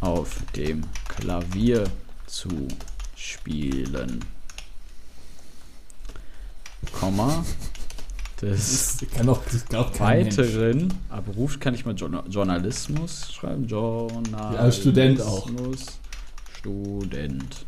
auf 0.00 0.36
dem 0.56 0.82
Klavier 1.08 1.84
zu 2.26 2.68
spielen. 3.16 4.24
Komma. 6.92 7.44
Mensch. 9.98 10.38
weiteren, 10.38 10.94
aber 11.10 11.32
Beruf 11.32 11.60
kann 11.60 11.74
ich 11.74 11.84
mal 11.84 11.94
Journa- 11.94 12.24
Journalismus 12.26 13.30
schreiben. 13.34 13.66
Journalismus. 13.66 14.54
Ja, 14.54 14.72
Student 14.72 15.20
auch. 15.20 15.50
Student. 16.58 17.66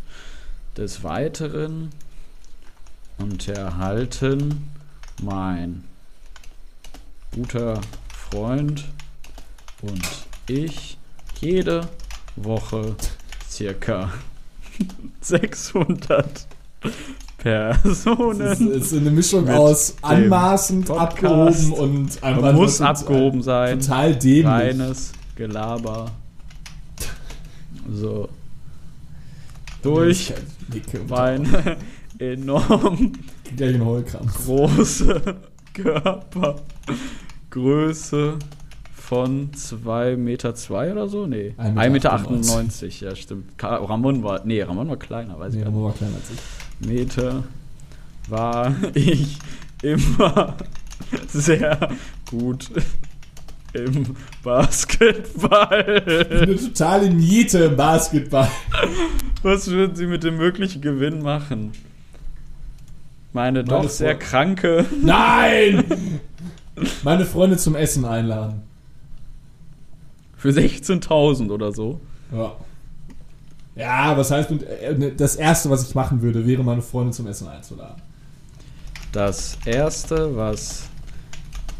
Des 0.79 1.05
Weiteren 1.05 1.91
unterhalten 3.23 4.69
mein 5.23 5.85
guter 7.35 7.81
Freund 8.31 8.85
und 9.81 10.03
ich 10.49 10.99
jede 11.41 11.89
Woche 12.37 12.97
circa 13.49 14.13
600 15.21 16.47
Personen. 17.39 18.41
Es 18.41 18.61
ist, 18.61 18.93
ist 18.93 18.95
eine 18.95 19.11
Mischung 19.11 19.49
aus 19.49 19.97
anmaßend, 20.03 20.91
abgehoben 20.91 21.73
und 21.73 22.23
einfach 22.23 22.43
Man 22.43 22.55
muss 22.55 22.81
abgehoben 22.81 23.43
sein. 23.43 23.81
Total 23.81 24.15
dämlich. 24.15 24.47
Reines 24.47 25.13
Gelaber. 25.35 26.11
So. 27.91 28.29
Durch 29.83 30.33
Dicke 30.69 31.01
und 31.01 31.11
meine 31.11 31.77
enorm 32.19 33.13
große 33.57 35.37
Körpergröße 37.51 38.39
von 38.95 39.51
2,2 39.53 40.17
Meter 40.17 40.55
zwei 40.55 40.93
oder 40.93 41.09
so? 41.09 41.27
Nee. 41.27 41.55
1,98 41.59 41.75
1,98 41.75 41.91
Meter, 41.91 42.13
98, 42.13 43.01
ja 43.01 43.17
stimmt. 43.17 43.45
Ramon 43.63 44.23
war, 44.23 44.43
nee, 44.45 44.63
Ramon 44.63 44.89
war 44.89 44.97
kleiner, 44.97 45.39
weiß 45.39 45.55
ich 45.55 45.59
Nee, 45.59 45.65
gar 45.65 45.73
aber 45.73 45.79
nicht. 45.79 45.85
war 45.87 45.95
kleiner 45.95 46.17
als 46.17 46.31
ich. 46.31 46.89
Meter 46.89 47.45
war 48.29 48.75
ich 48.95 49.39
immer 49.83 50.57
sehr 51.29 51.89
gut 52.31 52.71
im 53.75 54.17
Basketball. 54.43 56.03
Eine 56.31 56.57
totale 56.57 57.11
Niete 57.11 57.65
im 57.65 57.77
Basketball. 57.77 58.49
Was 59.43 59.69
würden 59.71 59.97
Sie 59.97 60.07
mit 60.07 60.23
dem 60.25 60.37
möglichen 60.37 60.81
Gewinn 60.83 61.23
machen? 61.23 61.73
Meine 63.33 63.65
doch 63.65 63.79
Meine 63.79 63.89
sehr 63.89 64.19
kranke. 64.19 64.85
Nein! 65.03 65.85
Meine 67.03 67.25
Freunde 67.25 67.57
zum 67.57 67.77
Essen 67.77 68.05
einladen. 68.05 68.63
Für 70.37 70.51
16.000 70.51 71.51
oder 71.51 71.73
so. 71.73 72.01
Ja. 72.33 72.57
Ja, 73.75 74.17
was 74.17 74.31
heißt, 74.31 74.51
äh, 74.51 75.13
das 75.17 75.37
erste, 75.37 75.71
was 75.71 75.89
ich 75.89 75.95
machen 75.95 76.21
würde, 76.21 76.47
wäre 76.47 76.63
meine 76.63 76.83
Freunde 76.83 77.13
zum 77.13 77.27
Essen 77.27 77.49
einzuladen. 77.49 78.03
Das 79.13 79.59
erste, 79.65 80.37
was 80.37 80.85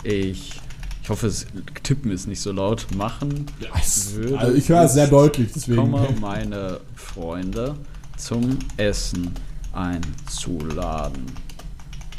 ich. 0.05 0.61
Ich 1.03 1.09
hoffe, 1.09 1.27
es 1.27 1.47
tippen 1.83 2.13
ist 2.13 2.29
nicht 2.29 2.41
so 2.41 2.53
laut. 2.53 2.87
Machen 2.97 3.47
Ja, 3.59 3.71
es, 3.81 4.15
Würde 4.15 4.39
also 4.39 4.57
ich 4.57 4.69
höre 4.69 4.85
es 4.85 4.95
sehr 4.95 5.09
deutlich, 5.09 5.51
deswegen. 5.53 5.81
Komma, 5.81 6.07
meine 6.21 6.79
Freunde 6.95 7.75
zum 8.17 8.59
Essen 8.77 9.35
einzuladen. 9.73 11.27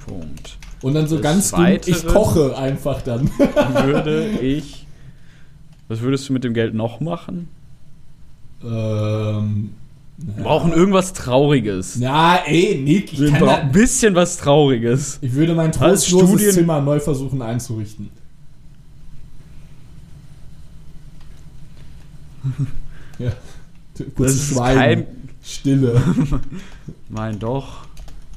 Punkt. 0.06 0.58
Und 0.82 0.96
dann 0.96 1.08
so 1.08 1.16
Des 1.16 1.24
ganz 1.24 1.52
dumm, 1.52 1.66
ich 1.86 2.06
koche 2.08 2.58
einfach 2.58 3.02
dann. 3.02 3.30
Würde 3.38 4.30
ich. 4.42 4.86
Was 5.88 6.02
würdest 6.02 6.28
du 6.28 6.34
mit 6.34 6.44
dem 6.44 6.54
Geld 6.54 6.74
noch 6.74 7.00
machen? 7.00 7.48
ähm, 8.64 9.72
Wir 10.18 10.44
brauchen 10.44 10.74
irgendwas 10.74 11.14
Trauriges. 11.14 11.98
Na, 12.00 12.38
ey, 12.46 12.82
Nick, 12.84 13.14
ich, 13.14 13.20
Wir 13.20 13.32
brauchen 13.32 13.50
ein 13.50 13.72
bisschen 13.72 14.16
was 14.16 14.38
Trauriges. 14.38 15.20
ich 15.22 15.34
würde 15.34 15.54
mein 15.56 15.72
trostloses 15.72 16.56
Zimmer 16.56 16.82
neu 16.82 17.00
versuchen 17.00 17.42
einzurichten. 17.42 18.10
ja. 23.20 23.32
Das 23.98 24.08
Kurzes 24.16 24.36
ist 24.36 24.54
Schweigen. 24.54 25.06
Stille. 25.44 26.02
mein 27.10 27.40
doch 27.40 27.86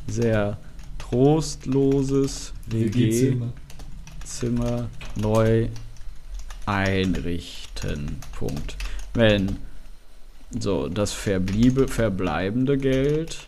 sehr 0.07 0.59
trostloses 0.99 2.53
WG-Zimmer. 2.67 3.53
WG-Zimmer 4.25 4.89
neu 5.17 5.69
einrichten. 6.67 8.17
Punkt. 8.37 8.77
Wenn 9.15 9.57
so 10.59 10.89
das 10.89 11.13
verbliebe, 11.13 11.89
verbleibende 11.89 12.77
Geld. 12.77 13.47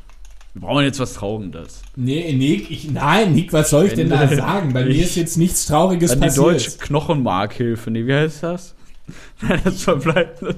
Wir 0.55 0.63
brauchen 0.63 0.85
jetzt 0.85 0.99
was 0.99 1.15
Trauriges. 1.15 1.83
Nee, 1.95 2.33
Nick, 2.33 2.71
ich, 2.71 2.91
nein, 2.91 3.33
Nick, 3.35 3.53
was 3.53 3.71
soll 3.71 3.87
ich 3.87 3.95
denn 3.95 4.09
da 4.09 4.27
sagen? 4.29 4.73
Bei 4.73 4.85
mir 4.87 5.03
ist 5.03 5.17
jetzt 5.17 5.37
nichts 5.37 5.67
Trauriges 5.67 6.11
Dann 6.11 6.21
die 6.21 6.27
passiert. 6.27 6.47
deutsche 6.47 6.71
Knochenmarkhilfe. 6.79 7.91
Nee, 7.91 8.07
wie 8.07 8.15
heißt 8.15 8.43
das? 8.43 8.75
Das 9.65 9.83
verbleibende. 9.83 10.57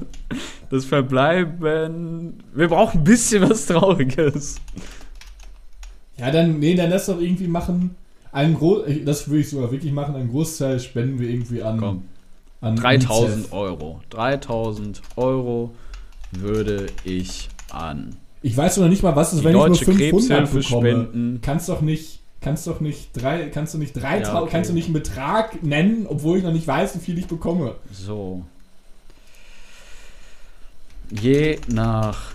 Das 0.70 0.84
Verbleiben. 0.84 2.42
Wir 2.54 2.68
brauchen 2.68 3.00
ein 3.00 3.04
bisschen 3.04 3.48
was 3.48 3.66
Trauriges. 3.66 4.56
Ja, 6.16 6.30
dann, 6.30 6.58
nee, 6.58 6.74
dann 6.74 6.90
lass 6.90 7.06
doch 7.06 7.20
irgendwie 7.20 7.48
machen. 7.48 7.94
Einen 8.32 8.54
Gro 8.54 8.84
das 9.04 9.28
würde 9.28 9.40
ich 9.40 9.50
sogar 9.50 9.72
wirklich 9.72 9.92
machen. 9.92 10.14
Einen 10.14 10.30
Großteil 10.30 10.78
spenden 10.80 11.18
wir 11.18 11.28
irgendwie 11.28 11.62
an. 11.62 11.78
Komm. 11.78 12.02
an 12.60 12.76
3000 12.76 13.32
UNICEF. 13.34 13.52
Euro. 13.52 14.00
3000 14.10 15.02
Euro 15.16 15.74
würde 16.32 16.86
ich 17.04 17.48
an 17.72 18.16
Ich 18.42 18.56
weiß 18.56 18.76
noch 18.78 18.88
nicht 18.88 19.02
mal, 19.02 19.16
was 19.16 19.32
ist, 19.32 19.40
die 19.40 19.44
wenn 19.44 19.52
ich 19.52 19.56
nur 19.56 19.68
deutsche 19.68 19.84
500 19.86 19.98
Krebshilfe 20.10 20.58
bekomme. 20.58 20.90
spenden. 20.90 21.40
Kannst 21.42 21.68
doch 21.68 21.80
nicht, 21.80 22.19
kannst 22.40 22.66
doch 22.66 22.80
nicht 22.80 23.10
drei, 23.14 23.48
kannst 23.50 23.74
du 23.74 23.78
nicht 23.78 23.92
drei, 23.94 24.20
Ja, 24.20 24.40
okay. 24.40 24.50
kannst 24.50 24.70
du 24.70 24.74
nicht 24.74 24.86
einen 24.86 24.94
Betrag 24.94 25.62
nennen, 25.62 26.06
obwohl 26.08 26.38
ich 26.38 26.44
noch 26.44 26.52
nicht 26.52 26.66
weiß, 26.66 26.94
wie 26.96 27.00
viel 27.00 27.18
ich 27.18 27.26
bekomme. 27.26 27.76
So. 27.92 28.44
Je 31.10 31.58
nach 31.68 32.32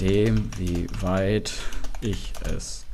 dem, 0.00 0.50
wie 0.56 0.86
weit 1.00 1.52
ich 2.00 2.32
es 2.56 2.84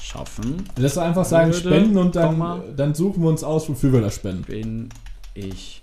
schaffen, 0.00 0.68
Lass 0.76 0.94
doch 0.94 1.02
einfach 1.02 1.24
sagen, 1.24 1.52
Würde, 1.52 1.60
spenden 1.68 1.98
und 1.98 2.16
dann, 2.16 2.30
Komma. 2.30 2.62
dann 2.76 2.94
suchen 2.94 3.22
wir 3.22 3.28
uns 3.28 3.44
aus, 3.44 3.68
wofür 3.68 3.92
wir 3.92 4.00
das 4.00 4.14
spenden. 4.16 4.42
bin 4.44 4.88
ich. 5.34 5.82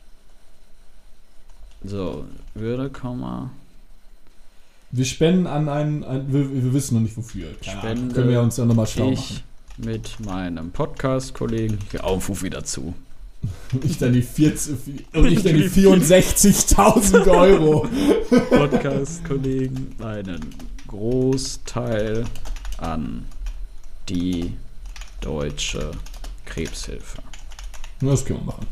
So, 1.83 2.25
würde, 2.55 2.89
Komma. 2.89 3.51
Wir 4.97 5.03
spenden 5.03 5.45
an 5.45 5.67
einen, 5.67 6.05
ein, 6.05 6.31
wir, 6.31 6.63
wir 6.63 6.73
wissen 6.73 6.93
noch 6.95 7.01
nicht 7.01 7.17
wofür. 7.17 7.47
Keine 7.61 7.81
Ahnung. 7.81 7.95
Spende 7.95 8.15
Können 8.15 8.29
wir 8.29 8.41
uns 8.41 8.55
ja 8.55 8.63
nochmal 8.63 8.87
schlau 8.87 9.11
ich 9.11 9.19
machen. 9.19 9.41
mit 9.89 10.25
meinem 10.25 10.71
Podcast-Kollegen. 10.71 11.79
Aufruf 11.99 12.43
wieder 12.43 12.63
zu. 12.63 12.93
Und 13.73 13.83
ich 13.83 13.97
dann 13.97 14.13
die 14.13 14.21
40, 14.21 14.73
und 15.13 15.25
ich 15.25 15.43
dann 15.43 15.53
die 15.53 15.69
64.000 15.69 17.27
Euro. 17.27 17.89
Podcast-Kollegen 18.49 19.97
einen 19.99 20.55
Großteil 20.87 22.23
an 22.77 23.25
die 24.07 24.53
deutsche 25.19 25.91
Krebshilfe. 26.45 27.21
Das 27.99 28.23
können 28.23 28.39
wir 28.39 28.45
machen. 28.45 28.67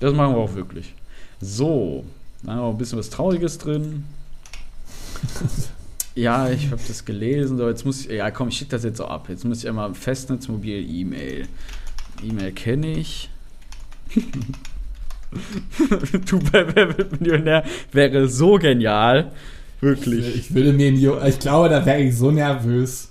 Das 0.00 0.14
machen 0.14 0.34
wir 0.34 0.40
auch 0.40 0.54
wirklich. 0.54 0.94
So, 1.42 2.06
dann 2.42 2.56
haben 2.56 2.62
wir 2.62 2.70
ein 2.70 2.78
bisschen 2.78 2.98
was 2.98 3.10
Trauriges 3.10 3.58
drin. 3.58 4.04
Ja, 6.16 6.48
ich 6.48 6.70
habe 6.70 6.80
das 6.86 7.04
gelesen. 7.04 7.58
So, 7.58 7.68
jetzt 7.68 7.84
muss 7.84 8.06
ich. 8.06 8.12
Ja, 8.12 8.30
komm, 8.30 8.46
ich 8.46 8.56
schicke 8.56 8.70
das 8.70 8.84
jetzt 8.84 9.00
auch 9.00 9.10
ab. 9.10 9.26
Jetzt 9.28 9.44
muss 9.44 9.64
ich 9.64 9.68
einmal 9.68 9.92
Festnetz, 9.94 10.46
Mobil, 10.46 10.88
E-Mail. 10.88 11.48
E-Mail 12.22 12.52
kenne 12.52 12.86
ich. 12.96 13.30
du 16.30 16.38
bei 16.52 16.64
Wer 16.74 16.96
wird 16.96 17.20
Millionär 17.20 17.64
wäre 17.90 18.28
so 18.28 18.54
genial. 18.58 19.32
Wirklich. 19.80 20.36
Ich 20.36 20.54
würde 20.54 20.72
mir, 20.72 20.88
in 20.88 20.94
die- 20.96 21.10
ich 21.28 21.38
glaube, 21.40 21.68
da 21.68 21.84
wäre 21.84 22.00
ich 22.02 22.16
so 22.16 22.30
nervös. 22.30 23.10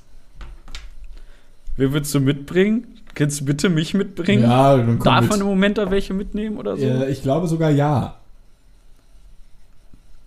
Wer 1.76 1.92
würdest 1.92 2.16
du 2.16 2.20
mitbringen? 2.22 2.88
Kannst 3.16 3.42
du 3.42 3.46
bitte 3.46 3.70
mich 3.70 3.94
mitbringen? 3.94 4.44
Ja, 4.44 4.78
dann 4.78 4.98
komm 5.00 5.04
Darf 5.06 5.22
mit. 5.24 5.30
man 5.32 5.42
im 5.42 5.48
Moment 5.48 5.78
da 5.78 5.92
welche 5.92 6.14
mitnehmen 6.14 6.58
oder 6.58 6.78
so? 6.78 6.86
Äh, 6.86 7.12
ich 7.12 7.22
glaube 7.22 7.48
sogar 7.48 7.70
ja. 7.70 8.18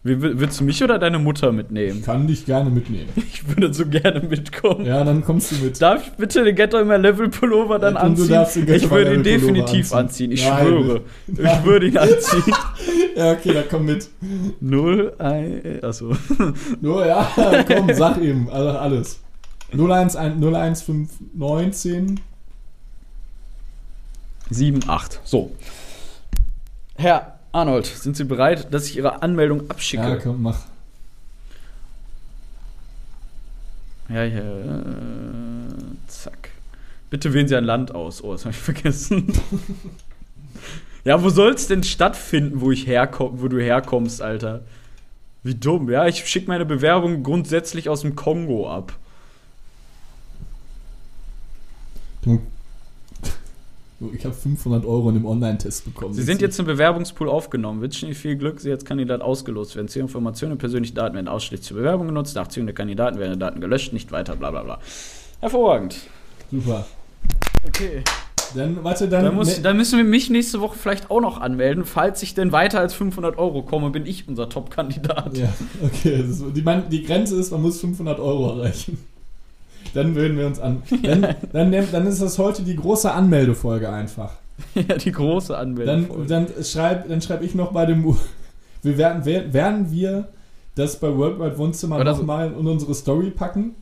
Wie, 0.07 0.20
willst 0.20 0.61
du 0.61 0.64
mich 0.64 0.82
oder 0.84 0.98
deine 0.98 1.18
Mutter 1.18 1.52
mitnehmen? 1.52 1.98
Ich 1.98 2.04
kann 2.04 2.26
dich 2.26 2.46
gerne 2.46 2.70
mitnehmen. 2.70 3.09
Ich 3.16 3.46
würde 3.48 3.72
so 3.74 3.86
gerne 3.86 4.20
mitkommen. 4.20 4.84
Ja, 4.86 5.02
dann 5.04 5.22
kommst 5.24 5.52
du 5.52 5.57
mit. 5.64 5.80
Darf 5.80 6.07
ich 6.07 6.12
bitte 6.12 6.44
den 6.44 6.54
Get 6.54 6.72
My 6.72 6.96
Level 6.96 7.28
Pullover 7.28 7.78
dann 7.78 7.96
Und 7.96 8.02
du 8.02 8.09
anziehen? 8.22 8.28
darfst 8.28 8.57
den 8.57 8.68
ich 8.68 8.90
würde 8.90 9.14
ihn 9.14 9.22
definitiv 9.22 9.92
anziehen. 9.92 10.30
anziehen, 10.30 10.32
ich 10.32 10.46
Nein. 10.48 10.66
schwöre. 10.66 11.00
Nein. 11.26 11.59
Ich 11.59 11.64
würde 11.64 11.86
ihn 11.88 11.98
anziehen. 11.98 12.54
Ja, 13.16 13.32
okay, 13.32 13.54
dann 13.54 13.64
komm 13.70 13.86
mit. 13.86 14.09
Null, 14.61 15.14
ein, 15.18 15.78
achso. 15.82 16.14
Nur, 16.82 17.07
ja, 17.07 17.26
komm, 17.66 17.90
sag 17.94 18.20
eben. 18.20 18.50
Also 18.50 18.68
alles. 18.78 19.20
011 19.72 20.14
01519. 20.16 22.20
7, 24.50 24.80
8. 24.86 25.20
So. 25.24 25.50
Herr 26.96 27.36
Arnold, 27.57 27.86
sind 27.86 28.16
Sie 28.16 28.24
bereit, 28.24 28.72
dass 28.74 28.86
ich 28.86 28.98
Ihre 28.98 29.22
Anmeldung 29.22 29.70
abschicke? 29.70 30.02
Ja, 30.02 30.16
komm, 30.16 30.42
mach. 30.42 30.61
Ja, 34.11 34.24
ja. 34.24 34.40
äh, 34.40 35.72
Zack. 36.07 36.50
Bitte 37.09 37.32
wählen 37.32 37.48
Sie 37.48 37.57
ein 37.57 37.64
Land 37.64 37.94
aus. 37.94 38.22
Oh, 38.22 38.32
das 38.32 38.44
habe 38.44 38.54
ich 38.54 38.61
vergessen. 38.62 39.32
ja, 41.04 41.22
wo 41.22 41.30
soll 41.30 41.54
es 41.54 41.66
denn 41.66 41.82
stattfinden, 41.82 42.61
wo 42.61 42.70
ich 42.72 42.86
herkomm, 42.86 43.40
wo 43.40 43.48
du 43.48 43.59
herkommst, 43.59 44.20
Alter? 44.20 44.62
Wie 45.42 45.54
dumm. 45.54 45.88
Ja, 45.90 46.07
ich 46.07 46.26
schicke 46.26 46.48
meine 46.48 46.66
Bewerbung 46.66 47.22
grundsätzlich 47.22 47.88
aus 47.88 48.02
dem 48.02 48.16
Kongo 48.16 48.70
ab. 48.70 48.92
Du, 52.20 52.42
ich 54.12 54.24
habe 54.24 54.34
500 54.34 54.84
Euro 54.84 55.09
in 55.09 55.14
dem 55.14 55.24
Online-Test 55.24 55.86
bekommen. 55.86 56.12
Sie 56.12 56.22
sind 56.22 56.42
jetzt 56.42 56.59
im 56.59 56.66
Bewerbungspool 56.66 57.30
aufgenommen. 57.30 57.80
Wünschen 57.80 58.07
Ihnen 58.07 58.14
viel 58.14 58.36
Glück. 58.36 58.61
Sie 58.61 58.70
als 58.70 58.84
Kandidat 58.84 59.22
ausgelost 59.22 59.74
werden. 59.74 59.88
Zu 59.88 60.01
Informationen 60.01 60.53
und 60.53 60.59
persönliche 60.59 60.92
Daten 60.92 61.14
werden 61.14 61.28
ausschließlich 61.28 61.66
zur 61.66 61.78
Bewerbung 61.78 62.09
genutzt. 62.09 62.36
Nach 62.36 62.49
Ziehung 62.49 62.66
der 62.66 62.74
Kandidaten 62.74 63.18
werden 63.18 63.32
die 63.32 63.38
Daten 63.38 63.61
gelöscht, 63.61 63.94
nicht 63.94 64.12
weiter, 64.12 64.36
bla 64.36 64.51
bla 64.51 64.62
bla. 64.62 64.78
Hervorragend. 65.40 65.97
Super. 66.51 66.86
Okay. 67.66 68.03
Dann, 68.55 68.84
warte, 68.84 69.09
dann. 69.09 69.24
Dann, 69.24 69.34
muss, 69.34 69.61
dann 69.61 69.76
müssen 69.76 69.97
wir 69.97 70.05
mich 70.05 70.30
nächste 70.30 70.61
Woche 70.61 70.76
vielleicht 70.78 71.11
auch 71.11 71.20
noch 71.20 71.40
anmelden. 71.40 71.84
Falls 71.84 72.22
ich 72.22 72.34
denn 72.34 72.53
weiter 72.53 72.80
als 72.80 72.94
500 72.94 73.38
Euro 73.38 73.62
komme, 73.62 73.90
bin 73.90 74.07
ich 74.07 74.28
unser 74.28 74.49
Top-Kandidat. 74.49 75.36
Ja, 75.36 75.53
okay. 75.82 76.20
Ist, 76.20 76.44
die, 76.55 76.62
man, 76.62 76.88
die 76.88 77.03
Grenze 77.03 77.36
ist, 77.36 77.51
man 77.51 77.62
muss 77.62 77.80
500 77.80 78.20
Euro 78.20 78.59
erreichen. 78.59 78.99
Dann 79.97 80.14
würden 80.14 80.36
wir 80.38 80.47
uns 80.47 80.61
an. 80.61 80.82
Dann, 81.03 81.34
dann, 81.53 81.70
nehm- 81.70 81.88
dann 81.90 82.07
ist 82.07 82.22
das 82.22 82.38
heute 82.38 82.62
die 82.62 82.76
große 82.76 83.11
Anmeldefolge 83.12 83.90
einfach. 83.90 84.32
Ja, 84.74 84.97
die 84.97 85.12
große 85.12 85.57
Anmeldung. 85.57 86.26
Dann, 86.28 86.47
dann 86.47 86.64
schreibe 86.64 87.09
dann 87.09 87.20
schreib 87.20 87.42
ich 87.42 87.55
noch 87.55 87.72
bei 87.72 87.84
dem. 87.86 88.16
Wir 88.82 88.97
werden, 88.99 89.22
wer- 89.24 89.53
werden 89.53 89.90
wir 89.90 90.28
das 90.76 90.99
bei 91.01 91.14
Worldwide 91.14 91.59
Wohnzimmer 91.59 92.03
nochmal 92.05 92.53
in 92.59 92.66
unsere 92.66 92.94
Story 92.94 93.30
packen? 93.30 93.74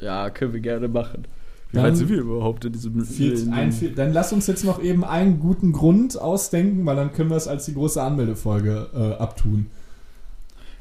ja, 0.00 0.28
können 0.30 0.52
wir 0.52 0.60
gerne 0.60 0.88
machen. 0.88 1.26
Wie 1.70 1.76
Dann- 1.76 1.86
weit 1.86 1.96
sind 1.96 2.08
wir 2.08 2.18
überhaupt 2.18 2.64
in 2.64 2.72
diesem 2.72 3.04
Viel, 3.04 3.32
in- 3.38 3.52
ein, 3.52 3.72
viel, 3.72 3.90
dann 3.92 4.12
lass 4.12 4.32
uns 4.32 4.46
jetzt 4.46 4.64
noch 4.64 4.80
eben 4.82 5.04
einen 5.04 5.38
guten 5.40 5.72
Grund 5.72 6.20
ausdenken, 6.20 6.84
weil 6.86 6.96
dann 6.96 7.12
können 7.12 7.30
wir 7.30 7.36
es 7.36 7.48
als 7.48 7.64
die 7.66 7.74
große 7.74 8.00
Anmeldefolge 8.02 8.86
äh, 8.94 9.22
abtun. 9.22 9.66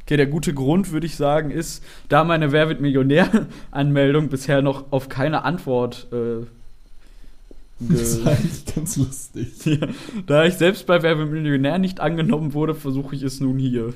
Okay, 0.06 0.18
der 0.18 0.28
gute 0.28 0.54
Grund, 0.54 0.92
würde 0.92 1.08
ich 1.08 1.16
sagen, 1.16 1.50
ist, 1.50 1.84
da 2.10 2.24
meine 2.24 2.52
Wer 2.52 2.70
wird 2.70 2.80
Millionär-Anmeldung 2.82 4.30
bisher 4.30 4.62
noch 4.62 4.86
auf 4.92 5.10
keine 5.10 5.44
Antwort 5.44 6.08
äh, 6.12 6.46
Das 7.80 8.02
ist 8.02 8.24
ge 8.24 8.28
eigentlich 8.34 8.76
ganz 8.76 8.98
lustig. 8.98 9.48
Ja, 9.66 9.88
da 10.28 10.46
ich 10.46 10.54
selbst 10.56 10.86
bei 10.86 11.02
Wer 11.02 11.18
wird 11.18 11.32
Millionär 11.32 11.78
nicht 11.80 12.00
angenommen 12.00 12.54
wurde, 12.54 12.76
versuche 12.76 13.16
ich 13.16 13.24
es 13.24 13.40
nun 13.40 13.58
hier. 13.58 13.94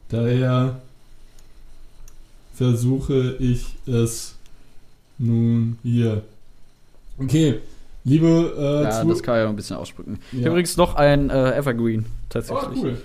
Daher 0.08 0.80
versuche 2.54 3.36
ich 3.40 3.66
es 3.86 4.36
nun 5.22 5.78
hier. 5.82 6.22
Okay, 7.18 7.60
liebe 8.04 8.54
äh, 8.58 8.82
Ja, 8.84 8.90
Zu- 9.02 9.08
das 9.08 9.22
kann 9.22 9.38
ich 9.40 9.44
auch 9.44 9.50
ein 9.50 9.56
bisschen 9.56 9.76
aussprücken. 9.76 10.18
Ich 10.32 10.38
Ja. 10.38 10.44
habe 10.46 10.50
übrigens 10.50 10.76
noch 10.76 10.94
ein 10.96 11.30
äh, 11.30 11.56
Evergreen, 11.56 12.04
Oh, 12.06 12.12
tatsächlich. 12.28 12.82
cool. 12.82 13.02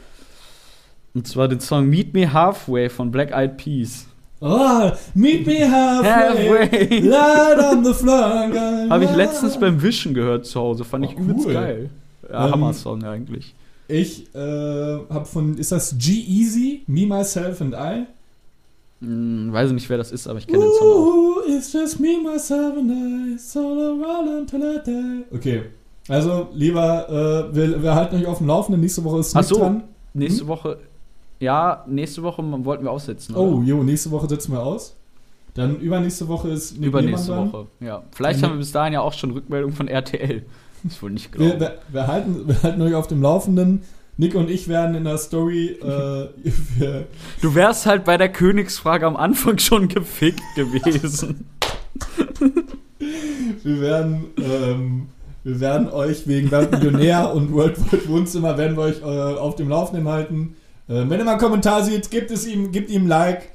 Und 1.14 1.28
zwar 1.28 1.48
den 1.48 1.60
Song 1.60 1.88
Meet 1.90 2.14
Me 2.14 2.32
Halfway 2.32 2.90
von 2.90 3.12
Black 3.12 3.32
Eyed 3.32 3.58
Peas. 3.58 4.06
Ah, 4.40 4.94
meet 5.16 5.48
me 5.48 5.68
halfway. 5.70 6.70
Halfway. 6.70 7.00
Light 7.00 7.58
on 7.60 7.84
the 7.84 7.94
floor. 7.94 8.88
Habe 8.90 9.04
ich 9.06 9.16
letztens 9.16 9.60
beim 9.60 9.82
Wischen 9.82 10.14
gehört 10.14 10.46
zu 10.46 10.60
Hause. 10.60 10.84
Fand 10.84 11.06
ich 11.06 11.16
Oh, 11.18 11.22
übelst 11.22 11.48
cool. 11.48 11.54
geil. 11.54 11.90
Ja, 12.30 12.46
Ähm, 12.46 12.52
Hammer-Song 12.52 13.04
eigentlich. 13.04 13.56
Ich 13.88 14.28
äh, 14.36 14.38
habe 14.40 15.26
von, 15.26 15.58
ist 15.58 15.72
das 15.72 15.96
G-Easy? 15.98 16.84
Me, 16.88 17.08
Myself 17.08 17.62
and 17.62 17.74
I? 17.74 18.04
Hm, 19.02 19.54
weiß 19.54 19.72
nicht, 19.72 19.88
wer 19.90 19.98
das 19.98 20.12
ist, 20.12 20.28
aber 20.28 20.40
ich 20.40 20.48
kenne 20.48 20.64
den 20.64 20.72
Song 20.80 20.88
auch. 20.88 21.48
It's 21.48 21.72
just 21.72 22.00
me, 22.00 22.18
myself 22.24 22.78
and 22.78 22.92
I, 22.92 23.38
around 23.58 24.28
until 24.52 24.62
I 24.62 24.80
die. 24.86 25.36
Okay, 25.36 25.64
also 26.10 26.48
lieber, 26.54 27.08
äh, 27.52 27.56
wir, 27.56 27.84
wir 27.84 27.96
halten 27.96 28.16
euch 28.16 28.26
auf 28.26 28.40
dem 28.40 28.48
Laufenden. 28.48 28.82
Nächste 28.82 29.04
Woche 29.04 29.20
ist 29.20 29.36
Ach 29.36 29.44
so. 29.44 29.60
dran. 29.60 29.84
Nächste 30.14 30.48
Woche, 30.48 30.80
ja, 31.40 31.84
nächste 31.88 32.24
Woche 32.24 32.42
wollten 32.66 32.84
wir 32.86 32.92
aussetzen. 32.92 33.36
Oh, 33.36 33.58
oder? 33.58 33.66
jo, 33.66 33.84
nächste 33.84 34.10
Woche 34.12 34.28
setzen 34.28 34.52
wir 34.54 34.64
aus. 34.64 34.96
Dann 35.54 35.80
übernächste 35.80 36.28
Woche 36.28 36.50
ist 36.50 36.78
Nick 36.78 36.88
Übernächste 36.90 37.32
dran. 37.32 37.52
Woche. 37.52 37.68
Ja. 37.80 38.04
Vielleicht 38.12 38.40
Mhm. 38.42 38.46
haben 38.46 38.52
wir 38.54 38.58
bis 38.60 38.72
dahin 38.72 38.94
ja 38.94 39.02
auch 39.02 39.14
schon 39.14 39.32
Rückmeldung 39.32 39.72
von 39.72 39.88
RTL. 39.88 40.44
Ist 40.84 41.02
wohl 41.02 41.10
nicht 41.12 41.32
Wir, 41.34 41.56
glauben. 41.56 41.60
wir, 41.60 41.78
wir, 41.92 42.08
halten, 42.08 42.48
wir 42.48 42.62
halten 42.64 42.82
euch 42.84 42.94
auf 42.94 43.08
dem 43.08 43.22
Laufenden. 43.24 43.82
Nick 44.18 44.34
und 44.34 44.50
ich 44.50 44.68
werden 44.68 44.96
in 44.96 45.04
der 45.04 45.18
Story 45.18 45.78
äh, 45.82 46.30
Du 47.42 47.54
wärst 47.54 47.86
halt 47.86 48.04
bei 48.04 48.18
der 48.18 48.30
Königsfrage 48.30 49.06
am 49.06 49.16
Anfang 49.16 49.60
schon 49.60 49.88
gefickt 49.88 50.42
gewesen. 50.56 51.46
Wir 53.64 53.82
werden, 53.82 54.26
ähm, 54.38 55.08
wir 55.44 55.60
werden 55.60 55.90
euch 55.90 56.28
wegen 56.28 56.50
Millionär 56.50 57.34
und 57.34 57.54
Worldwide 57.54 58.08
Wohnzimmer 58.10 58.58
werden 58.58 58.76
wir 58.76 58.84
euch 58.84 59.02
äh, 59.02 59.04
auf 59.04 59.56
dem 59.56 59.70
Laufenden 59.70 60.08
halten. 60.08 60.56
Äh, 60.88 61.06
wenn 61.08 61.20
ihr 61.20 61.24
mal 61.24 61.32
einen 61.32 61.40
Kommentar 61.40 61.84
seht, 61.84 62.10
gebt 62.10 62.32
es 62.32 62.48
ihm, 62.48 62.72
gebt 62.72 62.90
ihm 62.90 63.04
ein 63.04 63.08
Like. 63.08 63.50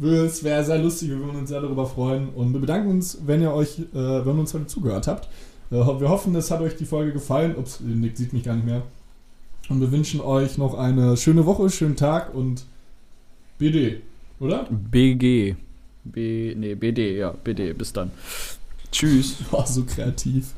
Es 0.00 0.42
wäre 0.42 0.64
sehr 0.64 0.78
lustig, 0.78 1.10
wir 1.10 1.18
würden 1.18 1.40
uns 1.40 1.48
sehr 1.48 1.60
darüber 1.60 1.86
freuen. 1.86 2.28
Und 2.30 2.52
wir 2.52 2.60
bedanken 2.60 2.90
uns, 2.90 3.18
wenn 3.26 3.42
ihr 3.42 3.52
euch, 3.52 3.78
äh, 3.78 3.84
wenn 3.92 4.36
ihr 4.36 4.40
uns 4.40 4.54
heute 4.54 4.66
zugehört 4.66 5.06
habt. 5.06 5.28
Äh, 5.70 5.76
wir 5.76 6.08
hoffen, 6.08 6.34
es 6.36 6.50
hat 6.50 6.60
euch 6.60 6.76
die 6.76 6.86
Folge 6.86 7.12
gefallen. 7.12 7.56
Ups, 7.56 7.80
Nick 7.80 8.16
sieht 8.16 8.32
mich 8.32 8.44
gar 8.44 8.54
nicht 8.54 8.66
mehr. 8.66 8.82
Und 9.68 9.80
wir 9.80 9.90
wünschen 9.90 10.20
euch 10.20 10.58
noch 10.58 10.74
eine 10.74 11.16
schöne 11.16 11.46
Woche, 11.46 11.70
schönen 11.70 11.96
Tag 11.96 12.34
und 12.34 12.66
BD, 13.58 14.02
oder? 14.40 14.68
BG. 14.70 15.56
B, 16.04 16.54
nee, 16.54 16.74
BD, 16.74 17.16
ja, 17.16 17.30
BD. 17.30 17.72
Bis 17.72 17.92
dann. 17.92 18.10
Tschüss. 18.92 19.36
War 19.50 19.66
so 19.66 19.84
kreativ. 19.84 20.52